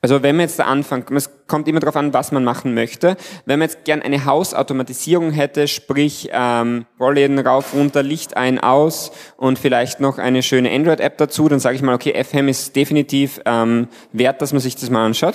also 0.00 0.22
wenn 0.22 0.36
man 0.36 0.44
jetzt 0.44 0.58
da 0.58 0.64
anfängt, 0.64 1.10
es 1.12 1.30
kommt 1.46 1.66
immer 1.68 1.80
darauf 1.80 1.96
an, 1.96 2.12
was 2.14 2.30
man 2.30 2.44
machen 2.44 2.74
möchte. 2.74 3.16
Wenn 3.46 3.60
man 3.60 3.68
jetzt 3.68 3.84
gern 3.84 4.02
eine 4.02 4.24
Hausautomatisierung 4.24 5.30
hätte, 5.30 5.68
sprich 5.68 6.30
ähm, 6.32 6.86
Rollläden 7.00 7.38
rauf, 7.38 7.74
runter, 7.74 8.02
Licht 8.02 8.36
ein, 8.36 8.58
aus 8.58 9.12
und 9.36 9.58
vielleicht 9.58 10.00
noch 10.00 10.18
eine 10.18 10.42
schöne 10.42 10.70
Android-App 10.70 11.16
dazu, 11.18 11.48
dann 11.48 11.58
sage 11.60 11.76
ich 11.76 11.82
mal, 11.82 11.94
okay, 11.94 12.12
FM 12.22 12.48
ist 12.48 12.74
definitiv 12.74 13.40
ähm, 13.44 13.88
wert, 14.12 14.42
dass 14.42 14.52
man 14.52 14.60
sich 14.60 14.74
das 14.76 14.90
mal 14.90 15.04
anschaut. 15.04 15.34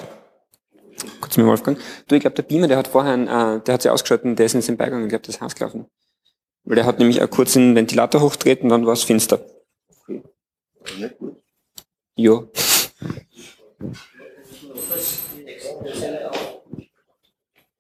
Kurz 1.22 1.38
mit 1.38 1.46
Wolfgang. 1.46 1.78
Du, 2.08 2.16
ich 2.16 2.22
glaube, 2.22 2.36
der 2.36 2.44
Beamer, 2.44 2.68
der 2.68 2.78
hat 2.78 2.88
vorher, 2.88 3.16
äh, 3.16 3.62
der 3.62 3.74
hat 3.74 3.82
sich 3.82 3.92
ausgeschaltet 3.92 4.38
der 4.38 4.46
ist 4.46 4.54
in 4.54 4.62
den 4.62 4.78
Beigang, 4.78 5.04
ich 5.04 5.10
glaube, 5.10 5.26
das 5.26 5.42
Haus 5.42 5.56
gelaufen. 5.56 5.86
Weil 6.64 6.76
der 6.76 6.86
hat 6.86 7.00
nämlich 7.00 7.22
auch 7.22 7.30
kurz 7.30 7.54
den 7.54 7.76
Ventilator 7.76 8.22
hochtreten, 8.22 8.70
dann 8.70 8.86
war 8.86 8.94
es 8.94 9.04
finster. 9.04 9.46
Okay. 10.02 10.24
Jo. 12.16 12.50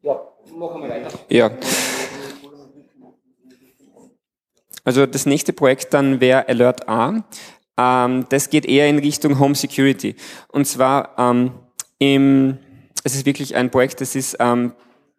Ja, 0.01 0.21
machen 0.57 0.81
wir 0.81 0.89
weiter. 0.89 1.19
Ja. 1.29 1.51
Also 4.83 5.05
das 5.05 5.25
nächste 5.25 5.53
Projekt 5.53 5.93
dann 5.93 6.19
wäre 6.19 6.47
Alert 6.49 6.89
A. 6.89 7.23
Ähm, 7.77 8.25
das 8.29 8.49
geht 8.49 8.65
eher 8.65 8.87
in 8.89 8.99
Richtung 8.99 9.39
Home 9.39 9.55
Security. 9.55 10.15
Und 10.49 10.65
zwar 10.65 11.15
ähm, 11.17 11.51
im, 11.99 12.57
es 13.03 13.15
ist 13.15 13.25
wirklich 13.25 13.55
ein 13.55 13.69
Projekt, 13.69 14.01
das 14.01 14.15
ist 14.15 14.37
ähm, 14.39 14.73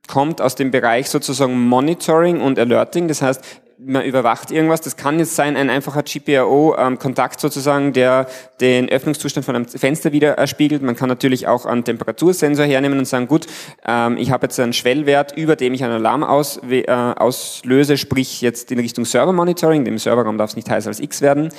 kommt 0.07 0.41
aus 0.41 0.55
dem 0.55 0.71
Bereich 0.71 1.09
sozusagen 1.09 1.67
Monitoring 1.67 2.41
und 2.41 2.59
Alerting. 2.59 3.09
Das 3.09 3.23
heißt, 3.23 3.43
man 3.79 4.05
überwacht 4.05 4.51
irgendwas. 4.51 4.81
Das 4.81 4.97
kann 4.97 5.19
jetzt 5.19 5.35
sein, 5.35 5.57
ein 5.57 5.69
einfacher 5.69 6.03
GPRO-Kontakt 6.03 7.41
sozusagen, 7.41 7.93
der 7.93 8.27
den 8.61 8.89
Öffnungszustand 8.89 9.45
von 9.45 9.57
einem 9.57 9.67
Fenster 9.67 10.13
wieder 10.13 10.47
spiegelt. 10.47 10.83
Man 10.83 10.97
kann 10.97 11.09
natürlich 11.09 11.47
auch 11.47 11.67
einen 11.67 11.85
Temperatursensor 11.85 12.65
hernehmen 12.65 12.99
und 12.99 13.07
sagen, 13.07 13.27
gut, 13.27 13.47
ähm, 13.85 14.17
ich 14.17 14.31
habe 14.31 14.47
jetzt 14.47 14.59
einen 14.61 14.73
Schwellwert, 14.73 15.37
über 15.37 15.57
dem 15.57 15.75
ich 15.75 15.85
einen 15.85 15.95
Alarm 15.95 16.23
äh, 16.23 16.87
auslöse, 16.87 17.97
sprich 17.97 18.41
jetzt 18.41 18.71
in 18.71 18.79
Richtung 18.79 19.05
Server-Monitoring. 19.05 19.85
Dem 19.85 19.99
Serverraum 19.99 20.39
darf 20.39 20.51
es 20.51 20.57
nicht 20.57 20.71
heißer 20.71 20.89
als 20.89 21.01
X 21.01 21.21
werden. 21.21 21.51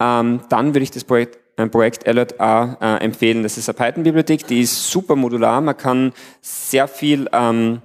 Ähm, 0.00 0.40
dann 0.50 0.74
würde 0.74 0.82
ich 0.82 0.90
das 0.90 1.04
Projekt 1.04 1.38
Projekt 1.70 2.06
Alert 2.06 2.40
A 2.40 2.76
äh, 2.80 3.04
empfehlen. 3.04 3.42
Das 3.42 3.58
ist 3.58 3.68
eine 3.68 3.76
Python-Bibliothek, 3.76 4.46
die 4.46 4.60
ist 4.62 4.90
super 4.90 5.16
modular. 5.16 5.60
Man 5.60 5.76
kann 5.76 6.12
sehr 6.40 6.88
viel 6.88 7.28
ähm, 7.32 7.80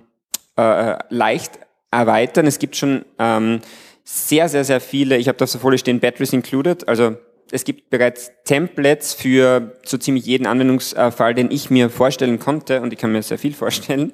äh, 0.58 0.98
leicht 1.10 1.60
erweitern. 1.92 2.48
Es 2.48 2.60
gibt 2.60 2.76
schon 2.76 3.06
ähm, 3.18 3.62
sehr, 4.04 4.50
sehr, 4.50 4.64
sehr 4.64 4.82
viele, 4.82 5.18
ich 5.18 5.28
habe 5.28 5.38
da 5.38 5.46
so 5.46 5.60
Folie 5.60 5.78
stehen, 5.78 6.00
Batteries 6.00 6.34
included, 6.34 6.88
also 6.88 7.16
es 7.52 7.64
gibt 7.64 7.90
bereits 7.90 8.32
Templates 8.46 9.14
für 9.14 9.76
so 9.84 9.98
ziemlich 9.98 10.26
jeden 10.26 10.46
Anwendungsfall, 10.46 11.34
den 11.34 11.52
ich 11.52 11.70
mir 11.70 11.90
vorstellen 11.90 12.40
konnte 12.40 12.82
und 12.82 12.94
ich 12.94 13.00
kann 13.00 13.12
mir 13.12 13.24
sehr 13.24 13.40
viel 13.40 13.54
vorstellen. 13.54 14.12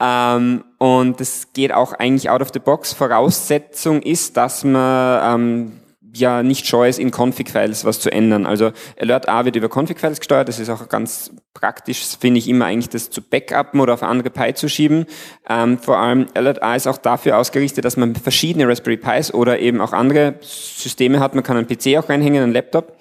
Ähm, 0.00 0.64
und 0.78 1.20
das 1.20 1.52
geht 1.52 1.72
auch 1.72 1.92
eigentlich 1.92 2.30
out 2.30 2.42
of 2.42 2.50
the 2.52 2.58
box. 2.58 2.92
Voraussetzung 2.92 4.02
ist, 4.02 4.36
dass 4.36 4.64
man 4.64 5.40
ähm, 5.40 5.72
ja 6.14 6.42
nicht 6.42 6.66
scheu 6.66 6.88
ist, 6.88 6.98
in 6.98 7.10
Config-Files 7.10 7.84
was 7.84 8.00
zu 8.00 8.10
ändern. 8.10 8.46
Also 8.46 8.72
Alert 8.98 9.28
A 9.28 9.44
wird 9.44 9.56
über 9.56 9.68
Config-Files 9.68 10.20
gesteuert. 10.20 10.48
Das 10.48 10.58
ist 10.58 10.70
auch 10.70 10.88
ganz 10.88 11.30
praktisch, 11.52 12.02
finde 12.18 12.38
ich 12.38 12.48
immer 12.48 12.66
eigentlich, 12.66 12.88
das 12.88 13.10
zu 13.10 13.22
backuppen 13.22 13.80
oder 13.80 13.94
auf 13.94 14.02
andere 14.02 14.30
Pi 14.30 14.54
zu 14.54 14.68
schieben. 14.68 15.06
Ähm, 15.48 15.78
vor 15.78 15.98
allem 15.98 16.26
Alert 16.34 16.62
A 16.62 16.74
ist 16.74 16.86
auch 16.86 16.98
dafür 16.98 17.38
ausgerichtet, 17.38 17.84
dass 17.84 17.96
man 17.96 18.14
verschiedene 18.14 18.68
Raspberry 18.68 18.96
Pis 18.96 19.32
oder 19.32 19.58
eben 19.58 19.80
auch 19.80 19.92
andere 19.92 20.34
Systeme 20.40 21.20
hat. 21.20 21.34
Man 21.34 21.44
kann 21.44 21.56
einen 21.56 21.66
PC 21.66 21.98
auch 21.98 22.08
reinhängen, 22.08 22.42
einen 22.42 22.52
Laptop 22.52 22.96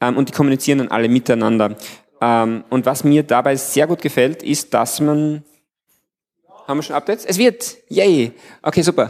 ähm, 0.00 0.16
und 0.16 0.28
die 0.28 0.32
kommunizieren 0.32 0.78
dann 0.78 0.88
alle 0.88 1.08
miteinander. 1.08 1.76
Ähm, 2.20 2.64
und 2.70 2.86
was 2.86 3.04
mir 3.04 3.22
dabei 3.22 3.56
sehr 3.56 3.86
gut 3.86 4.02
gefällt, 4.02 4.42
ist, 4.42 4.74
dass 4.74 5.00
man 5.00 5.42
haben 6.66 6.78
wir 6.78 6.82
schon 6.82 6.96
Updates? 6.96 7.24
Es 7.24 7.38
wird! 7.38 7.76
Yay! 7.88 8.32
Okay, 8.62 8.82
super. 8.82 9.08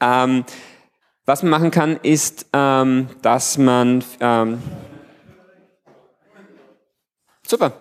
was 1.26 1.42
man 1.42 1.50
machen 1.50 1.70
kann, 1.70 1.98
ist, 2.02 2.46
ähm, 2.52 3.08
dass 3.22 3.58
man... 3.58 4.04
Ähm, 4.20 4.58
super. 7.46 7.72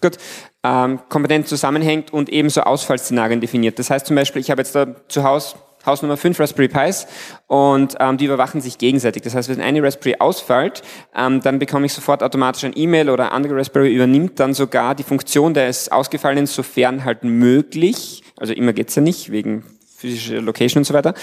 Gut. 0.00 0.18
Ähm, 0.62 1.00
kompetent 1.08 1.48
zusammenhängt 1.48 2.12
und 2.12 2.28
ebenso 2.28 2.62
Ausfallszenarien 2.62 3.40
definiert. 3.40 3.78
Das 3.78 3.90
heißt 3.90 4.06
zum 4.06 4.16
Beispiel, 4.16 4.40
ich 4.40 4.50
habe 4.50 4.62
jetzt 4.62 4.74
da 4.74 4.86
zu 5.08 5.24
Hause 5.24 5.56
Haus 5.86 6.00
Nummer 6.00 6.16
5 6.16 6.40
Raspberry 6.40 6.68
Pis 6.68 7.06
und 7.46 7.94
ähm, 8.00 8.16
die 8.16 8.24
überwachen 8.24 8.60
sich 8.60 8.78
gegenseitig. 8.78 9.22
Das 9.22 9.34
heißt, 9.34 9.48
wenn 9.50 9.60
eine 9.60 9.82
Raspberry 9.82 10.16
ausfällt, 10.18 10.82
ähm, 11.14 11.40
dann 11.42 11.58
bekomme 11.58 11.86
ich 11.86 11.92
sofort 11.92 12.22
automatisch 12.22 12.64
ein 12.64 12.72
E-Mail 12.74 13.10
oder 13.10 13.32
andere 13.32 13.56
Raspberry 13.56 13.94
übernimmt 13.94 14.40
dann 14.40 14.54
sogar 14.54 14.94
die 14.94 15.02
Funktion 15.02 15.52
des 15.52 15.92
Ausgefallenen, 15.92 16.46
sofern 16.46 17.04
halt 17.04 17.24
möglich. 17.24 18.22
Also 18.36 18.54
immer 18.54 18.72
geht's 18.72 18.94
ja 18.94 19.02
nicht, 19.02 19.30
wegen 19.30 19.64
physischer 20.04 20.40
Location 20.40 20.80
und 20.80 20.84
so 20.84 20.94
weiter. 20.94 21.14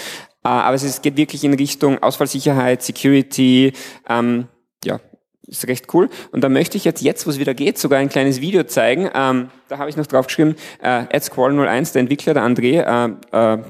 Äh, 0.44 0.48
aber 0.48 0.74
es 0.74 1.02
geht 1.02 1.16
wirklich 1.16 1.44
in 1.44 1.54
Richtung 1.54 2.02
Ausfallsicherheit, 2.02 2.82
Security, 2.82 3.72
ähm, 4.08 4.48
ja, 4.84 5.00
ist 5.46 5.66
recht 5.68 5.92
cool. 5.94 6.08
Und 6.32 6.42
da 6.42 6.48
möchte 6.48 6.76
ich 6.76 6.84
jetzt, 6.84 7.02
jetzt 7.02 7.26
wo 7.26 7.30
es 7.30 7.38
wieder 7.38 7.54
geht, 7.54 7.78
sogar 7.78 7.98
ein 7.98 8.08
kleines 8.08 8.40
Video 8.40 8.64
zeigen. 8.64 9.08
Ähm, 9.14 9.50
da 9.68 9.78
habe 9.78 9.88
ich 9.88 9.96
noch 9.96 10.06
draufgeschrieben, 10.06 10.56
äh, 10.82 11.04
AdSquall01, 11.04 11.92
der 11.92 12.00
Entwickler, 12.00 12.34
der 12.34 12.44
André, 12.44 13.16
äh, 13.32 13.54
äh, 13.54 13.62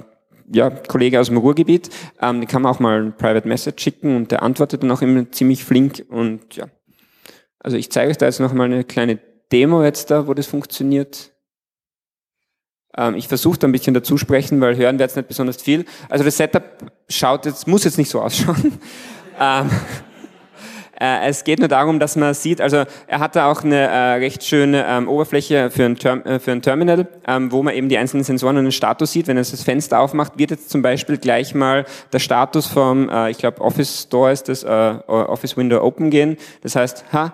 ja, 0.54 0.70
Kollege 0.70 1.20
aus 1.20 1.28
dem 1.28 1.38
Ruhrgebiet, 1.38 1.88
ähm, 2.20 2.40
den 2.40 2.48
kann 2.48 2.62
man 2.62 2.74
auch 2.74 2.80
mal 2.80 3.02
ein 3.02 3.16
Private 3.16 3.48
Message 3.48 3.82
schicken 3.82 4.16
und 4.16 4.30
der 4.30 4.42
antwortet 4.42 4.82
dann 4.82 4.90
auch 4.90 5.00
immer 5.00 5.30
ziemlich 5.30 5.64
flink 5.64 6.04
und 6.08 6.56
ja. 6.56 6.66
Also 7.58 7.76
ich 7.76 7.90
zeige 7.90 8.10
euch 8.10 8.18
da 8.18 8.26
jetzt 8.26 8.40
noch 8.40 8.52
mal 8.52 8.64
eine 8.64 8.82
kleine 8.84 9.18
Demo 9.52 9.84
jetzt 9.84 10.10
da, 10.10 10.26
wo 10.26 10.34
das 10.34 10.46
funktioniert. 10.46 11.31
Ähm, 12.96 13.14
ich 13.14 13.28
versuche 13.28 13.58
da 13.58 13.66
ein 13.66 13.72
bisschen 13.72 13.94
dazu 13.94 14.16
sprechen, 14.16 14.60
weil 14.60 14.76
hören 14.76 14.98
wir 14.98 15.04
jetzt 15.04 15.16
nicht 15.16 15.28
besonders 15.28 15.60
viel. 15.60 15.84
Also 16.08 16.24
das 16.24 16.36
Setup 16.36 16.62
schaut 17.08 17.46
jetzt, 17.46 17.66
muss 17.66 17.84
jetzt 17.84 17.98
nicht 17.98 18.10
so 18.10 18.20
ausschauen. 18.20 18.78
ähm, 19.40 19.70
äh, 21.02 21.28
es 21.28 21.42
geht 21.42 21.58
nur 21.58 21.66
darum, 21.68 21.98
dass 21.98 22.14
man 22.14 22.32
sieht, 22.32 22.60
also 22.60 22.84
er 23.08 23.18
hat 23.18 23.34
da 23.34 23.50
auch 23.50 23.64
eine 23.64 23.76
äh, 23.76 24.12
recht 24.14 24.44
schöne 24.44 24.86
ähm, 24.86 25.08
Oberfläche 25.08 25.68
für 25.68 25.84
ein, 25.84 25.96
Term, 25.96 26.22
äh, 26.22 26.38
für 26.38 26.52
ein 26.52 26.62
Terminal, 26.62 27.08
ähm, 27.26 27.50
wo 27.50 27.62
man 27.64 27.74
eben 27.74 27.88
die 27.88 27.98
einzelnen 27.98 28.22
Sensoren 28.22 28.56
und 28.58 28.64
den 28.66 28.72
Status 28.72 29.10
sieht. 29.10 29.26
Wenn 29.26 29.36
er 29.36 29.42
das 29.42 29.62
Fenster 29.64 29.98
aufmacht, 29.98 30.38
wird 30.38 30.52
jetzt 30.52 30.70
zum 30.70 30.80
Beispiel 30.80 31.18
gleich 31.18 31.54
mal 31.54 31.86
der 32.12 32.20
Status 32.20 32.68
vom, 32.68 33.08
äh, 33.08 33.30
ich 33.30 33.38
glaube 33.38 33.60
Office 33.62 34.02
Store 34.02 34.30
ist 34.30 34.48
das, 34.48 34.62
äh, 34.62 34.68
Office 35.08 35.56
Window 35.56 35.82
Open 35.82 36.10
gehen. 36.10 36.36
Das 36.62 36.76
heißt, 36.76 37.04
ha, 37.12 37.32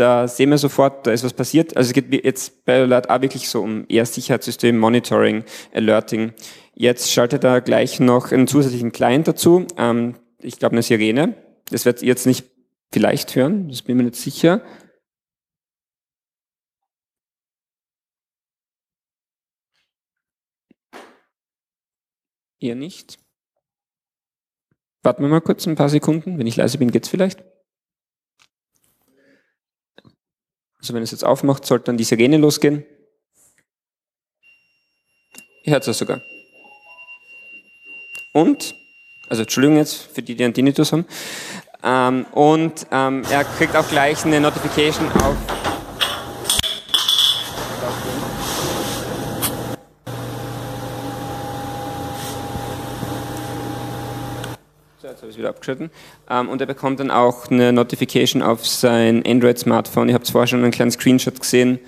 da 0.00 0.26
sehen 0.26 0.48
wir 0.48 0.56
sofort, 0.56 1.06
da 1.06 1.12
ist 1.12 1.24
was 1.24 1.34
passiert. 1.34 1.76
Also 1.76 1.88
es 1.88 1.92
geht 1.92 2.24
jetzt 2.24 2.64
bei 2.64 2.80
Alert 2.80 3.10
A 3.10 3.20
wirklich 3.20 3.48
so 3.50 3.62
um 3.62 3.84
eher 3.88 4.06
Sicherheitssystem, 4.06 4.78
Monitoring, 4.78 5.44
Alerting. 5.74 6.32
Jetzt 6.74 7.12
schaltet 7.12 7.44
er 7.44 7.60
gleich 7.60 8.00
noch 8.00 8.32
einen 8.32 8.46
zusätzlichen 8.46 8.92
Client 8.92 9.28
dazu. 9.28 9.66
Ähm, 9.76 10.16
ich 10.38 10.58
glaube 10.58 10.72
eine 10.72 10.82
Sirene. 10.82 11.34
Das 11.70 11.84
wird 11.84 12.00
ihr 12.00 12.08
jetzt 12.08 12.26
nicht 12.26 12.46
vielleicht 12.92 13.36
hören, 13.36 13.68
das 13.68 13.82
bin 13.82 13.98
mir 13.98 14.04
nicht 14.04 14.16
sicher. 14.16 14.62
Ihr 22.58 22.74
nicht. 22.74 23.18
Warten 25.02 25.22
wir 25.22 25.28
mal 25.28 25.40
kurz 25.40 25.66
ein 25.66 25.76
paar 25.76 25.88
Sekunden. 25.88 26.38
Wenn 26.38 26.46
ich 26.46 26.56
leise 26.56 26.78
bin, 26.78 26.90
geht's 26.90 27.08
vielleicht. 27.08 27.49
Also 30.80 30.94
wenn 30.94 31.02
es 31.02 31.10
jetzt 31.10 31.24
aufmacht, 31.24 31.66
sollte 31.66 31.86
dann 31.86 31.96
die 31.96 32.04
Sirene 32.04 32.38
losgehen. 32.38 32.84
Ihr 35.64 35.74
hört 35.74 35.86
es 35.86 35.98
sogar. 35.98 36.22
Und, 38.32 38.74
also 39.28 39.42
Entschuldigung 39.42 39.76
jetzt 39.76 39.94
für 39.94 40.22
die, 40.22 40.34
die 40.34 40.44
einen 40.44 40.54
Tinnitus 40.54 40.92
haben, 40.92 41.06
Ähm, 41.82 42.26
und 42.32 42.86
ähm, 42.92 43.22
er 43.30 43.42
kriegt 43.42 43.74
auch 43.74 43.88
gleich 43.88 44.22
eine 44.26 44.38
Notification 44.38 45.10
auf 45.12 45.34
jetzt 55.20 55.22
habe 55.22 55.29
ich 55.29 55.29
es 55.29 55.29
wieder 55.40 55.50
abgeschnitten. 55.50 55.90
Ähm, 56.28 56.48
und 56.48 56.60
er 56.60 56.66
bekommt 56.66 57.00
dann 57.00 57.10
auch 57.10 57.50
eine 57.50 57.72
Notification 57.72 58.42
auf 58.42 58.66
sein 58.66 59.24
Android-Smartphone. 59.26 60.08
Ich 60.08 60.14
habe 60.14 60.24
vorher 60.24 60.46
schon 60.46 60.62
einen 60.62 60.70
kleinen 60.70 60.90
Screenshot 60.92 61.40
gesehen. 61.40 61.80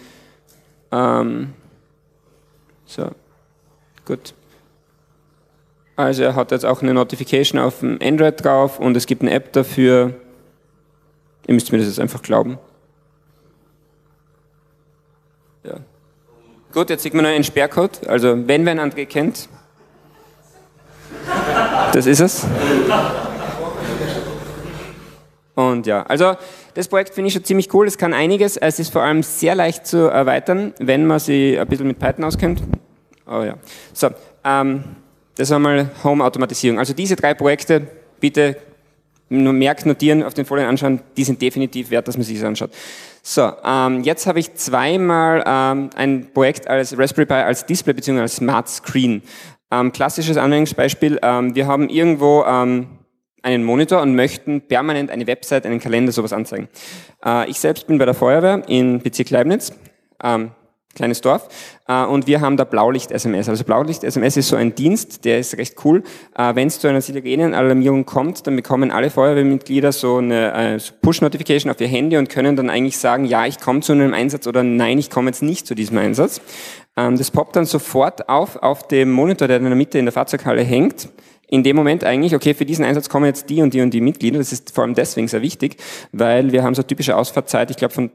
Ähm, 0.90 1.52
so, 2.86 3.10
gut. 4.04 4.34
Also 5.96 6.22
er 6.22 6.34
hat 6.34 6.50
jetzt 6.50 6.64
auch 6.64 6.82
eine 6.82 6.94
Notification 6.94 7.60
auf 7.60 7.80
dem 7.80 7.98
Android 8.02 8.42
drauf 8.42 8.78
und 8.78 8.96
es 8.96 9.06
gibt 9.06 9.22
eine 9.22 9.30
App 9.30 9.52
dafür. 9.52 10.14
Ihr 11.46 11.54
müsst 11.54 11.70
mir 11.70 11.78
das 11.78 11.86
jetzt 11.86 12.00
einfach 12.00 12.22
glauben. 12.22 12.58
Ja. 15.64 15.76
Gut, 16.72 16.90
jetzt 16.90 17.02
sieht 17.02 17.14
man 17.14 17.26
einen 17.26 17.44
Sperrcode. 17.44 18.06
Also 18.08 18.28
wenn 18.48 18.64
wer 18.64 18.72
einen 18.72 18.92
André 18.92 19.06
kennt, 19.06 19.48
das 21.92 22.06
ist 22.06 22.20
es. 22.20 22.46
Und 25.54 25.86
ja, 25.86 26.02
also 26.04 26.34
das 26.74 26.88
Projekt 26.88 27.14
finde 27.14 27.28
ich 27.28 27.34
schon 27.34 27.44
ziemlich 27.44 27.72
cool. 27.74 27.86
Es 27.86 27.98
kann 27.98 28.14
einiges. 28.14 28.56
Es 28.56 28.78
ist 28.78 28.92
vor 28.92 29.02
allem 29.02 29.22
sehr 29.22 29.54
leicht 29.54 29.86
zu 29.86 30.08
erweitern, 30.08 30.72
wenn 30.78 31.06
man 31.06 31.18
sich 31.18 31.58
ein 31.58 31.68
bisschen 31.68 31.86
mit 31.86 31.98
Python 31.98 32.24
auskennt. 32.24 32.62
Oh 33.26 33.42
ja. 33.42 33.56
So, 33.92 34.08
ähm, 34.44 34.84
das 35.36 35.50
war 35.50 35.58
mal 35.58 35.90
Home-Automatisierung. 36.04 36.78
Also 36.78 36.94
diese 36.94 37.16
drei 37.16 37.34
Projekte, 37.34 37.86
bitte 38.20 38.56
nur 39.28 39.52
merkt, 39.52 39.86
notieren, 39.86 40.22
auf 40.22 40.34
den 40.34 40.44
Folien 40.44 40.68
anschauen, 40.68 41.00
die 41.16 41.24
sind 41.24 41.40
definitiv 41.40 41.90
wert, 41.90 42.06
dass 42.06 42.16
man 42.16 42.24
sich 42.24 42.38
das 42.38 42.46
anschaut. 42.46 42.70
So, 43.22 43.50
ähm, 43.64 44.02
jetzt 44.02 44.26
habe 44.26 44.40
ich 44.40 44.54
zweimal 44.54 45.42
ähm, 45.46 45.90
ein 45.94 46.28
Projekt 46.34 46.68
als 46.68 46.96
Raspberry 46.98 47.26
Pi 47.26 47.34
als 47.34 47.64
Display 47.64 47.94
bzw. 47.94 48.20
als 48.20 48.36
Smart 48.36 48.68
Screen. 48.68 49.22
Ähm, 49.70 49.90
klassisches 49.92 50.36
Anwendungsbeispiel, 50.36 51.18
ähm, 51.22 51.54
wir 51.54 51.66
haben 51.66 51.88
irgendwo 51.88 52.44
ähm, 52.44 52.88
einen 53.42 53.64
Monitor 53.64 54.00
und 54.00 54.14
möchten 54.14 54.62
permanent 54.62 55.10
eine 55.10 55.26
Website, 55.26 55.66
einen 55.66 55.80
Kalender, 55.80 56.12
sowas 56.12 56.32
anzeigen. 56.32 56.68
Äh, 57.24 57.50
ich 57.50 57.60
selbst 57.60 57.86
bin 57.86 57.98
bei 57.98 58.04
der 58.04 58.14
Feuerwehr 58.14 58.62
in 58.68 59.00
Bezirk 59.00 59.30
Leibniz. 59.30 59.72
Ähm, 60.22 60.52
kleines 60.94 61.20
Dorf. 61.20 61.48
Äh, 61.88 62.04
und 62.04 62.26
wir 62.26 62.40
haben 62.40 62.56
da 62.56 62.64
Blaulicht-SMS. 62.64 63.48
Also 63.48 63.64
Blaulicht-SMS 63.64 64.36
ist 64.36 64.48
so 64.48 64.56
ein 64.56 64.74
Dienst, 64.74 65.24
der 65.24 65.38
ist 65.38 65.56
recht 65.56 65.76
cool. 65.84 66.02
Äh, 66.36 66.54
Wenn 66.54 66.68
es 66.68 66.78
zu 66.78 66.88
einer 66.88 67.00
Sirenenalarmierung 67.00 68.04
kommt, 68.04 68.46
dann 68.46 68.56
bekommen 68.56 68.90
alle 68.90 69.10
Feuerwehrmitglieder 69.10 69.92
so 69.92 70.18
eine 70.18 70.78
Push-Notification 71.00 71.70
auf 71.70 71.80
ihr 71.80 71.88
Handy 71.88 72.16
und 72.16 72.28
können 72.28 72.56
dann 72.56 72.70
eigentlich 72.70 72.98
sagen, 72.98 73.24
ja, 73.24 73.46
ich 73.46 73.58
komme 73.58 73.80
zu 73.80 73.92
einem 73.92 74.14
Einsatz 74.14 74.46
oder 74.46 74.62
nein, 74.62 74.98
ich 74.98 75.10
komme 75.10 75.30
jetzt 75.30 75.42
nicht 75.42 75.66
zu 75.66 75.74
diesem 75.74 75.98
Einsatz. 75.98 76.40
Ähm, 76.96 77.16
das 77.16 77.30
poppt 77.30 77.56
dann 77.56 77.64
sofort 77.64 78.28
auf 78.28 78.56
auf 78.56 78.86
dem 78.86 79.10
Monitor, 79.10 79.48
der 79.48 79.56
in 79.56 79.64
der 79.64 79.74
Mitte 79.74 79.98
in 79.98 80.04
der 80.04 80.12
Fahrzeughalle 80.12 80.62
hängt 80.62 81.08
in 81.52 81.62
dem 81.62 81.76
Moment 81.76 82.02
eigentlich, 82.02 82.34
okay, 82.34 82.54
für 82.54 82.64
diesen 82.64 82.82
Einsatz 82.82 83.10
kommen 83.10 83.26
jetzt 83.26 83.50
die 83.50 83.60
und 83.60 83.74
die 83.74 83.82
und 83.82 83.92
die 83.92 84.00
Mitglieder. 84.00 84.38
Das 84.38 84.54
ist 84.54 84.74
vor 84.74 84.84
allem 84.84 84.94
deswegen 84.94 85.28
sehr 85.28 85.42
wichtig, 85.42 85.76
weil 86.10 86.50
wir 86.50 86.62
haben 86.62 86.74
so 86.74 86.82
typische 86.82 87.14
Ausfahrtzeit, 87.14 87.70
ich 87.70 87.76
glaube 87.76 87.92
von 87.92 88.10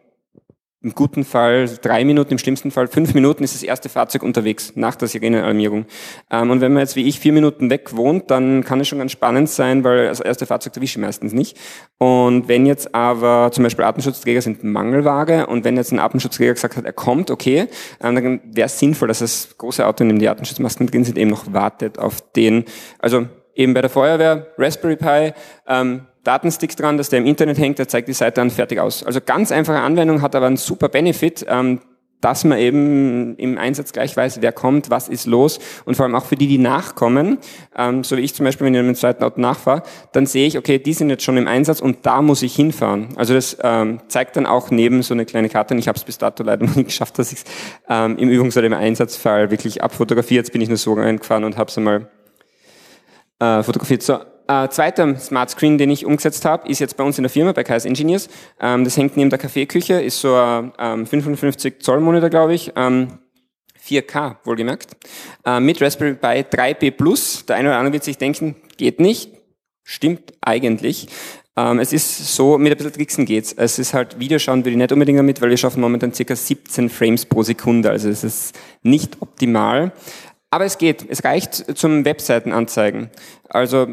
im 0.82 0.94
guten 0.94 1.24
Fall 1.24 1.68
drei 1.82 2.06
Minuten, 2.06 2.34
im 2.34 2.38
schlimmsten 2.38 2.70
Fall 2.70 2.88
fünf 2.88 3.16
Minuten 3.16 3.44
ist 3.44 3.56
das 3.56 3.64
erste 3.64 3.90
Fahrzeug 3.90 4.22
unterwegs 4.22 4.74
nach 4.76 4.96
der 4.96 5.08
Sirenenalarmierung. 5.08 5.86
Ähm, 6.30 6.52
und 6.52 6.62
wenn 6.62 6.74
man 6.74 6.82
jetzt 6.82 6.96
wie 6.96 7.08
ich 7.08 7.20
vier 7.20 7.34
Minuten 7.34 7.72
weg 7.72 7.96
wohnt, 7.96 8.30
dann 8.30 8.64
kann 8.64 8.80
es 8.80 8.88
schon 8.88 9.00
ganz 9.00 9.12
spannend 9.12 9.50
sein, 9.50 9.84
weil 9.84 10.06
das 10.06 10.20
erste 10.20 10.46
Fahrzeug 10.46 10.76
erwische 10.76 11.00
ich 11.00 11.06
meistens 11.06 11.34
nicht. 11.34 11.58
Und 11.98 12.48
wenn 12.48 12.68
jetzt 12.68 12.94
aber 12.94 13.52
zum 13.52 13.64
Beispiel 13.64 13.86
Artenschutzträger 13.86 14.42
sind 14.42 14.64
Mangelware 14.64 15.48
und 15.48 15.66
wenn 15.66 15.78
jetzt 15.78 15.92
ein 15.92 16.00
Artenschutzträger 16.00 16.54
gesagt 16.54 16.78
hat, 16.78 16.86
er 16.86 16.94
kommt, 16.94 17.32
okay, 17.32 17.68
ähm, 18.02 18.16
dann 18.16 18.42
wäre 18.46 18.68
es 18.68 18.78
sinnvoll, 18.78 19.08
dass 19.08 19.20
das 19.20 19.58
große 19.58 19.86
Auto, 19.86 20.04
in 20.04 20.10
dem 20.10 20.20
die 20.20 20.30
Artenschutzmasken 20.30 20.86
drin 20.86 21.04
sind, 21.04 21.18
eben 21.18 21.32
noch 21.32 21.52
wartet 21.54 21.98
auf 21.98 22.22
den, 22.34 22.66
also 23.00 23.26
eben 23.56 23.74
bei 23.74 23.82
der 23.82 23.90
Feuerwehr, 23.90 24.48
Raspberry 24.60 24.96
Pi, 24.96 25.34
ähm, 25.68 26.02
Datenstick 26.24 26.76
dran, 26.76 26.98
dass 26.98 27.10
der 27.10 27.20
im 27.20 27.26
Internet 27.26 27.58
hängt, 27.58 27.80
der 27.80 27.88
zeigt 27.88 28.08
die 28.08 28.14
Seite 28.14 28.36
dann 28.42 28.50
fertig 28.50 28.80
aus. 28.80 29.04
Also 29.04 29.20
ganz 29.22 29.52
einfache 29.52 29.80
Anwendung, 29.80 30.22
hat 30.22 30.36
aber 30.36 30.48
einen 30.48 30.58
super 30.58 30.90
Benefit, 30.90 31.46
ähm, 31.48 31.80
dass 32.22 32.44
man 32.44 32.58
eben 32.58 33.36
im 33.38 33.58
Einsatz 33.58 33.94
gleich 33.94 34.18
weiß, 34.18 34.42
wer 34.42 34.52
kommt, 34.52 34.90
was 34.90 35.08
ist 35.08 35.28
los 35.28 35.60
und 35.86 35.96
vor 35.96 36.06
allem 36.06 36.16
auch 36.16 36.26
für 36.26 36.36
die, 36.36 36.48
die 36.48 36.58
nachkommen, 36.58 37.38
ähm, 37.76 38.04
so 38.04 38.18
wie 38.18 38.22
ich 38.22 38.34
zum 38.34 38.44
Beispiel, 38.46 38.66
wenn 38.66 38.74
ich 38.74 38.82
mit 38.82 38.88
dem 38.88 38.96
zweiten 38.96 39.24
Auto 39.24 39.40
nachfahre, 39.40 39.84
dann 40.14 40.26
sehe 40.26 40.48
ich, 40.48 40.58
okay, 40.58 40.80
die 40.80 40.94
sind 40.94 41.10
jetzt 41.10 41.24
schon 41.24 41.38
im 41.38 41.48
Einsatz 41.48 41.80
und 41.80 42.06
da 42.06 42.22
muss 42.22 42.42
ich 42.42 42.56
hinfahren. 42.56 43.10
Also 43.18 43.34
das 43.34 43.58
ähm, 43.62 44.00
zeigt 44.08 44.36
dann 44.36 44.48
auch 44.48 44.72
neben 44.72 45.04
so 45.04 45.14
eine 45.14 45.26
kleine 45.26 45.50
Karte, 45.50 45.76
und 45.76 45.80
ich 45.80 45.88
habe 45.88 45.98
es 45.98 46.04
bis 46.04 46.18
dato 46.18 46.44
leider 46.44 46.66
noch 46.66 46.76
nicht 46.76 46.88
geschafft, 46.88 47.20
dass 47.20 47.32
ich 47.32 47.40
es 47.40 47.46
ähm, 47.88 48.18
im 48.18 48.30
Übungs- 48.30 48.58
oder 48.58 48.68
im 48.68 48.74
Einsatzfall 48.74 49.52
wirklich 49.52 49.84
abfotografiere. 49.84 50.40
Jetzt 50.40 50.52
bin 50.52 50.62
ich 50.62 50.70
nur 50.70 50.78
so 50.78 50.94
reingefahren 50.94 51.44
und 51.44 51.58
habe 51.58 51.70
es 51.70 51.78
einmal 51.78 52.10
äh, 53.40 53.62
fotografiert. 53.62 54.02
So, 54.02 54.20
äh, 54.48 54.70
zweiter 54.70 55.18
Smart 55.20 55.50
Screen, 55.50 55.78
den 55.78 55.90
ich 55.90 56.06
umgesetzt 56.06 56.46
habe, 56.46 56.68
ist 56.70 56.80
jetzt 56.80 56.98
bei 56.98 57.04
uns 57.04 57.18
in 57.18 57.24
der 57.24 57.30
Firma, 57.30 57.52
bei 57.52 57.64
KS 57.64 57.86
Engineers. 57.86 58.30
Ähm, 58.60 58.84
das 58.84 58.98
hängt 58.98 59.18
neben 59.18 59.30
der 59.30 59.40
Kaffeeküche, 59.40 60.02
ist 60.02 60.22
so 60.22 60.36
ein 60.36 60.72
ähm, 60.80 61.06
55 61.06 61.82
Zoll 61.82 62.00
Monitor, 62.00 62.30
glaube 62.30 62.54
ich. 62.54 62.72
Ähm, 62.76 63.20
4K, 63.88 64.38
wohlgemerkt. 64.44 64.98
Äh, 65.46 65.60
mit 65.60 65.82
Raspberry 65.82 66.16
Pi 66.16 66.46
3B 66.58 66.92
Plus. 66.92 67.46
Der 67.46 67.56
eine 67.56 67.70
oder 67.70 67.78
andere 67.78 67.94
wird 67.94 68.04
sich 68.04 68.18
denken, 68.18 68.56
geht 68.78 69.00
nicht. 69.00 69.32
Stimmt 69.84 70.34
eigentlich. 70.42 71.08
Ähm, 71.56 71.80
es 71.80 71.94
ist 71.94 72.36
so, 72.36 72.58
mit 72.58 72.72
ein 72.72 72.78
bisschen 72.78 72.94
Tricksen 72.94 73.26
geht's. 73.26 73.54
Es 73.54 73.80
ist 73.80 73.94
halt, 73.94 74.20
Videoschauen 74.20 74.60
würde 74.60 74.72
ich 74.72 74.78
nicht 74.78 74.92
unbedingt 74.92 75.20
damit, 75.20 75.42
weil 75.42 75.50
wir 75.50 75.58
schaffen 75.58 75.82
momentan 75.82 76.14
circa 76.14 76.36
17 76.36 76.90
Frames 76.90 77.26
pro 77.26 77.44
Sekunde. 77.44 77.90
Also 77.90 78.10
es 78.10 78.24
ist 78.24 78.58
nicht 78.84 79.18
optimal. 79.22 79.92
Aber 80.52 80.66
es 80.66 80.78
geht. 80.78 81.06
Es 81.10 81.24
reicht 81.24 81.78
zum 81.78 82.06
Webseitenanzeigen. 82.06 83.10
Also 83.50 83.88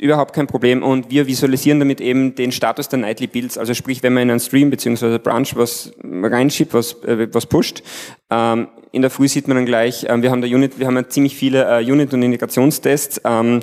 überhaupt 0.00 0.34
kein 0.34 0.46
Problem 0.46 0.82
und 0.82 1.10
wir 1.10 1.26
visualisieren 1.26 1.80
damit 1.80 2.00
eben 2.00 2.34
den 2.34 2.52
Status 2.52 2.88
der 2.88 3.00
Nightly 3.00 3.26
Builds. 3.26 3.58
Also 3.58 3.74
sprich, 3.74 4.02
wenn 4.02 4.14
man 4.14 4.24
in 4.24 4.30
einen 4.30 4.40
Stream 4.40 4.70
bzw. 4.70 5.18
Branch 5.18 5.48
was 5.54 5.92
reinschiebt, 6.02 6.72
was, 6.74 7.02
äh, 7.04 7.28
was 7.32 7.46
pusht, 7.46 7.82
ähm, 8.30 8.68
in 8.92 9.02
der 9.02 9.10
Früh 9.10 9.28
sieht 9.28 9.48
man 9.48 9.56
dann 9.56 9.66
gleich, 9.66 10.06
ähm, 10.08 10.22
wir 10.22 10.30
haben 10.30 10.40
der 10.40 10.50
Unit, 10.50 10.78
wir 10.78 10.86
haben 10.86 11.10
ziemlich 11.10 11.36
viele 11.36 11.64
äh, 11.64 11.84
Unit- 11.84 12.12
und 12.14 12.22
Integrationstests 12.22 13.20
ähm, 13.24 13.60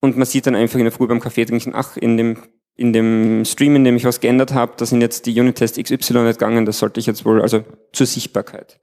und 0.00 0.16
man 0.16 0.26
sieht 0.26 0.46
dann 0.46 0.54
einfach 0.54 0.78
in 0.78 0.84
der 0.84 0.92
Früh 0.92 1.06
beim 1.06 1.20
Kaffee 1.20 1.44
trinken, 1.44 1.72
ach, 1.74 1.96
in 1.96 2.16
dem 2.16 2.38
in 2.74 2.94
dem 2.94 3.44
Stream, 3.44 3.76
in 3.76 3.84
dem 3.84 3.96
ich 3.96 4.04
was 4.04 4.20
geändert 4.20 4.54
habe, 4.54 4.72
da 4.76 4.86
sind 4.86 5.02
jetzt 5.02 5.26
die 5.26 5.38
Unit-Tests 5.38 5.78
XY 5.78 6.20
nicht 6.20 6.38
gegangen, 6.38 6.64
das 6.64 6.78
sollte 6.78 7.00
ich 7.00 7.06
jetzt 7.06 7.24
wohl, 7.24 7.42
also 7.42 7.64
zur 7.92 8.06
Sichtbarkeit. 8.06 8.80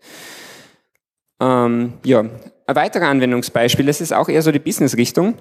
Ähm, 1.40 1.94
ja, 2.06 2.26
ein 2.70 2.76
weiterer 2.76 3.08
Anwendungsbeispiel, 3.08 3.88
das 3.88 4.00
ist 4.00 4.14
auch 4.14 4.30
eher 4.30 4.44
so 4.44 4.52
die 4.52 4.60
Business-Richtung, 4.60 5.34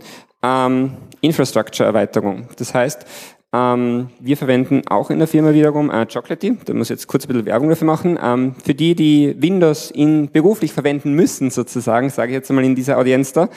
ähm, 0.42 0.92
Infrastructure-Erweiterung. 1.20 2.48
Das 2.56 2.72
heißt, 2.72 3.04
ähm, 3.52 4.08
wir 4.18 4.38
verwenden 4.38 4.82
auch 4.88 5.10
in 5.10 5.18
der 5.18 5.28
Firma 5.28 5.52
wiederum 5.52 5.90
äh, 5.90 6.06
Chocolatey, 6.06 6.56
da 6.64 6.72
muss 6.72 6.86
ich 6.86 6.96
jetzt 6.96 7.06
kurz 7.06 7.24
ein 7.24 7.28
bisschen 7.28 7.44
Werbung 7.44 7.68
dafür 7.68 7.86
machen. 7.86 8.18
Ähm, 8.22 8.54
für 8.64 8.74
die, 8.74 8.94
die 8.94 9.36
Windows 9.38 9.90
in, 9.90 10.30
beruflich 10.30 10.72
verwenden 10.72 11.12
müssen, 11.12 11.50
sozusagen, 11.50 12.08
sage 12.08 12.30
ich 12.30 12.36
jetzt 12.36 12.50
einmal 12.50 12.64
in 12.64 12.74
dieser 12.74 12.96
Audienz 12.96 13.34
da, 13.34 13.50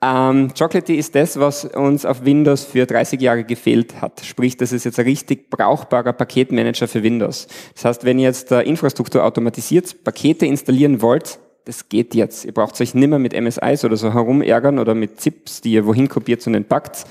ähm, 0.00 0.52
Chocolatey 0.56 0.94
ist 0.94 1.16
das, 1.16 1.40
was 1.40 1.64
uns 1.64 2.06
auf 2.06 2.24
Windows 2.24 2.64
für 2.64 2.86
30 2.86 3.20
Jahre 3.20 3.42
gefehlt 3.42 4.00
hat. 4.00 4.20
Sprich, 4.24 4.56
das 4.56 4.72
ist 4.72 4.84
jetzt 4.84 5.00
ein 5.00 5.06
richtig 5.06 5.50
brauchbarer 5.50 6.12
Paketmanager 6.12 6.86
für 6.86 7.02
Windows. 7.02 7.48
Das 7.74 7.84
heißt, 7.84 8.04
wenn 8.04 8.20
ihr 8.20 8.28
jetzt 8.28 8.52
äh, 8.52 8.62
Infrastruktur 8.62 9.24
automatisiert 9.24 10.04
Pakete 10.04 10.46
installieren 10.46 11.02
wollt, 11.02 11.40
das 11.68 11.90
geht 11.90 12.14
jetzt. 12.14 12.46
Ihr 12.46 12.52
braucht 12.52 12.80
euch 12.80 12.94
nimmer 12.94 13.18
mit 13.18 13.38
MSIs 13.38 13.84
oder 13.84 13.96
so 13.96 14.14
herumärgern 14.14 14.78
oder 14.78 14.94
mit 14.94 15.20
ZIPs, 15.20 15.60
die 15.60 15.72
ihr 15.72 15.84
wohin 15.84 16.08
kopiert 16.08 16.44
und 16.46 16.54
entpackt. 16.54 17.04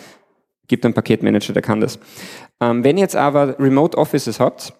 Gibt 0.67 0.83
einen 0.83 0.95
Paketmanager, 0.95 1.53
der 1.53 1.61
kann 1.61 1.79
das. 1.79 1.99
Ähm, 2.59 2.83
wenn 2.83 2.97
ihr 2.97 3.03
jetzt 3.03 3.15
aber 3.15 3.59
Remote 3.59 3.95
Offices 3.95 4.39
habt 4.39 4.73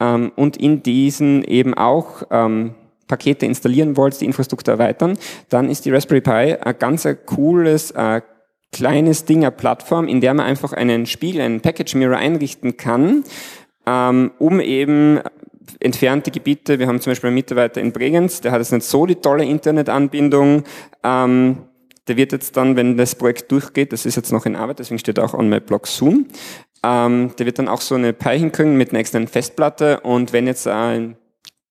ähm, 0.00 0.32
und 0.36 0.56
in 0.56 0.82
diesen 0.82 1.44
eben 1.44 1.74
auch 1.74 2.22
ähm, 2.30 2.74
Pakete 3.08 3.44
installieren 3.44 3.98
wollt, 3.98 4.18
die 4.18 4.24
Infrastruktur 4.24 4.72
erweitern, 4.72 5.18
dann 5.50 5.68
ist 5.68 5.84
die 5.84 5.90
Raspberry 5.90 6.22
Pi 6.22 6.54
ein 6.54 6.78
ganz 6.78 7.04
ein 7.04 7.18
cooles, 7.26 7.90
äh, 7.90 8.22
kleines 8.72 9.26
Ding, 9.26 9.40
eine 9.40 9.50
Plattform, 9.50 10.08
in 10.08 10.22
der 10.22 10.32
man 10.32 10.46
einfach 10.46 10.72
einen 10.72 11.04
Spiegel, 11.04 11.42
einen 11.42 11.60
Package 11.60 11.94
Mirror 11.94 12.16
einrichten 12.16 12.78
kann, 12.78 13.24
um 14.38 14.60
eben 14.60 15.20
entfernte 15.78 16.30
Gebiete, 16.30 16.78
wir 16.78 16.86
haben 16.86 17.00
zum 17.00 17.12
Beispiel 17.12 17.28
einen 17.28 17.34
Mitarbeiter 17.34 17.80
in 17.80 17.92
Bregenz, 17.92 18.40
der 18.40 18.52
hat 18.52 18.58
jetzt 18.58 18.72
nicht 18.72 18.86
so 18.86 19.06
die 19.06 19.16
tolle 19.16 19.44
Internetanbindung, 19.44 20.64
ähm, 21.04 21.58
der 22.08 22.16
wird 22.16 22.32
jetzt 22.32 22.56
dann, 22.56 22.76
wenn 22.76 22.96
das 22.96 23.14
Projekt 23.14 23.50
durchgeht, 23.52 23.92
das 23.92 24.06
ist 24.06 24.16
jetzt 24.16 24.32
noch 24.32 24.46
in 24.46 24.56
Arbeit, 24.56 24.80
deswegen 24.80 24.98
steht 24.98 25.18
auch 25.18 25.34
on 25.34 25.48
my 25.48 25.60
blog 25.60 25.86
soon, 25.86 26.26
ähm, 26.82 27.30
der 27.38 27.46
wird 27.46 27.58
dann 27.58 27.68
auch 27.68 27.80
so 27.80 27.94
eine 27.94 28.12
Pi 28.12 28.38
hinkriegen 28.38 28.76
mit 28.76 28.90
einer 28.90 29.00
externen 29.00 29.28
Festplatte 29.28 30.00
und 30.00 30.32
wenn 30.32 30.46
jetzt 30.46 30.66
ein 30.66 31.16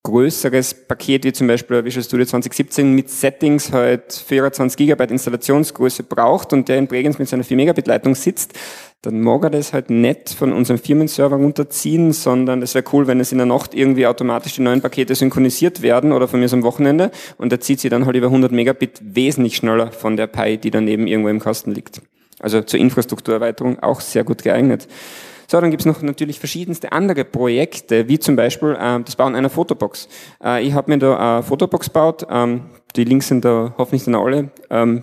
größeres 0.04 0.88
Paket 0.88 1.26
wie 1.26 1.34
zum 1.34 1.48
Beispiel 1.48 1.84
Visual 1.84 2.04
Studio 2.04 2.26
2017 2.26 2.94
mit 2.94 3.10
Settings 3.10 3.74
halt 3.74 4.14
24 4.14 4.78
Gigabyte 4.78 5.12
Installationsgröße 5.12 6.04
braucht 6.04 6.54
und 6.54 6.70
der 6.70 6.78
in 6.78 6.88
Bregenz 6.88 7.20
mit 7.20 7.28
seiner 7.28 7.44
4 7.44 7.58
Megabit 7.58 7.88
Leitung 7.88 8.16
sitzt, 8.16 8.54
dann 9.02 9.22
mag 9.22 9.44
er 9.44 9.50
das 9.50 9.74
halt 9.74 9.90
nicht 9.90 10.30
von 10.30 10.54
unserem 10.54 10.80
Firmenserver 10.80 11.36
runterziehen, 11.36 12.14
sondern 12.14 12.62
es 12.62 12.76
wäre 12.76 12.86
cool, 12.94 13.08
wenn 13.08 13.20
es 13.20 13.32
in 13.32 13.38
der 13.38 13.48
Nacht 13.48 13.74
irgendwie 13.74 14.08
automatisch 14.08 14.56
die 14.56 14.62
neuen 14.62 14.82
Pakete 14.82 15.16
synchronisiert 15.16 15.82
werden 15.82 16.12
oder 16.12 16.28
von 16.28 16.40
mir 16.40 16.48
so 16.48 16.56
am 16.56 16.64
Wochenende 16.64 17.12
und 17.38 17.52
er 17.52 17.60
zieht 17.60 17.82
sie 17.82 17.90
dann 17.90 18.06
halt 18.06 18.16
über 18.16 18.28
100 18.28 18.52
Megabit 18.52 19.00
wesentlich 19.02 19.58
schneller 19.58 19.92
von 19.92 20.16
der 20.16 20.28
Pi, 20.28 20.58
die 20.58 20.72
daneben 20.72 21.08
irgendwo 21.08 21.30
im 21.30 21.40
Kasten 21.40 21.72
liegt. 21.72 22.02
Also 22.40 22.62
zur 22.62 22.80
Infrastrukturerweiterung 22.80 23.80
auch 23.80 24.00
sehr 24.00 24.24
gut 24.24 24.44
geeignet. 24.44 24.88
So, 25.52 25.60
dann 25.60 25.72
gibt 25.72 25.82
es 25.82 25.88
noch 25.88 26.04
natürlich 26.04 26.38
verschiedenste 26.38 26.92
andere 26.92 27.26
Projekte, 27.26 28.08
wie 28.08 28.20
zum 28.20 28.36
Beispiel 28.36 28.78
äh, 28.80 29.00
das 29.00 29.16
Bauen 29.16 29.34
einer 29.36 29.50
Fotobox. 29.50 30.08
Äh, 30.44 30.64
ich 30.64 30.74
habe 30.74 30.92
mir 30.92 31.00
da 31.00 31.38
eine 31.38 31.44
Fotobox 31.44 31.88
gebaut, 31.88 32.28
ähm, 32.30 32.66
die 32.96 33.04
Links 33.04 33.30
sind 33.30 33.44
da 33.44 33.74
hoffentlich 33.76 34.04
dann 34.04 34.14
alle 34.14 34.52
ähm, 34.70 35.02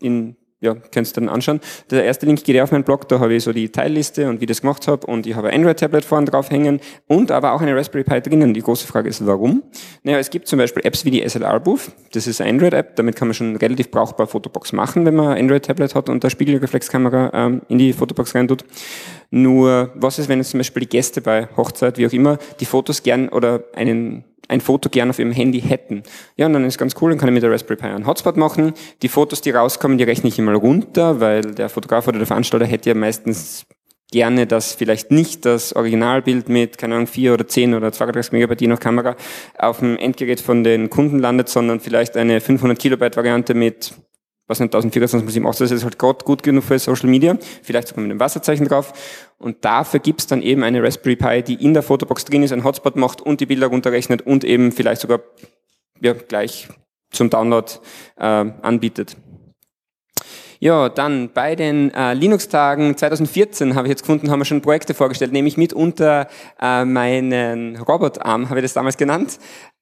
in 0.00 0.36
ja, 0.60 0.74
könnt 0.74 1.06
ihr 1.08 1.12
dann 1.12 1.28
anschauen. 1.28 1.60
Der 1.90 2.04
erste 2.04 2.24
Link 2.24 2.42
geht 2.42 2.56
ja 2.56 2.62
auf 2.62 2.72
meinen 2.72 2.84
Blog, 2.84 3.08
da 3.08 3.20
habe 3.20 3.34
ich 3.34 3.44
so 3.44 3.52
die 3.52 3.68
Teilliste 3.68 4.28
und 4.28 4.40
wie 4.40 4.44
ich 4.44 4.48
das 4.48 4.62
gemacht 4.62 4.88
habe 4.88 5.06
und 5.06 5.26
ich 5.26 5.34
habe 5.34 5.48
ein 5.48 5.60
Android-Tablet 5.60 6.04
vorne 6.04 6.26
drauf 6.26 6.50
hängen 6.50 6.80
und 7.06 7.30
aber 7.30 7.52
auch 7.52 7.60
eine 7.60 7.76
Raspberry 7.76 8.04
Pi 8.04 8.20
drinnen. 8.22 8.54
Die 8.54 8.62
große 8.62 8.86
Frage 8.86 9.08
ist, 9.08 9.24
warum? 9.26 9.62
Naja, 10.02 10.18
es 10.18 10.30
gibt 10.30 10.48
zum 10.48 10.58
Beispiel 10.58 10.84
Apps 10.84 11.04
wie 11.04 11.10
die 11.10 11.28
SLR-Booth, 11.28 11.92
das 12.12 12.26
ist 12.26 12.40
eine 12.40 12.50
Android-App, 12.50 12.96
damit 12.96 13.16
kann 13.16 13.28
man 13.28 13.34
schon 13.34 13.56
relativ 13.56 13.90
brauchbar 13.90 14.26
Fotobox 14.26 14.72
machen, 14.72 15.04
wenn 15.04 15.14
man 15.14 15.28
ein 15.28 15.42
Android-Tablet 15.42 15.94
hat 15.94 16.08
und 16.08 16.24
da 16.24 16.30
Spiegelreflexkamera 16.30 17.30
ähm, 17.34 17.62
in 17.68 17.78
die 17.78 17.92
Fotobox 17.92 18.34
rein 18.34 18.48
tut. 18.48 18.64
Nur, 19.30 19.92
was 19.94 20.18
ist, 20.18 20.28
wenn 20.28 20.38
jetzt 20.38 20.50
zum 20.50 20.58
Beispiel 20.58 20.82
die 20.82 20.88
Gäste 20.88 21.20
bei 21.20 21.48
Hochzeit, 21.56 21.98
wie 21.98 22.06
auch 22.06 22.12
immer, 22.12 22.38
die 22.60 22.64
Fotos 22.64 23.02
gern 23.02 23.28
oder 23.28 23.64
einen 23.74 24.24
ein 24.48 24.60
Foto 24.60 24.88
gern 24.88 25.10
auf 25.10 25.18
ihrem 25.18 25.32
Handy 25.32 25.60
hätten. 25.60 26.02
Ja, 26.36 26.46
und 26.46 26.52
dann 26.52 26.64
ist 26.64 26.78
ganz 26.78 26.94
cool, 27.00 27.10
dann 27.10 27.18
kann 27.18 27.28
ich 27.28 27.34
mit 27.34 27.42
der 27.42 27.50
Raspberry 27.50 27.80
Pi 27.80 27.86
einen 27.86 28.06
Hotspot 28.06 28.36
machen. 28.36 28.74
Die 29.02 29.08
Fotos, 29.08 29.40
die 29.40 29.50
rauskommen, 29.50 29.98
die 29.98 30.04
rechne 30.04 30.28
ich 30.28 30.38
immer 30.38 30.54
runter, 30.54 31.20
weil 31.20 31.42
der 31.42 31.68
Fotograf 31.68 32.06
oder 32.06 32.18
der 32.18 32.26
Veranstalter 32.26 32.66
hätte 32.66 32.90
ja 32.90 32.94
meistens 32.94 33.66
gerne, 34.12 34.46
dass 34.46 34.72
vielleicht 34.72 35.10
nicht 35.10 35.44
das 35.44 35.74
Originalbild 35.74 36.48
mit, 36.48 36.78
keine 36.78 36.94
Ahnung, 36.94 37.06
4 37.08 37.34
oder 37.34 37.46
10 37.46 37.74
oder 37.74 37.90
32 37.90 38.32
Megabyte 38.32 38.60
je 38.60 38.68
nach 38.68 38.78
Kamera 38.78 39.16
auf 39.58 39.80
dem 39.80 39.96
Endgerät 39.96 40.40
von 40.40 40.62
den 40.62 40.90
Kunden 40.90 41.18
landet, 41.18 41.48
sondern 41.48 41.80
vielleicht 41.80 42.16
eine 42.16 42.40
500 42.40 42.78
Kilobyte 42.78 43.16
Variante 43.16 43.54
mit 43.54 43.94
was 44.46 44.60
nicht 44.60 44.74
1024 44.74 45.24
muss 45.24 45.36
ich 45.36 45.42
machen, 45.42 45.56
das 45.58 45.70
ist 45.70 45.84
halt 45.84 45.98
gerade 45.98 46.24
gut 46.24 46.42
genug 46.42 46.64
für 46.64 46.78
Social 46.78 47.08
Media, 47.08 47.36
vielleicht 47.62 47.88
sogar 47.88 48.02
mit 48.02 48.10
einem 48.10 48.20
Wasserzeichen 48.20 48.66
drauf. 48.66 48.92
Und 49.38 49.64
dafür 49.64 50.00
gibt's 50.00 50.26
dann 50.26 50.42
eben 50.42 50.62
eine 50.62 50.82
Raspberry 50.82 51.16
Pi, 51.16 51.42
die 51.42 51.62
in 51.62 51.74
der 51.74 51.82
Fotobox 51.82 52.24
drin 52.24 52.42
ist, 52.42 52.52
einen 52.52 52.64
Hotspot 52.64 52.96
macht 52.96 53.20
und 53.20 53.40
die 53.40 53.46
Bilder 53.46 53.66
runterrechnet 53.66 54.22
und 54.22 54.44
eben 54.44 54.72
vielleicht 54.72 55.00
sogar 55.00 55.20
ja, 56.00 56.12
gleich 56.12 56.68
zum 57.10 57.30
Download 57.30 57.70
äh, 58.16 58.24
anbietet. 58.24 59.16
Ja, 60.58 60.88
dann 60.88 61.30
bei 61.34 61.54
den 61.54 61.92
äh, 61.92 62.14
Linux-Tagen 62.14 62.96
2014 62.96 63.74
habe 63.74 63.88
ich 63.88 63.90
jetzt 63.90 64.02
gefunden, 64.02 64.30
haben 64.30 64.40
wir 64.40 64.46
schon 64.46 64.62
Projekte 64.62 64.94
vorgestellt, 64.94 65.32
nämlich 65.32 65.56
mitunter 65.58 66.28
äh, 66.60 66.84
meinen 66.84 67.76
Robotarm, 67.76 68.48
habe 68.48 68.60
ich 68.60 68.64
das 68.64 68.72
damals 68.72 68.96
genannt. 68.96 69.38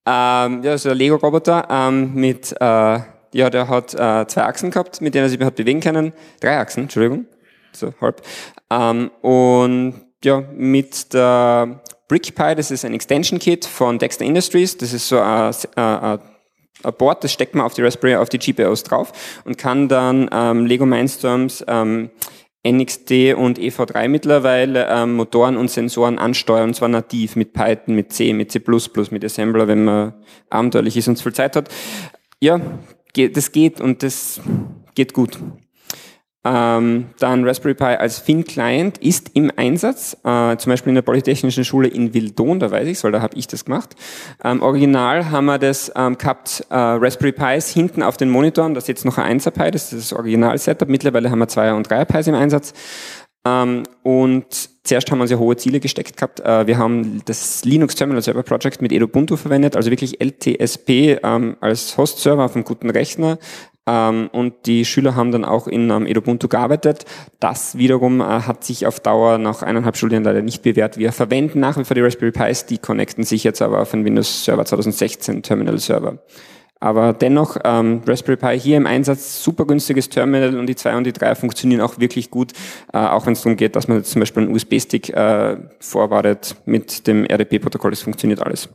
Ähm, 0.07 0.62
ja, 0.62 0.77
so 0.77 0.90
ein 0.90 0.96
Lego-Roboter 0.96 1.68
ähm, 1.70 2.14
mit 2.14 2.55
äh, 2.61 2.98
ja, 3.34 3.50
der 3.50 3.68
hat 3.68 3.94
äh, 3.94 4.26
zwei 4.26 4.44
Achsen 4.44 4.70
gehabt, 4.70 5.00
mit 5.00 5.14
denen 5.14 5.24
er 5.24 5.28
sich 5.28 5.36
überhaupt 5.36 5.56
bewegen 5.56 5.80
können. 5.80 6.12
Drei 6.40 6.56
Achsen, 6.56 6.84
Entschuldigung, 6.84 7.26
so 7.72 7.92
halb. 8.00 8.22
Ähm, 8.70 9.10
und 9.22 10.00
ja, 10.24 10.42
mit 10.54 11.12
der 11.12 11.82
BrickPy, 12.08 12.54
das 12.54 12.70
ist 12.70 12.84
ein 12.84 12.94
Extension 12.94 13.40
Kit 13.40 13.64
von 13.64 13.98
Dexter 13.98 14.24
Industries, 14.24 14.76
das 14.78 14.92
ist 14.92 15.08
so 15.08 15.18
ein, 15.18 15.52
ein, 15.74 16.18
ein 16.84 16.94
Board, 16.96 17.24
das 17.24 17.32
steckt 17.32 17.56
man 17.56 17.66
auf 17.66 17.74
die 17.74 17.82
Raspberry, 17.82 18.14
auf 18.14 18.28
die 18.28 18.38
GPIOs 18.38 18.84
drauf 18.84 19.12
und 19.44 19.58
kann 19.58 19.88
dann 19.88 20.30
ähm, 20.32 20.66
Lego 20.66 20.86
Mindstorms 20.86 21.64
ähm, 21.66 22.10
NXT 22.66 23.34
und 23.36 23.58
EV3 23.58 24.08
mittlerweile 24.08 24.86
ähm, 24.88 25.16
Motoren 25.16 25.56
und 25.56 25.70
Sensoren 25.70 26.18
ansteuern, 26.18 26.68
und 26.68 26.74
zwar 26.74 26.88
nativ 26.88 27.34
mit 27.34 27.52
Python, 27.52 27.96
mit 27.96 28.12
C, 28.12 28.32
mit 28.32 28.52
C++, 28.52 28.62
mit 29.10 29.24
Assembler, 29.24 29.66
wenn 29.66 29.84
man 29.84 30.14
abenteuerlich 30.50 30.96
ist 30.96 31.08
und 31.08 31.20
viel 31.20 31.34
Zeit 31.34 31.56
hat. 31.56 31.68
Ja, 32.40 32.60
das 33.14 33.53
geht 33.53 33.81
und 33.81 34.03
das 34.03 34.40
geht 34.94 35.12
gut. 35.12 35.38
Ähm, 36.46 37.07
dann 37.20 37.46
Raspberry 37.46 37.74
Pi 37.74 37.85
als 37.85 38.18
Fin-Client 38.18 38.98
ist 38.98 39.31
im 39.33 39.50
Einsatz, 39.57 40.14
äh, 40.24 40.57
zum 40.59 40.70
Beispiel 40.70 40.90
in 40.90 40.96
der 40.96 41.03
Polytechnischen 41.03 41.64
Schule 41.64 41.88
in 41.88 42.12
Wildon, 42.12 42.61
da 42.61 42.70
weiß 42.70 42.87
ich 42.87 43.03
weil 43.03 43.12
da 43.12 43.22
habe 43.22 43.35
ich 43.38 43.46
das 43.46 43.64
gemacht. 43.64 43.96
Ähm, 44.44 44.61
original 44.61 45.31
haben 45.31 45.46
wir 45.46 45.59
das 45.59 45.90
ähm, 45.96 46.18
gehabt, 46.18 46.66
äh, 46.68 46.74
Raspberry 46.77 47.33
Pis 47.33 47.70
hinten 47.70 48.03
auf 48.03 48.18
den 48.18 48.29
Monitoren, 48.29 48.74
da 48.74 48.79
ist 48.79 48.88
jetzt 48.88 49.07
noch 49.07 49.16
ein 49.16 49.40
1er 49.40 49.53
Pi, 49.53 49.70
das 49.70 49.90
ist 49.94 50.12
das 50.12 50.18
Original-Setup, 50.18 50.87
mittlerweile 50.87 51.31
haben 51.31 51.38
wir 51.38 51.48
2er 51.48 51.72
und 51.72 51.88
3er 51.88 52.05
Pis 52.05 52.27
im 52.27 52.35
Einsatz. 52.35 52.74
Ähm, 53.46 53.83
und 54.02 54.46
zuerst 54.85 55.11
haben 55.11 55.18
wir 55.18 55.22
uns 55.22 55.30
ja 55.30 55.38
hohe 55.38 55.57
Ziele 55.57 55.80
gesteckt 55.80 56.16
gehabt. 56.16 56.40
Äh, 56.40 56.66
wir 56.66 56.78
haben 56.78 57.22
das 57.26 57.64
Linux 57.64 57.94
Terminal 57.94 58.22
Server 58.22 58.42
Project 58.42 58.80
mit 58.80 58.92
Edubuntu 58.92 59.37
verwendet, 59.37 59.76
also 59.76 59.90
wirklich 59.90 60.20
LTSP 60.20 61.18
ähm, 61.22 61.57
als 61.61 61.96
Host-Server 61.98 62.44
auf 62.44 62.54
einem 62.54 62.64
guten 62.64 62.90
Rechner. 62.90 63.38
Ähm, 63.87 64.30
und 64.33 64.54
die 64.64 64.87
Schüler 64.87 65.14
haben 65.14 65.30
dann 65.30 65.44
auch 65.44 65.66
in 65.66 65.90
Edubuntu 65.90 66.48
gearbeitet. 66.48 67.04
Das 67.38 67.76
wiederum 67.76 68.22
äh, 68.22 68.24
hat 68.24 68.64
sich 68.64 68.87
auf 68.87 68.98
Dauer 69.00 69.37
nach 69.37 69.62
eineinhalb 69.62 69.96
Studien 69.96 70.24
leider 70.24 70.40
nicht 70.40 70.62
bewährt. 70.62 70.96
Wir 70.96 71.12
verwenden 71.12 71.61
nach 71.61 71.76
wie 71.76 71.85
vor 71.85 71.94
die 71.94 72.00
Raspberry 72.00 72.33
Pis, 72.33 72.64
die 72.64 72.78
connecten 72.78 73.24
sich 73.24 73.44
jetzt 73.44 73.61
aber 73.61 73.83
auf 73.83 73.92
einen 73.92 74.07
Windows 74.07 74.44
Server 74.44 74.64
2016 74.64 75.42
Terminal 75.42 75.78
Server. 75.78 76.18
Aber 76.80 77.12
dennoch, 77.12 77.56
ähm, 77.64 78.02
Raspberry 78.06 78.37
Pi 78.37 78.60
hier 78.60 78.76
im 78.76 78.87
Einsatz, 78.87 79.42
super 79.42 79.64
günstiges 79.64 80.08
Terminal 80.10 80.58
und 80.58 80.66
die 80.66 80.74
2 80.74 80.96
und 80.96 81.04
die 81.04 81.12
3 81.12 81.34
funktionieren 81.34 81.80
auch 81.80 81.98
wirklich 81.98 82.30
gut, 82.30 82.52
äh, 82.92 82.98
auch 82.98 83.26
wenn 83.26 83.32
es 83.32 83.42
darum 83.42 83.56
geht, 83.56 83.74
dass 83.74 83.88
man 83.88 83.98
jetzt 83.98 84.10
zum 84.10 84.20
Beispiel 84.20 84.42
einen 84.42 84.54
USB-Stick 84.54 85.10
äh, 85.10 85.56
vorwartet 85.80 86.56
mit 86.66 87.06
dem 87.06 87.24
RDP-Protokoll, 87.24 87.92
das 87.92 88.02
funktioniert 88.02 88.42
alles. 88.42 88.68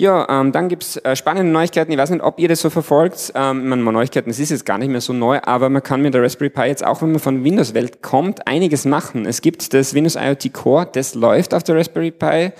Ja, 0.00 0.28
ähm, 0.30 0.52
dann 0.52 0.68
gibt's 0.68 0.96
äh, 0.98 1.16
spannende 1.16 1.50
Neuigkeiten. 1.50 1.90
Ich 1.90 1.98
weiß 1.98 2.10
nicht, 2.10 2.22
ob 2.22 2.38
ihr 2.38 2.46
das 2.46 2.60
so 2.60 2.70
verfolgt. 2.70 3.32
Ähm, 3.34 3.68
man, 3.68 3.82
Neuigkeiten, 3.82 4.30
es 4.30 4.38
ist 4.38 4.50
jetzt 4.50 4.64
gar 4.64 4.78
nicht 4.78 4.90
mehr 4.90 5.00
so 5.00 5.12
neu, 5.12 5.40
aber 5.42 5.70
man 5.70 5.82
kann 5.82 6.02
mit 6.02 6.14
der 6.14 6.22
Raspberry 6.22 6.50
Pi 6.50 6.66
jetzt 6.66 6.86
auch, 6.86 7.02
wenn 7.02 7.10
man 7.10 7.18
von 7.18 7.42
Windows-Welt 7.42 8.00
kommt, 8.00 8.46
einiges 8.46 8.84
machen. 8.84 9.26
Es 9.26 9.40
gibt 9.40 9.74
das 9.74 9.94
Windows 9.94 10.14
IoT 10.14 10.52
Core, 10.52 10.88
das 10.92 11.16
läuft 11.16 11.52
auf 11.52 11.64
der 11.64 11.74
Raspberry 11.74 12.12
Pi 12.12 12.52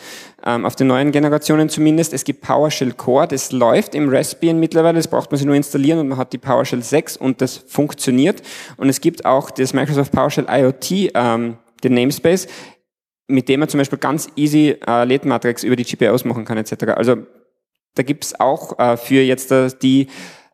ähm, 0.44 0.66
auf 0.66 0.74
den 0.74 0.88
neuen 0.88 1.12
Generationen 1.12 1.68
zumindest. 1.68 2.12
Es 2.12 2.24
gibt 2.24 2.40
PowerShell 2.40 2.94
Core, 2.94 3.28
das 3.28 3.52
läuft 3.52 3.94
im 3.94 4.08
Raspbian 4.08 4.58
mittlerweile, 4.58 4.96
das 4.96 5.06
braucht 5.06 5.30
man 5.30 5.38
sich 5.38 5.46
nur 5.46 5.54
installieren 5.54 6.00
und 6.00 6.08
man 6.08 6.18
hat 6.18 6.32
die 6.32 6.38
PowerShell 6.38 6.82
6 6.82 7.18
und 7.18 7.40
das 7.40 7.56
funktioniert. 7.56 8.42
Und 8.78 8.88
es 8.88 9.00
gibt 9.00 9.24
auch 9.24 9.52
das 9.52 9.72
Microsoft 9.74 10.10
PowerShell 10.10 10.46
IoT, 10.50 11.12
ähm, 11.14 11.58
den 11.84 11.94
Namespace, 11.94 12.48
mit 13.28 13.48
dem 13.48 13.60
man 13.60 13.68
zum 13.68 13.78
Beispiel 13.78 13.98
ganz 13.98 14.28
easy 14.36 14.76
äh, 14.86 15.04
LED-Matrix 15.04 15.62
über 15.62 15.76
die 15.76 15.84
GPIOs 15.84 16.24
machen 16.24 16.44
kann 16.44 16.58
etc. 16.58 16.84
Also 16.96 17.16
da 17.94 18.02
gibt's 18.02 18.38
auch 18.40 18.78
äh, 18.78 18.96
für 18.96 19.22
jetzt 19.22 19.52
äh, 19.52 19.70
die 19.82 20.08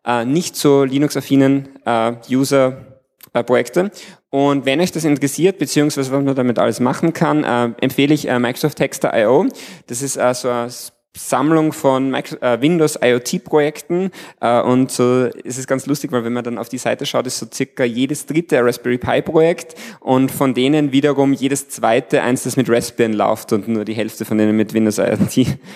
äh, 0.05 0.25
nicht 0.25 0.57
so 0.57 0.85
Linux-affinen 0.85 1.69
äh, 1.87 2.13
User 2.29 2.99
äh, 3.33 3.43
Projekte. 3.43 3.91
Und 4.31 4.67
wenn 4.67 4.81
euch 4.81 4.93
das 4.93 5.05
interessiert, 5.05 5.59
beziehungsweise 5.59 6.11
was 6.11 6.25
man 6.25 6.35
damit 6.35 6.59
alles 6.59 6.81
machen 6.81 7.13
kann, 7.13 7.45
äh, 7.45 7.73
empfehle 7.81 8.13
ich 8.13 8.29
äh, 8.29 8.39
Microsoft 8.39 8.79
Texter.io. 8.79 9.47
Das 9.87 10.03
ist 10.03 10.17
äh, 10.17 10.35
so 10.35 10.49
eine 10.49 10.69
Sammlung 11.17 11.73
von 11.73 12.13
äh, 12.15 12.61
Windows 12.61 12.99
IoT-Projekten 13.01 14.11
äh, 14.41 14.61
und 14.61 14.91
so 14.91 15.27
ist 15.45 15.59
es 15.59 15.67
ganz 15.67 15.87
lustig, 15.87 16.11
weil 16.11 16.25
wenn 16.25 16.33
man 16.33 16.43
dann 16.43 16.59
auf 16.59 16.69
die 16.69 16.79
Seite 16.79 17.07
schaut, 17.07 17.27
ist 17.27 17.39
so 17.39 17.47
circa 17.53 17.85
jedes 17.85 18.27
dritte 18.27 18.65
Raspberry 18.65 18.99
Pi-Projekt 18.99 19.77
und 20.01 20.31
von 20.33 20.55
denen 20.55 20.91
wiederum 20.91 21.33
jedes 21.33 21.69
zweite 21.69 22.23
eins, 22.23 22.43
das 22.43 22.57
mit 22.57 22.69
Raspbian 22.69 23.13
läuft 23.13 23.53
und 23.53 23.69
nur 23.69 23.85
die 23.85 23.95
Hälfte 23.95 24.25
von 24.25 24.39
denen 24.39 24.57
mit 24.57 24.75
Windows 24.75 24.99
IoT. 24.99 25.59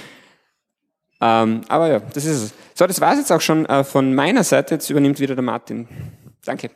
Ähm, 1.21 1.63
aber 1.69 1.89
ja, 1.89 1.99
das 1.99 2.25
ist 2.25 2.43
es. 2.43 2.55
So, 2.75 2.87
das 2.87 3.01
war 3.01 3.13
es 3.13 3.19
jetzt 3.19 3.33
auch 3.33 3.41
schon 3.41 3.67
äh, 3.67 3.83
von 3.83 4.15
meiner 4.15 4.45
Seite. 4.45 4.75
Jetzt 4.75 4.89
übernimmt 4.89 5.19
wieder 5.19 5.35
der 5.35 5.43
Martin. 5.43 5.89
Danke. 6.45 6.71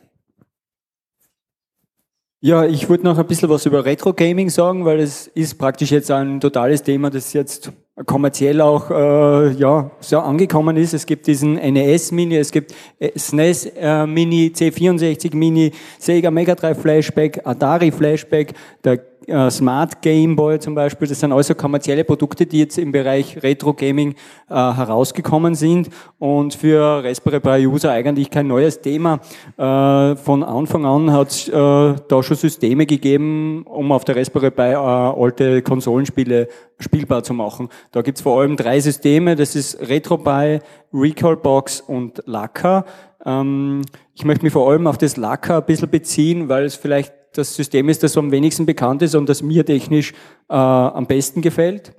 Ja, 2.41 2.65
ich 2.65 2.89
wollte 2.89 3.05
noch 3.05 3.17
ein 3.17 3.25
bisschen 3.25 3.47
was 3.47 3.65
über 3.65 3.85
Retro 3.85 4.11
Gaming 4.13 4.49
sagen, 4.49 4.83
weil 4.83 4.99
es 4.99 5.27
ist 5.27 5.57
praktisch 5.57 5.91
jetzt 5.91 6.11
ein 6.11 6.41
totales 6.41 6.83
Thema, 6.83 7.09
das 7.09 7.31
jetzt 7.31 7.71
kommerziell 8.05 8.59
auch 8.61 8.89
äh, 8.89 9.51
ja 9.51 9.91
so 9.99 10.19
angekommen 10.19 10.77
ist. 10.77 10.93
Es 10.93 11.05
gibt 11.05 11.27
diesen 11.27 11.53
NES 11.53 12.11
Mini, 12.11 12.37
es 12.37 12.51
gibt 12.51 12.73
SNES 13.15 13.65
äh, 13.75 14.07
Mini, 14.07 14.51
C64 14.55 15.35
Mini, 15.35 15.71
Sega 15.99 16.31
Mega 16.31 16.55
Drive 16.55 16.81
Flashback, 16.81 17.41
Atari 17.45 17.91
Flashback, 17.91 18.53
der 18.83 18.97
äh, 19.27 19.49
Smart 19.51 20.01
Game 20.01 20.35
Boy 20.35 20.59
zum 20.59 20.75
Beispiel, 20.75 21.07
das 21.07 21.19
sind 21.19 21.31
also 21.31 21.55
kommerzielle 21.55 22.03
Produkte, 22.03 22.45
die 22.45 22.59
jetzt 22.59 22.77
im 22.77 22.91
Bereich 22.91 23.41
Retro 23.41 23.73
Gaming 23.73 24.15
äh, 24.49 24.53
herausgekommen 24.53 25.55
sind 25.55 25.89
und 26.19 26.53
für 26.53 27.03
Raspberry 27.03 27.39
Pi 27.39 27.67
User 27.67 27.91
eigentlich 27.91 28.29
kein 28.29 28.47
neues 28.47 28.81
Thema. 28.81 29.19
Äh, 29.57 30.15
von 30.15 30.43
Anfang 30.43 30.85
an 30.85 31.11
hat 31.11 31.29
es 31.29 31.47
äh, 31.47 31.51
da 31.51 32.23
schon 32.23 32.37
Systeme 32.37 32.85
gegeben, 32.85 33.63
um 33.63 33.91
auf 33.91 34.05
der 34.05 34.15
Raspberry 34.15 34.51
Pi 34.51 34.61
äh, 34.61 34.75
alte 34.75 35.61
Konsolenspiele 35.61 36.47
spielbar 36.79 37.23
zu 37.23 37.33
machen. 37.33 37.69
Da 37.91 38.01
gibt's 38.01 38.21
vor 38.21 38.41
allem 38.41 38.57
drei 38.57 38.79
Systeme, 38.79 39.35
das 39.35 39.55
ist 39.55 39.79
RetroPie, 39.87 40.59
Recalbox 40.93 41.81
und 41.81 42.21
Laka. 42.25 42.85
Ähm, 43.25 43.81
ich 44.13 44.25
möchte 44.25 44.43
mich 44.43 44.53
vor 44.53 44.69
allem 44.69 44.87
auf 44.87 44.97
das 44.97 45.17
Laka 45.17 45.59
ein 45.59 45.65
bisschen 45.65 45.89
beziehen, 45.89 46.49
weil 46.49 46.65
es 46.65 46.75
vielleicht 46.75 47.13
das 47.33 47.55
System 47.55 47.89
ist, 47.89 48.03
das 48.03 48.17
am 48.17 48.31
wenigsten 48.31 48.65
bekannt 48.65 49.01
ist 49.01 49.15
und 49.15 49.27
das 49.27 49.41
mir 49.41 49.65
technisch 49.65 50.13
äh, 50.49 50.53
am 50.55 51.07
besten 51.07 51.41
gefällt. 51.41 51.93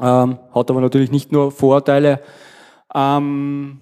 Ähm, 0.00 0.38
hat 0.54 0.70
aber 0.70 0.80
natürlich 0.80 1.10
nicht 1.10 1.32
nur 1.32 1.50
Vorteile. 1.50 2.20
Ähm, 2.94 3.80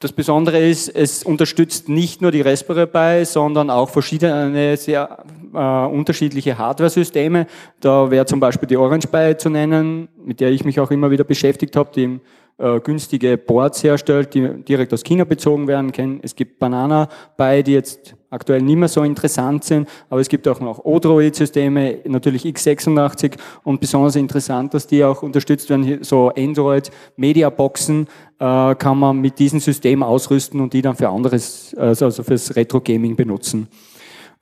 das 0.00 0.12
Besondere 0.12 0.60
ist, 0.60 0.88
es 0.88 1.24
unterstützt 1.24 1.88
nicht 1.88 2.22
nur 2.22 2.30
die 2.30 2.40
Raspberry 2.40 2.86
Pi, 2.86 3.24
sondern 3.24 3.68
auch 3.68 3.88
verschiedene 3.88 4.76
sehr 4.76 5.24
äh, 5.52 5.86
unterschiedliche 5.86 6.56
Hardware-Systeme. 6.56 7.46
Da 7.80 8.08
wäre 8.08 8.24
zum 8.24 8.38
Beispiel 8.38 8.68
die 8.68 8.76
Orange 8.76 9.08
Pi 9.08 9.36
zu 9.36 9.50
nennen, 9.50 10.08
mit 10.24 10.38
der 10.38 10.50
ich 10.50 10.64
mich 10.64 10.78
auch 10.78 10.92
immer 10.92 11.10
wieder 11.10 11.24
beschäftigt 11.24 11.74
habe, 11.74 11.90
die 11.94 12.20
äh, 12.58 12.78
günstige 12.78 13.36
Boards 13.36 13.82
herstellt, 13.82 14.34
die 14.34 14.62
direkt 14.62 14.94
aus 14.94 15.02
China 15.02 15.24
bezogen 15.24 15.66
werden 15.66 15.90
können. 15.90 16.20
Es 16.22 16.36
gibt 16.36 16.60
Banana 16.60 17.08
Pi, 17.36 17.64
die 17.64 17.72
jetzt 17.72 18.14
aktuell 18.30 18.62
nicht 18.62 18.76
mehr 18.76 18.88
so 18.88 19.02
interessant 19.02 19.64
sind, 19.64 19.88
aber 20.10 20.20
es 20.20 20.28
gibt 20.28 20.46
auch 20.48 20.60
noch 20.60 20.84
Odroid-Systeme, 20.84 21.98
natürlich 22.04 22.44
x86 22.44 23.36
und 23.64 23.80
besonders 23.80 24.16
interessant, 24.16 24.74
dass 24.74 24.86
die 24.86 25.04
auch 25.04 25.22
unterstützt 25.22 25.70
werden, 25.70 26.02
so 26.02 26.30
Android 26.30 26.90
Mediaboxen 27.16 28.06
äh, 28.38 28.74
kann 28.74 28.98
man 28.98 29.20
mit 29.20 29.38
diesem 29.38 29.60
System 29.60 30.02
ausrüsten 30.02 30.60
und 30.60 30.72
die 30.72 30.82
dann 30.82 30.96
für 30.96 31.08
anderes, 31.08 31.74
also, 31.76 32.06
also 32.06 32.22
fürs 32.22 32.54
Retro-Gaming 32.54 33.16
benutzen. 33.16 33.68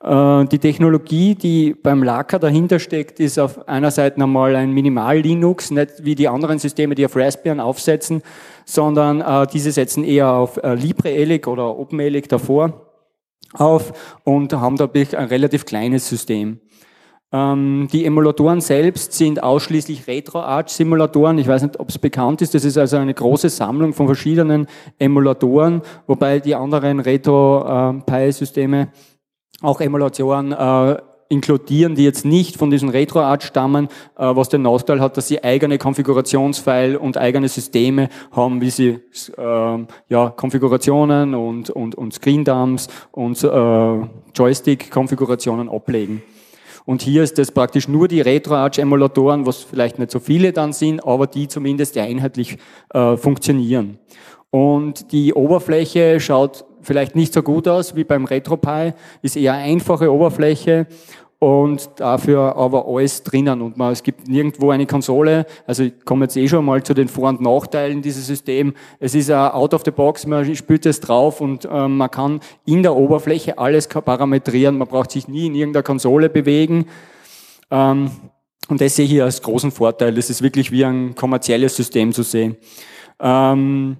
Äh, 0.03 0.45
die 0.45 0.59
Technologie, 0.59 1.35
die 1.35 1.73
beim 1.73 2.03
Laka 2.03 2.37
dahinter 2.39 2.79
steckt, 2.79 3.19
ist 3.19 3.39
auf 3.39 3.67
einer 3.67 3.91
Seite 3.91 4.21
einmal 4.21 4.55
ein 4.55 4.71
Minimal-Linux, 4.71 5.71
nicht 5.71 6.05
wie 6.05 6.15
die 6.15 6.27
anderen 6.27 6.59
Systeme, 6.59 6.93
die 6.93 7.05
auf 7.05 7.15
Raspbian 7.15 7.59
aufsetzen, 7.59 8.21
sondern 8.65 9.21
äh, 9.21 9.47
diese 9.47 9.71
setzen 9.71 10.03
eher 10.03 10.31
auf 10.31 10.57
äh, 10.57 10.75
LibreELEC 10.75 11.47
oder 11.47 11.77
OpenELEC 11.77 12.29
davor 12.29 12.86
auf 13.53 13.93
und 14.23 14.53
haben 14.53 14.77
dadurch 14.77 15.17
ein 15.17 15.27
relativ 15.27 15.65
kleines 15.65 16.07
System. 16.07 16.59
Ähm, 17.31 17.89
die 17.91 18.05
Emulatoren 18.05 18.61
selbst 18.61 19.13
sind 19.13 19.43
ausschließlich 19.43 20.07
RetroArch-Simulatoren. 20.07 21.37
Ich 21.39 21.47
weiß 21.47 21.63
nicht, 21.63 21.79
ob 21.79 21.89
es 21.89 21.97
bekannt 21.97 22.41
ist. 22.41 22.53
Das 22.53 22.63
ist 22.63 22.77
also 22.77 22.97
eine 22.97 23.13
große 23.13 23.49
Sammlung 23.49 23.93
von 23.93 24.05
verschiedenen 24.05 24.67
Emulatoren, 24.97 25.81
wobei 26.05 26.39
die 26.39 26.55
anderen 26.55 27.01
Retro-Pi-Systeme 27.01 28.89
auch 29.61 29.81
Emulatoren 29.81 30.51
äh, 30.53 30.97
inkludieren, 31.29 31.95
die 31.95 32.03
jetzt 32.03 32.25
nicht 32.25 32.57
von 32.57 32.69
diesem 32.69 32.89
RetroArch 32.89 33.43
stammen, 33.43 33.87
äh, 34.17 34.35
was 34.35 34.49
den 34.49 34.61
Nachteil 34.61 34.99
hat, 34.99 35.17
dass 35.17 35.27
sie 35.27 35.43
eigene 35.43 35.77
Konfigurationsfile 35.77 36.99
und 36.99 37.17
eigene 37.17 37.49
Systeme 37.49 38.09
haben, 38.31 38.61
wie 38.61 38.69
sie 38.69 38.99
äh, 39.37 39.85
ja, 40.09 40.29
Konfigurationen 40.29 41.35
und, 41.35 41.69
und, 41.69 41.95
und 41.95 42.13
Screendumps 42.13 42.87
und 43.11 43.43
äh, 43.43 44.07
Joystick-Konfigurationen 44.35 45.69
ablegen. 45.69 46.21
Und 46.85 47.01
hier 47.01 47.23
ist 47.23 47.37
das 47.37 47.51
praktisch 47.51 47.89
nur 47.89 48.07
die 48.07 48.21
RetroArch-Emulatoren, 48.21 49.45
was 49.45 49.57
vielleicht 49.63 49.99
nicht 49.99 50.09
so 50.09 50.19
viele 50.19 50.53
dann 50.53 50.71
sind, 50.71 51.05
aber 51.05 51.27
die 51.27 51.49
zumindest 51.49 51.97
einheitlich 51.97 52.57
äh, 52.93 53.17
funktionieren. 53.17 53.99
Und 54.51 55.11
die 55.11 55.33
Oberfläche 55.33 56.21
schaut 56.21 56.63
vielleicht 56.87 57.15
nicht 57.15 57.33
so 57.33 57.43
gut 57.43 57.67
aus 57.67 57.95
wie 57.95 58.05
beim 58.05 58.25
RetroPie, 58.25 58.93
ist 59.21 59.35
eher 59.35 59.53
einfache 59.53 60.11
Oberfläche 60.11 60.87
und 61.37 61.89
dafür 61.97 62.55
aber 62.55 62.87
alles 62.87 63.21
drinnen 63.23 63.61
und 63.61 63.77
man, 63.77 63.91
es 63.91 64.01
gibt 64.01 64.27
nirgendwo 64.27 64.71
eine 64.71 64.87
Konsole, 64.87 65.45
also 65.67 65.83
ich 65.83 65.93
komme 66.05 66.25
jetzt 66.25 66.37
eh 66.37 66.47
schon 66.47 66.65
mal 66.65 66.81
zu 66.81 66.93
den 66.93 67.09
Vor- 67.09 67.29
und 67.29 67.41
Nachteilen 67.41 68.01
dieses 68.01 68.25
Systems. 68.25 68.73
Es 68.99 69.13
ist 69.13 69.29
out 69.31 69.73
of 69.73 69.83
the 69.85 69.91
box, 69.91 70.25
man 70.25 70.55
spült 70.55 70.85
es 70.85 70.99
drauf 70.99 71.41
und 71.41 71.65
äh, 71.65 71.87
man 71.87 72.09
kann 72.09 72.39
in 72.65 72.81
der 72.81 72.95
Oberfläche 72.95 73.57
alles 73.57 73.87
parametrieren, 73.87 74.77
man 74.77 74.87
braucht 74.87 75.11
sich 75.11 75.27
nie 75.27 75.47
in 75.47 75.55
irgendeiner 75.55 75.83
Konsole 75.83 76.29
bewegen. 76.29 76.87
Ähm, 77.69 78.09
und 78.69 78.81
das 78.81 78.95
sehe 78.95 79.05
ich 79.05 79.21
als 79.21 79.41
großen 79.41 79.71
Vorteil, 79.71 80.15
das 80.15 80.29
ist 80.29 80.41
wirklich 80.41 80.71
wie 80.71 80.85
ein 80.85 81.13
kommerzielles 81.15 81.75
System 81.75 82.13
zu 82.13 82.23
sehen. 82.23 82.57
Ähm, 83.19 83.97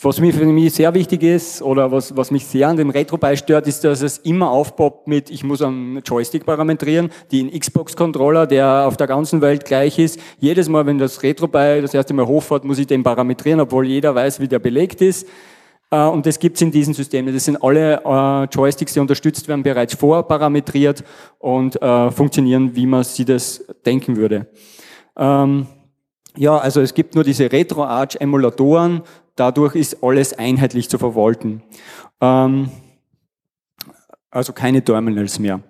was 0.00 0.20
mir 0.20 0.32
für 0.32 0.44
mich 0.44 0.74
sehr 0.74 0.94
wichtig 0.94 1.22
ist 1.22 1.60
oder 1.60 1.90
was, 1.90 2.16
was 2.16 2.30
mich 2.30 2.46
sehr 2.46 2.68
an 2.68 2.76
dem 2.76 2.90
Retro 2.90 3.16
beistört, 3.16 3.66
ist, 3.66 3.82
dass 3.82 4.02
es 4.02 4.18
immer 4.18 4.50
aufpoppt 4.50 5.08
mit, 5.08 5.30
ich 5.30 5.42
muss 5.42 5.60
einen 5.60 6.00
Joystick 6.04 6.46
parametrieren, 6.46 7.10
den 7.32 7.50
Xbox-Controller, 7.50 8.46
der 8.46 8.86
auf 8.86 8.96
der 8.96 9.08
ganzen 9.08 9.40
Welt 9.40 9.64
gleich 9.64 9.98
ist. 9.98 10.20
Jedes 10.38 10.68
Mal, 10.68 10.86
wenn 10.86 10.98
das 10.98 11.22
Retro 11.22 11.48
bei 11.48 11.80
das 11.80 11.94
erste 11.94 12.14
Mal 12.14 12.26
hochfährt, 12.26 12.64
muss 12.64 12.78
ich 12.78 12.86
den 12.86 13.02
parametrieren, 13.02 13.60
obwohl 13.60 13.86
jeder 13.86 14.14
weiß, 14.14 14.38
wie 14.40 14.48
der 14.48 14.60
belegt 14.60 15.00
ist. 15.00 15.26
Äh, 15.90 16.04
und 16.04 16.26
das 16.26 16.38
gibt's 16.38 16.60
in 16.60 16.70
diesen 16.70 16.94
Systemen. 16.94 17.34
Das 17.34 17.44
sind 17.44 17.62
alle 17.62 18.00
äh, 18.04 18.44
Joysticks, 18.54 18.92
die 18.92 19.00
unterstützt 19.00 19.48
werden, 19.48 19.62
bereits 19.62 19.94
vorparametriert 19.94 21.02
und 21.38 21.80
äh, 21.82 22.10
funktionieren, 22.10 22.74
wie 22.76 22.86
man 22.86 23.02
sich 23.02 23.26
das 23.26 23.64
denken 23.84 24.16
würde. 24.16 24.46
Ähm, 25.16 25.66
ja, 26.36 26.56
also 26.56 26.80
es 26.80 26.94
gibt 26.94 27.16
nur 27.16 27.24
diese 27.24 27.50
RetroArch-Emulatoren, 27.50 29.02
Dadurch 29.38 29.76
ist 29.76 30.02
alles 30.02 30.36
einheitlich 30.36 30.88
zu 30.88 30.98
verwalten. 30.98 31.62
Ähm, 32.20 32.70
also 34.30 34.52
keine 34.52 34.82
Terminals 34.82 35.38
mehr. 35.38 35.60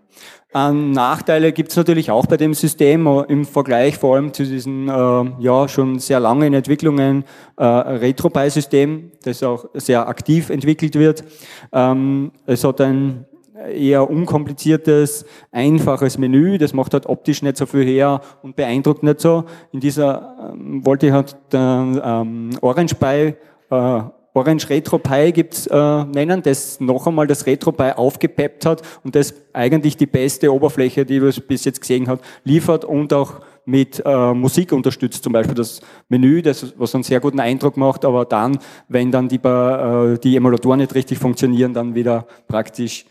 Ähm, 0.54 0.92
Nachteile 0.92 1.52
gibt 1.52 1.70
es 1.70 1.76
natürlich 1.76 2.10
auch 2.10 2.24
bei 2.24 2.38
dem 2.38 2.54
System 2.54 3.06
äh, 3.06 3.24
im 3.28 3.44
Vergleich 3.44 3.98
vor 3.98 4.16
allem 4.16 4.32
zu 4.32 4.44
diesen 4.44 4.88
äh, 4.88 4.92
ja 5.40 5.68
schon 5.68 5.98
sehr 5.98 6.18
langen 6.18 6.54
Entwicklungen 6.54 7.24
äh, 7.58 7.64
RetroPie-System, 7.64 9.12
das 9.22 9.42
auch 9.42 9.66
sehr 9.74 10.08
aktiv 10.08 10.48
entwickelt 10.48 10.94
wird. 10.94 11.22
Ähm, 11.70 12.32
es 12.46 12.64
hat 12.64 12.80
ein 12.80 13.26
eher 13.74 14.08
unkompliziertes, 14.08 15.26
einfaches 15.52 16.16
Menü. 16.16 16.56
Das 16.56 16.72
macht 16.72 16.94
halt 16.94 17.06
optisch 17.06 17.42
nicht 17.42 17.58
so 17.58 17.66
viel 17.66 17.84
her 17.84 18.22
und 18.42 18.56
beeindruckt 18.56 19.02
nicht 19.02 19.20
so. 19.20 19.44
In 19.72 19.80
dieser 19.80 20.52
ähm, 20.54 20.86
wollte 20.86 21.08
ich 21.08 21.12
halt 21.12 21.36
den 21.52 22.00
ähm, 22.02 22.50
Orange 22.62 22.94
Pi 22.94 23.34
äh, 23.70 24.00
Orange 24.34 24.68
Retro 24.70 24.98
Pi 24.98 25.32
gibt's 25.32 25.66
äh, 25.66 26.04
nennen, 26.04 26.42
das 26.42 26.80
noch 26.80 27.06
einmal 27.06 27.26
das 27.26 27.46
Retro 27.46 27.72
Pi 27.72 27.90
aufgepeppt 27.90 28.66
hat 28.66 28.82
und 29.02 29.14
das 29.14 29.34
eigentlich 29.52 29.96
die 29.96 30.06
beste 30.06 30.52
Oberfläche, 30.52 31.04
die 31.04 31.20
wir 31.20 31.32
bis 31.32 31.64
jetzt 31.64 31.80
gesehen 31.80 32.06
hat, 32.06 32.20
liefert 32.44 32.84
und 32.84 33.12
auch 33.12 33.40
mit 33.64 34.02
äh, 34.04 34.32
Musik 34.34 34.72
unterstützt, 34.72 35.24
zum 35.24 35.32
Beispiel 35.32 35.54
das 35.54 35.80
Menü, 36.08 36.40
das, 36.40 36.74
was 36.78 36.94
einen 36.94 37.04
sehr 37.04 37.20
guten 37.20 37.40
Eindruck 37.40 37.76
macht, 37.76 38.04
aber 38.04 38.24
dann, 38.24 38.58
wenn 38.88 39.10
dann 39.10 39.28
die, 39.28 39.36
äh, 39.36 40.18
die 40.18 40.36
Emulatoren 40.36 40.80
nicht 40.80 40.94
richtig 40.94 41.18
funktionieren, 41.18 41.74
dann 41.74 41.94
wieder 41.94 42.26
praktisch 42.46 43.04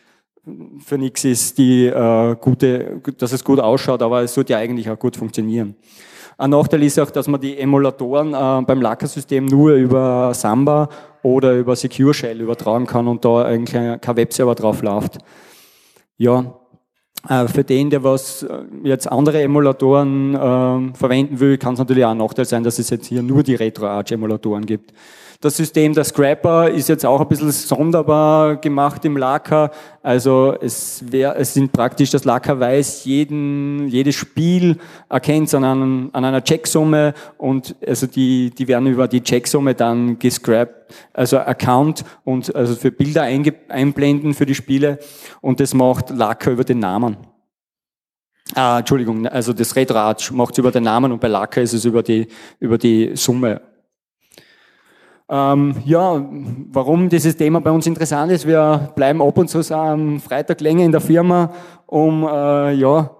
für 0.79 0.97
nichts 0.97 1.25
ist, 1.25 1.57
die 1.57 1.87
äh, 1.87 2.35
gute, 2.39 3.01
dass 3.17 3.33
es 3.33 3.43
gut 3.43 3.59
ausschaut, 3.59 4.01
aber 4.01 4.21
es 4.21 4.33
sollte 4.33 4.53
ja 4.53 4.59
eigentlich 4.59 4.89
auch 4.89 4.97
gut 4.97 5.17
funktionieren. 5.17 5.75
Ein 6.37 6.51
Nachteil 6.51 6.83
ist 6.83 6.99
auch, 6.99 7.09
dass 7.09 7.27
man 7.27 7.41
die 7.41 7.57
Emulatoren 7.57 8.33
äh, 8.33 8.61
beim 8.65 8.81
Lacker-System 8.81 9.45
nur 9.45 9.73
über 9.73 10.33
Samba 10.35 10.87
oder 11.23 11.53
über 11.53 11.75
Secure 11.75 12.13
Shell 12.13 12.41
übertragen 12.41 12.85
kann 12.85 13.07
und 13.07 13.25
da 13.25 13.43
eigentlich 13.43 14.01
kein 14.01 14.15
Webserver 14.15 14.53
drauf 14.53 14.83
läuft. 14.83 15.17
Ja, 16.17 16.53
äh, 17.27 17.47
für 17.47 17.63
den, 17.63 17.89
der 17.89 18.03
was 18.03 18.43
äh, 18.43 18.59
jetzt 18.83 19.11
andere 19.11 19.41
Emulatoren 19.41 20.35
äh, 20.35 20.95
verwenden 20.95 21.39
will, 21.39 21.57
kann 21.57 21.73
es 21.73 21.79
natürlich 21.79 22.05
auch 22.05 22.11
ein 22.11 22.17
Nachteil 22.17 22.45
sein, 22.45 22.63
dass 22.63 22.79
es 22.79 22.89
jetzt 22.89 23.07
hier 23.07 23.23
nur 23.23 23.43
die 23.43 23.55
RetroArch-Emulatoren 23.55 24.65
gibt. 24.65 24.93
Das 25.39 25.55
System 25.55 25.93
der 25.93 26.03
Scrapper 26.03 26.67
ist 26.69 26.89
jetzt 26.89 27.05
auch 27.05 27.21
ein 27.21 27.27
bisschen 27.27 27.51
sonderbar 27.51 28.55
gemacht 28.55 29.05
im 29.05 29.17
Lacker. 29.17 29.69
Also 30.01 30.55
es, 30.59 31.03
wär, 31.11 31.37
es 31.37 31.53
sind 31.53 31.71
praktisch, 31.71 32.09
das 32.09 32.25
Lacker 32.25 32.59
weiß, 32.59 33.05
jeden, 33.05 33.87
jedes 33.87 34.15
Spiel 34.15 34.77
erkennt 35.09 35.53
an, 35.53 35.63
einem, 35.63 36.09
an 36.13 36.25
einer 36.25 36.43
Checksumme 36.43 37.13
und 37.37 37.75
also 37.85 38.07
die, 38.07 38.49
die 38.49 38.67
werden 38.67 38.87
über 38.87 39.07
die 39.07 39.21
Checksumme 39.21 39.75
dann 39.75 40.17
gescrapped, 40.17 40.91
also 41.13 41.37
Account 41.37 42.03
und 42.23 42.55
also 42.55 42.73
für 42.73 42.89
Bilder 42.89 43.21
einge, 43.21 43.53
einblenden 43.69 44.33
für 44.33 44.47
die 44.47 44.55
Spiele 44.55 44.97
und 45.41 45.59
das 45.59 45.75
macht 45.75 46.09
Lacker 46.09 46.49
über 46.49 46.63
den 46.63 46.79
Namen. 46.79 47.15
Ah, 48.55 48.79
Entschuldigung, 48.79 49.27
also 49.27 49.53
das 49.53 49.75
RetroArch 49.75 50.31
macht 50.31 50.53
es 50.53 50.57
über 50.57 50.71
den 50.71 50.83
Namen 50.83 51.11
und 51.11 51.21
bei 51.21 51.27
Lacker 51.27 51.61
ist 51.61 51.73
es 51.73 51.85
über 51.85 52.01
die, 52.01 52.27
über 52.59 52.79
die 52.79 53.11
Summe 53.13 53.61
ähm, 55.29 55.75
ja, 55.83 56.25
warum 56.71 57.09
dieses 57.09 57.35
Thema 57.35 57.59
bei 57.59 57.71
uns 57.71 57.85
interessant 57.85 58.31
ist, 58.31 58.47
wir 58.47 58.91
bleiben 58.95 59.21
ab 59.21 59.37
und 59.37 59.49
zu 59.49 59.59
am 59.75 60.21
Freitag 60.21 60.61
länger 60.61 60.85
in 60.85 60.91
der 60.91 61.01
Firma, 61.01 61.51
um 61.85 62.23
äh, 62.23 62.73
ja, 62.73 63.11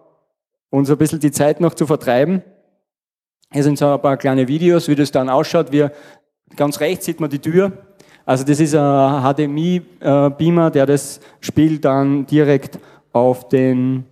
uns 0.70 0.90
ein 0.90 0.98
bisschen 0.98 1.20
die 1.20 1.32
Zeit 1.32 1.60
noch 1.60 1.74
zu 1.74 1.86
vertreiben. 1.86 2.44
Hier 3.52 3.64
sind 3.64 3.78
so 3.78 3.88
ein 3.88 4.02
paar 4.02 4.16
kleine 4.16 4.48
Videos, 4.48 4.88
wie 4.88 4.96
das 4.96 5.12
dann 5.12 5.30
ausschaut. 5.30 5.72
Wir, 5.72 5.92
ganz 6.56 6.80
rechts 6.80 7.06
sieht 7.06 7.20
man 7.20 7.30
die 7.30 7.40
Tür. 7.40 7.74
Also 8.26 8.46
das 8.46 8.60
ist 8.60 8.76
ein 8.76 9.24
HDMI-Beamer, 9.24 10.72
der 10.72 10.86
das 10.86 11.20
Spiel 11.42 11.80
dann 11.80 12.26
direkt 12.26 12.80
auf, 13.12 13.50
den, 13.50 14.06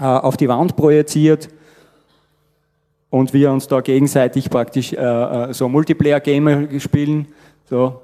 äh, 0.00 0.04
auf 0.04 0.36
die 0.36 0.48
Wand 0.48 0.76
projiziert 0.76 1.48
und 3.14 3.32
wir 3.32 3.52
uns 3.52 3.68
da 3.68 3.80
gegenseitig 3.80 4.50
praktisch 4.50 4.92
äh, 4.92 4.96
äh 4.96 5.54
so 5.54 5.68
Multiplayer-Game 5.68 6.80
spielen. 6.80 7.28
So, 7.70 8.00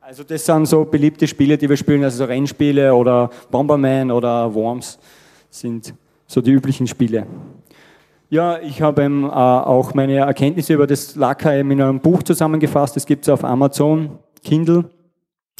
Also 0.00 0.24
das 0.24 0.46
sind 0.46 0.66
so 0.66 0.86
beliebte 0.86 1.26
Spiele, 1.26 1.58
die 1.58 1.68
wir 1.68 1.76
spielen, 1.76 2.02
also 2.02 2.16
so 2.16 2.24
Rennspiele 2.24 2.94
oder 2.94 3.30
Bomberman 3.50 4.10
oder 4.10 4.52
Worms 4.54 4.98
sind 5.50 5.92
so 6.26 6.40
die 6.40 6.50
üblichen 6.50 6.86
Spiele. 6.86 7.26
Ja, 8.30 8.58
ich 8.60 8.82
habe 8.82 9.02
ähm, 9.02 9.24
äh, 9.24 9.28
auch 9.28 9.94
meine 9.94 10.16
Erkenntnisse 10.16 10.74
über 10.74 10.86
das 10.86 11.16
Lacker 11.16 11.58
in 11.58 11.72
einem 11.72 12.00
Buch 12.00 12.22
zusammengefasst. 12.22 12.94
Das 12.94 13.06
gibt 13.06 13.24
es 13.24 13.30
auf 13.30 13.42
Amazon 13.42 14.18
Kindle, 14.44 14.90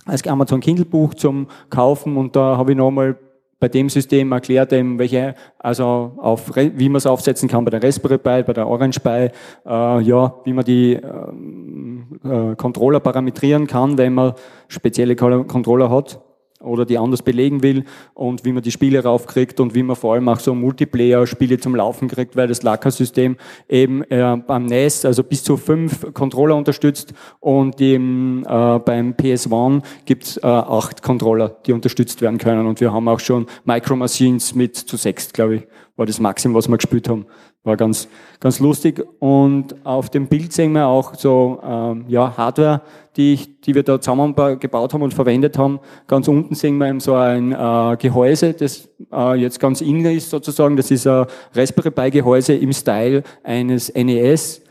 als 0.04 0.26
Amazon 0.26 0.60
Kindle 0.60 0.84
Buch 0.84 1.14
zum 1.14 1.46
Kaufen. 1.70 2.18
Und 2.18 2.36
da 2.36 2.58
habe 2.58 2.72
ich 2.72 2.76
nochmal 2.76 3.16
bei 3.58 3.68
dem 3.68 3.88
System 3.88 4.32
erklärt, 4.32 4.74
eben 4.74 4.98
welche, 4.98 5.34
also 5.58 6.12
auf, 6.18 6.54
wie 6.56 6.88
man 6.90 6.96
es 6.96 7.06
aufsetzen 7.06 7.48
kann 7.48 7.64
bei 7.64 7.70
der 7.70 7.82
Raspberry 7.82 8.18
Pi, 8.18 8.42
bei 8.42 8.52
der 8.52 8.68
Orange 8.68 9.00
Pi, 9.00 9.30
äh, 9.66 10.00
ja, 10.02 10.34
wie 10.44 10.52
man 10.52 10.64
die 10.64 10.92
äh, 10.92 12.52
äh, 12.52 12.54
Controller 12.54 13.00
parametrieren 13.00 13.66
kann, 13.66 13.96
wenn 13.96 14.12
man 14.12 14.34
spezielle 14.68 15.16
Controller 15.16 15.90
hat 15.90 16.20
oder 16.60 16.84
die 16.84 16.98
anders 16.98 17.22
belegen 17.22 17.62
will 17.62 17.84
und 18.14 18.44
wie 18.44 18.52
man 18.52 18.62
die 18.62 18.70
Spiele 18.70 19.02
raufkriegt 19.02 19.60
und 19.60 19.74
wie 19.74 19.82
man 19.82 19.96
vor 19.96 20.14
allem 20.14 20.28
auch 20.28 20.40
so 20.40 20.54
Multiplayer-Spiele 20.54 21.58
zum 21.58 21.76
Laufen 21.76 22.08
kriegt, 22.08 22.36
weil 22.36 22.48
das 22.48 22.62
Lacker-System 22.62 23.36
eben 23.68 24.02
äh, 24.04 24.36
beim 24.46 24.66
NES 24.66 25.04
also 25.04 25.22
bis 25.22 25.44
zu 25.44 25.56
fünf 25.56 26.12
Controller 26.14 26.56
unterstützt 26.56 27.14
und 27.40 27.80
im, 27.80 28.44
äh, 28.48 28.78
beim 28.78 29.12
PS1 29.12 29.82
gibt's 30.04 30.36
äh, 30.38 30.46
acht 30.46 31.02
Controller, 31.02 31.56
die 31.66 31.72
unterstützt 31.72 32.20
werden 32.22 32.38
können 32.38 32.66
und 32.66 32.80
wir 32.80 32.92
haben 32.92 33.08
auch 33.08 33.20
schon 33.20 33.46
Micro 33.64 33.96
Machines 33.96 34.54
mit 34.54 34.76
zu 34.76 34.96
sechs, 34.96 35.32
glaube 35.32 35.56
ich, 35.56 35.62
war 35.96 36.06
das 36.06 36.20
Maximum, 36.20 36.56
was 36.56 36.68
wir 36.68 36.76
gespielt 36.76 37.08
haben. 37.08 37.26
War 37.64 37.76
ganz, 37.76 38.08
ganz 38.40 38.60
lustig. 38.60 39.04
Und 39.18 39.74
auf 39.84 40.10
dem 40.10 40.26
Bild 40.26 40.52
sehen 40.52 40.72
wir 40.72 40.86
auch 40.86 41.14
so 41.14 41.60
ähm, 41.62 42.04
ja, 42.08 42.36
Hardware, 42.36 42.82
die, 43.16 43.34
ich, 43.34 43.60
die 43.60 43.74
wir 43.74 43.82
da 43.82 44.00
zusammengebaut 44.00 44.94
haben 44.94 45.02
und 45.02 45.12
verwendet 45.12 45.58
haben. 45.58 45.80
Ganz 46.06 46.28
unten 46.28 46.54
sehen 46.54 46.78
wir 46.78 46.88
eben 46.88 47.00
so 47.00 47.14
ein 47.14 47.52
äh, 47.52 47.96
Gehäuse, 47.98 48.54
das 48.54 48.88
äh, 49.12 49.34
jetzt 49.34 49.58
ganz 49.58 49.80
innen 49.80 50.06
ist 50.06 50.30
sozusagen. 50.30 50.76
Das 50.76 50.90
ist 50.90 51.06
ein 51.06 51.26
Raspberry 51.54 51.90
Pi 51.90 52.10
Gehäuse 52.10 52.54
im 52.54 52.72
Style 52.72 53.24
eines 53.42 53.92
NES, 53.92 54.62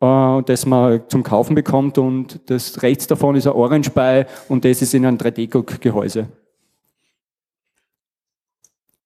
äh, 0.00 0.42
das 0.42 0.64
man 0.64 1.02
zum 1.08 1.22
Kaufen 1.22 1.54
bekommt. 1.54 1.98
Und 1.98 2.40
das 2.50 2.82
rechts 2.82 3.06
davon 3.06 3.36
ist 3.36 3.46
ein 3.46 3.52
Orange 3.52 3.90
Pi 3.90 4.24
und 4.48 4.64
das 4.64 4.80
ist 4.80 4.94
in 4.94 5.04
einem 5.04 5.18
3D-Gehäuse. 5.18 6.26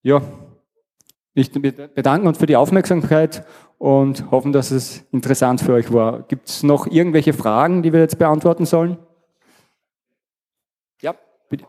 Ja, 0.04 0.22
ich 1.34 1.50
bedanken 1.50 2.26
uns 2.26 2.38
für 2.38 2.46
die 2.46 2.56
Aufmerksamkeit 2.56 3.46
und 3.78 4.30
hoffen, 4.30 4.52
dass 4.52 4.70
es 4.70 5.06
interessant 5.12 5.60
für 5.60 5.72
euch 5.72 5.92
war. 5.92 6.22
Gibt 6.22 6.48
es 6.48 6.62
noch 6.62 6.86
irgendwelche 6.86 7.32
Fragen, 7.32 7.82
die 7.82 7.92
wir 7.92 8.00
jetzt 8.00 8.18
beantworten 8.18 8.66
sollen? 8.66 8.98
Ja, 11.00 11.14
bitte. 11.48 11.64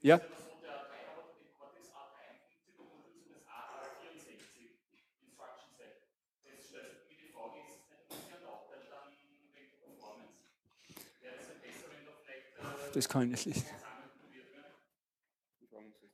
Ja. 0.00 0.20
Das 12.96 13.08
kann 13.10 13.30
ich 13.30 13.46
nicht. 13.46 13.62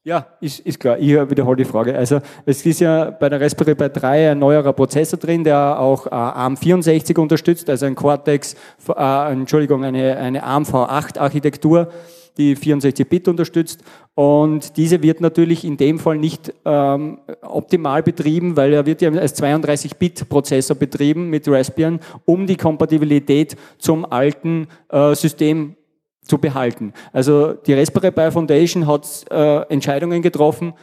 Ja, 0.02 0.26
ist, 0.40 0.58
ist 0.58 0.80
klar. 0.80 0.98
Ich 0.98 1.12
wiederhole 1.30 1.56
die 1.56 1.64
Frage. 1.64 1.96
Also 1.96 2.20
es 2.44 2.66
ist 2.66 2.80
ja 2.80 3.10
bei 3.12 3.28
der 3.28 3.40
Raspberry 3.40 3.76
Pi 3.76 3.88
3 3.88 4.32
ein 4.32 4.40
neuerer 4.40 4.72
Prozessor 4.72 5.16
drin, 5.16 5.44
der 5.44 5.78
auch 5.78 6.08
äh, 6.08 6.10
ARM64 6.10 7.16
unterstützt, 7.20 7.70
also 7.70 7.86
ein 7.86 7.94
Cortex, 7.94 8.56
äh, 8.88 9.32
Entschuldigung, 9.32 9.84
eine, 9.84 10.16
eine 10.16 10.42
ARM 10.42 10.64
V8-Architektur, 10.64 11.88
die 12.36 12.56
64-Bit 12.56 13.28
unterstützt. 13.28 13.84
Und 14.16 14.76
diese 14.76 15.00
wird 15.04 15.20
natürlich 15.20 15.64
in 15.64 15.76
dem 15.76 16.00
Fall 16.00 16.18
nicht 16.18 16.52
ähm, 16.64 17.20
optimal 17.42 18.02
betrieben, 18.02 18.56
weil 18.56 18.72
er 18.72 18.84
wird 18.86 19.02
ja 19.02 19.12
als 19.12 19.40
32-Bit-Prozessor 19.40 20.74
betrieben 20.74 21.30
mit 21.30 21.46
Raspbian, 21.46 22.00
um 22.24 22.48
die 22.48 22.56
Kompatibilität 22.56 23.54
zum 23.78 24.04
alten 24.04 24.66
äh, 24.88 25.14
System 25.14 25.76
zu 26.22 26.38
behalten. 26.38 26.92
Also 27.12 27.52
die 27.52 27.74
Raspberry 27.74 28.10
Pi 28.10 28.30
Foundation 28.30 28.86
hat 28.86 29.24
äh, 29.30 29.62
Entscheidungen 29.72 30.22
getroffen, 30.22 30.74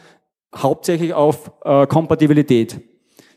hauptsächlich 0.54 1.14
auf 1.14 1.50
äh, 1.64 1.86
Kompatibilität. 1.86 2.80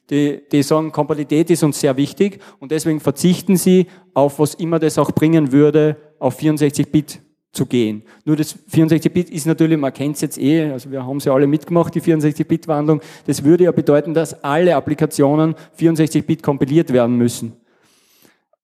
Die, 0.09 0.41
die 0.51 0.63
sagen, 0.63 0.91
Kompatibilität 0.91 1.49
ist 1.49 1.63
uns 1.63 1.79
sehr 1.79 1.95
wichtig 1.95 2.39
und 2.59 2.71
deswegen 2.71 2.99
verzichten 2.99 3.55
sie 3.55 3.87
auf 4.13 4.39
was 4.39 4.53
immer 4.55 4.79
das 4.79 4.97
auch 4.97 5.11
bringen 5.11 5.51
würde, 5.51 5.95
auf 6.19 6.39
64-Bit 6.39 7.21
zu 7.53 7.65
gehen. 7.67 8.03
Nur 8.25 8.35
das 8.35 8.57
64-Bit 8.69 9.29
ist 9.29 9.45
natürlich, 9.45 9.77
man 9.77 9.93
kennt 9.93 10.15
es 10.15 10.21
jetzt 10.21 10.37
eh, 10.39 10.71
also 10.71 10.91
wir 10.91 11.05
haben 11.05 11.19
sie 11.19 11.31
alle 11.31 11.47
mitgemacht, 11.47 11.93
die 11.95 12.01
64-Bit-Wandlung. 12.01 12.99
Das 13.27 13.43
würde 13.43 13.65
ja 13.65 13.71
bedeuten, 13.71 14.13
dass 14.13 14.43
alle 14.43 14.75
Applikationen 14.75 15.55
64-Bit 15.79 16.43
kompiliert 16.43 16.91
werden 16.91 17.15
müssen. 17.15 17.53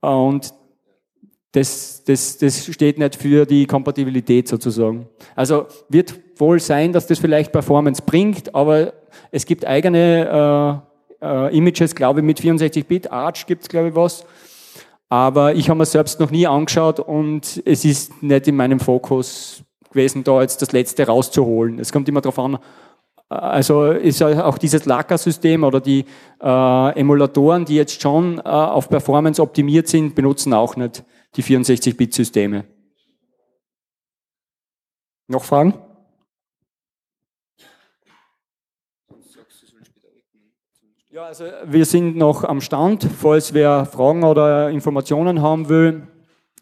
Und 0.01 0.53
das, 1.51 2.03
das, 2.03 2.37
das 2.37 2.65
steht 2.65 2.99
nicht 2.99 3.15
für 3.15 3.45
die 3.45 3.65
Kompatibilität 3.65 4.47
sozusagen. 4.47 5.07
Also 5.35 5.65
wird 5.89 6.19
wohl 6.37 6.59
sein, 6.59 6.93
dass 6.93 7.07
das 7.07 7.19
vielleicht 7.19 7.51
Performance 7.51 8.01
bringt, 8.05 8.53
aber 8.53 8.93
es 9.31 9.45
gibt 9.45 9.65
eigene 9.65 10.83
äh, 11.21 11.25
äh, 11.25 11.57
Images, 11.57 11.95
glaube 11.95 12.19
ich, 12.19 12.25
mit 12.25 12.39
64-Bit. 12.39 13.11
Arch 13.11 13.45
gibt 13.47 13.63
es, 13.63 13.69
glaube 13.69 13.89
ich, 13.89 13.95
was. 13.95 14.23
Aber 15.09 15.55
ich 15.55 15.69
habe 15.69 15.79
mir 15.79 15.85
selbst 15.85 16.19
noch 16.19 16.29
nie 16.29 16.45
angeschaut 16.45 16.99
und 16.99 17.61
es 17.65 17.83
ist 17.83 18.21
nicht 18.21 18.47
in 18.47 18.55
meinem 18.55 18.79
Fokus 18.79 19.63
gewesen, 19.89 20.23
da 20.23 20.41
jetzt 20.41 20.61
das 20.61 20.71
Letzte 20.71 21.07
rauszuholen. 21.07 21.79
Es 21.79 21.91
kommt 21.91 22.07
immer 22.07 22.21
darauf 22.21 22.37
an, 22.37 22.59
äh, 23.29 23.33
also 23.33 23.87
ist 23.87 24.21
auch 24.21 24.59
dieses 24.59 24.85
Lacker-System 24.85 25.63
oder 25.63 25.81
die 25.81 26.05
äh, 26.41 26.99
Emulatoren, 26.99 27.65
die 27.65 27.75
jetzt 27.75 27.99
schon 28.01 28.37
äh, 28.37 28.41
auf 28.41 28.87
Performance 28.87 29.41
optimiert 29.41 29.87
sind, 29.87 30.13
benutzen 30.13 30.53
auch 30.53 30.75
nicht 30.75 31.03
die 31.35 31.43
64-Bit-Systeme. 31.43 32.65
Noch 35.27 35.43
Fragen? 35.43 35.73
Ja, 41.11 41.25
also 41.25 41.45
wir 41.65 41.85
sind 41.85 42.17
noch 42.17 42.43
am 42.43 42.61
Stand, 42.61 43.03
falls 43.03 43.53
wer 43.53 43.85
Fragen 43.85 44.23
oder 44.23 44.69
Informationen 44.69 45.41
haben 45.41 45.67
will. 45.67 46.07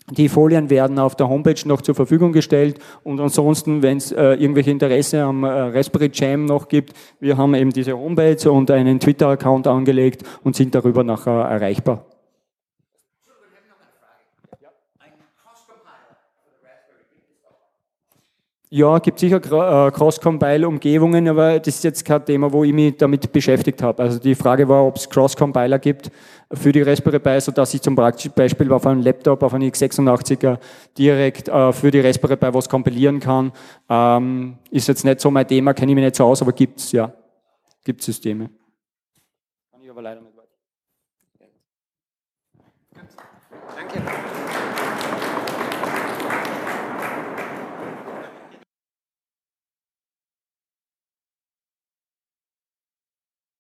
Die 0.10 0.30
Folien 0.30 0.70
werden 0.70 1.00
auf 1.00 1.16
der 1.16 1.28
Homepage 1.28 1.62
noch 1.66 1.82
zur 1.82 1.94
Verfügung 1.94 2.32
gestellt 2.32 2.80
und 3.04 3.20
ansonsten, 3.20 3.82
wenn 3.82 3.98
es 3.98 4.14
äh, 4.14 4.36
irgendwelche 4.36 4.72
Interesse 4.72 5.22
am 5.22 5.44
äh, 5.44 5.50
Raspberry 5.50 6.10
Jam 6.14 6.46
noch 6.46 6.70
gibt, 6.70 6.94
wir 7.20 7.36
haben 7.36 7.56
eben 7.56 7.72
diese 7.72 7.98
Homepage 7.98 8.50
und 8.50 8.72
einen 8.72 9.02
Twitter-Account 9.02 9.68
angelegt 9.68 10.24
und 10.44 10.56
sind 10.56 10.74
darüber 10.74 11.04
nachher 11.04 11.42
erreichbar. 11.44 12.06
Ja, 18.70 19.00
gibt 19.00 19.18
sicher 19.18 19.38
äh, 19.38 19.92
Cross-Compile-Umgebungen, 19.92 21.30
aber 21.30 21.58
das 21.58 21.76
ist 21.76 21.86
jetzt 21.86 22.04
kein 22.04 22.26
Thema, 22.26 22.52
wo 22.52 22.66
ich 22.66 22.74
mich 22.74 22.98
damit 22.98 23.32
beschäftigt 23.32 23.82
habe. 23.82 24.04
Also 24.04 24.20
die 24.20 24.36
Frage 24.36 24.68
war, 24.68 24.86
ob 24.86 24.98
es 24.98 25.10
Cross-Compiler 25.10 25.80
gibt 25.80 26.12
für 26.52 26.74
die 26.74 26.82
Raspberry 26.82 27.20
Pi, 27.20 27.40
sodass 27.40 27.74
ich 27.74 27.82
zum 27.82 27.96
Beispiel 27.96 28.72
auf 28.74 28.86
einem 28.86 29.02
Laptop, 29.04 29.42
auf 29.44 29.54
einem 29.54 29.70
x86er 29.70 30.58
direkt 30.98 31.48
äh, 31.48 31.72
für 31.72 31.92
die 31.92 32.02
Raspberry 32.02 32.36
Pi 32.36 32.54
was 32.54 32.68
kompilieren 32.68 33.22
kann. 33.22 33.54
Ähm, 33.88 34.58
ist 34.70 34.90
jetzt 34.90 35.06
nicht 35.06 35.22
so 35.22 35.32
mein 35.32 35.48
Thema, 35.48 35.74
kenne 35.74 35.94
ich 35.94 35.96
mich 35.96 36.04
nicht 36.04 36.18
so 36.18 36.26
aus, 36.26 36.42
aber 36.42 36.52
gibt's 36.52 36.92
ja. 36.92 37.14
Gibt 37.86 38.02
Systeme. 38.02 38.50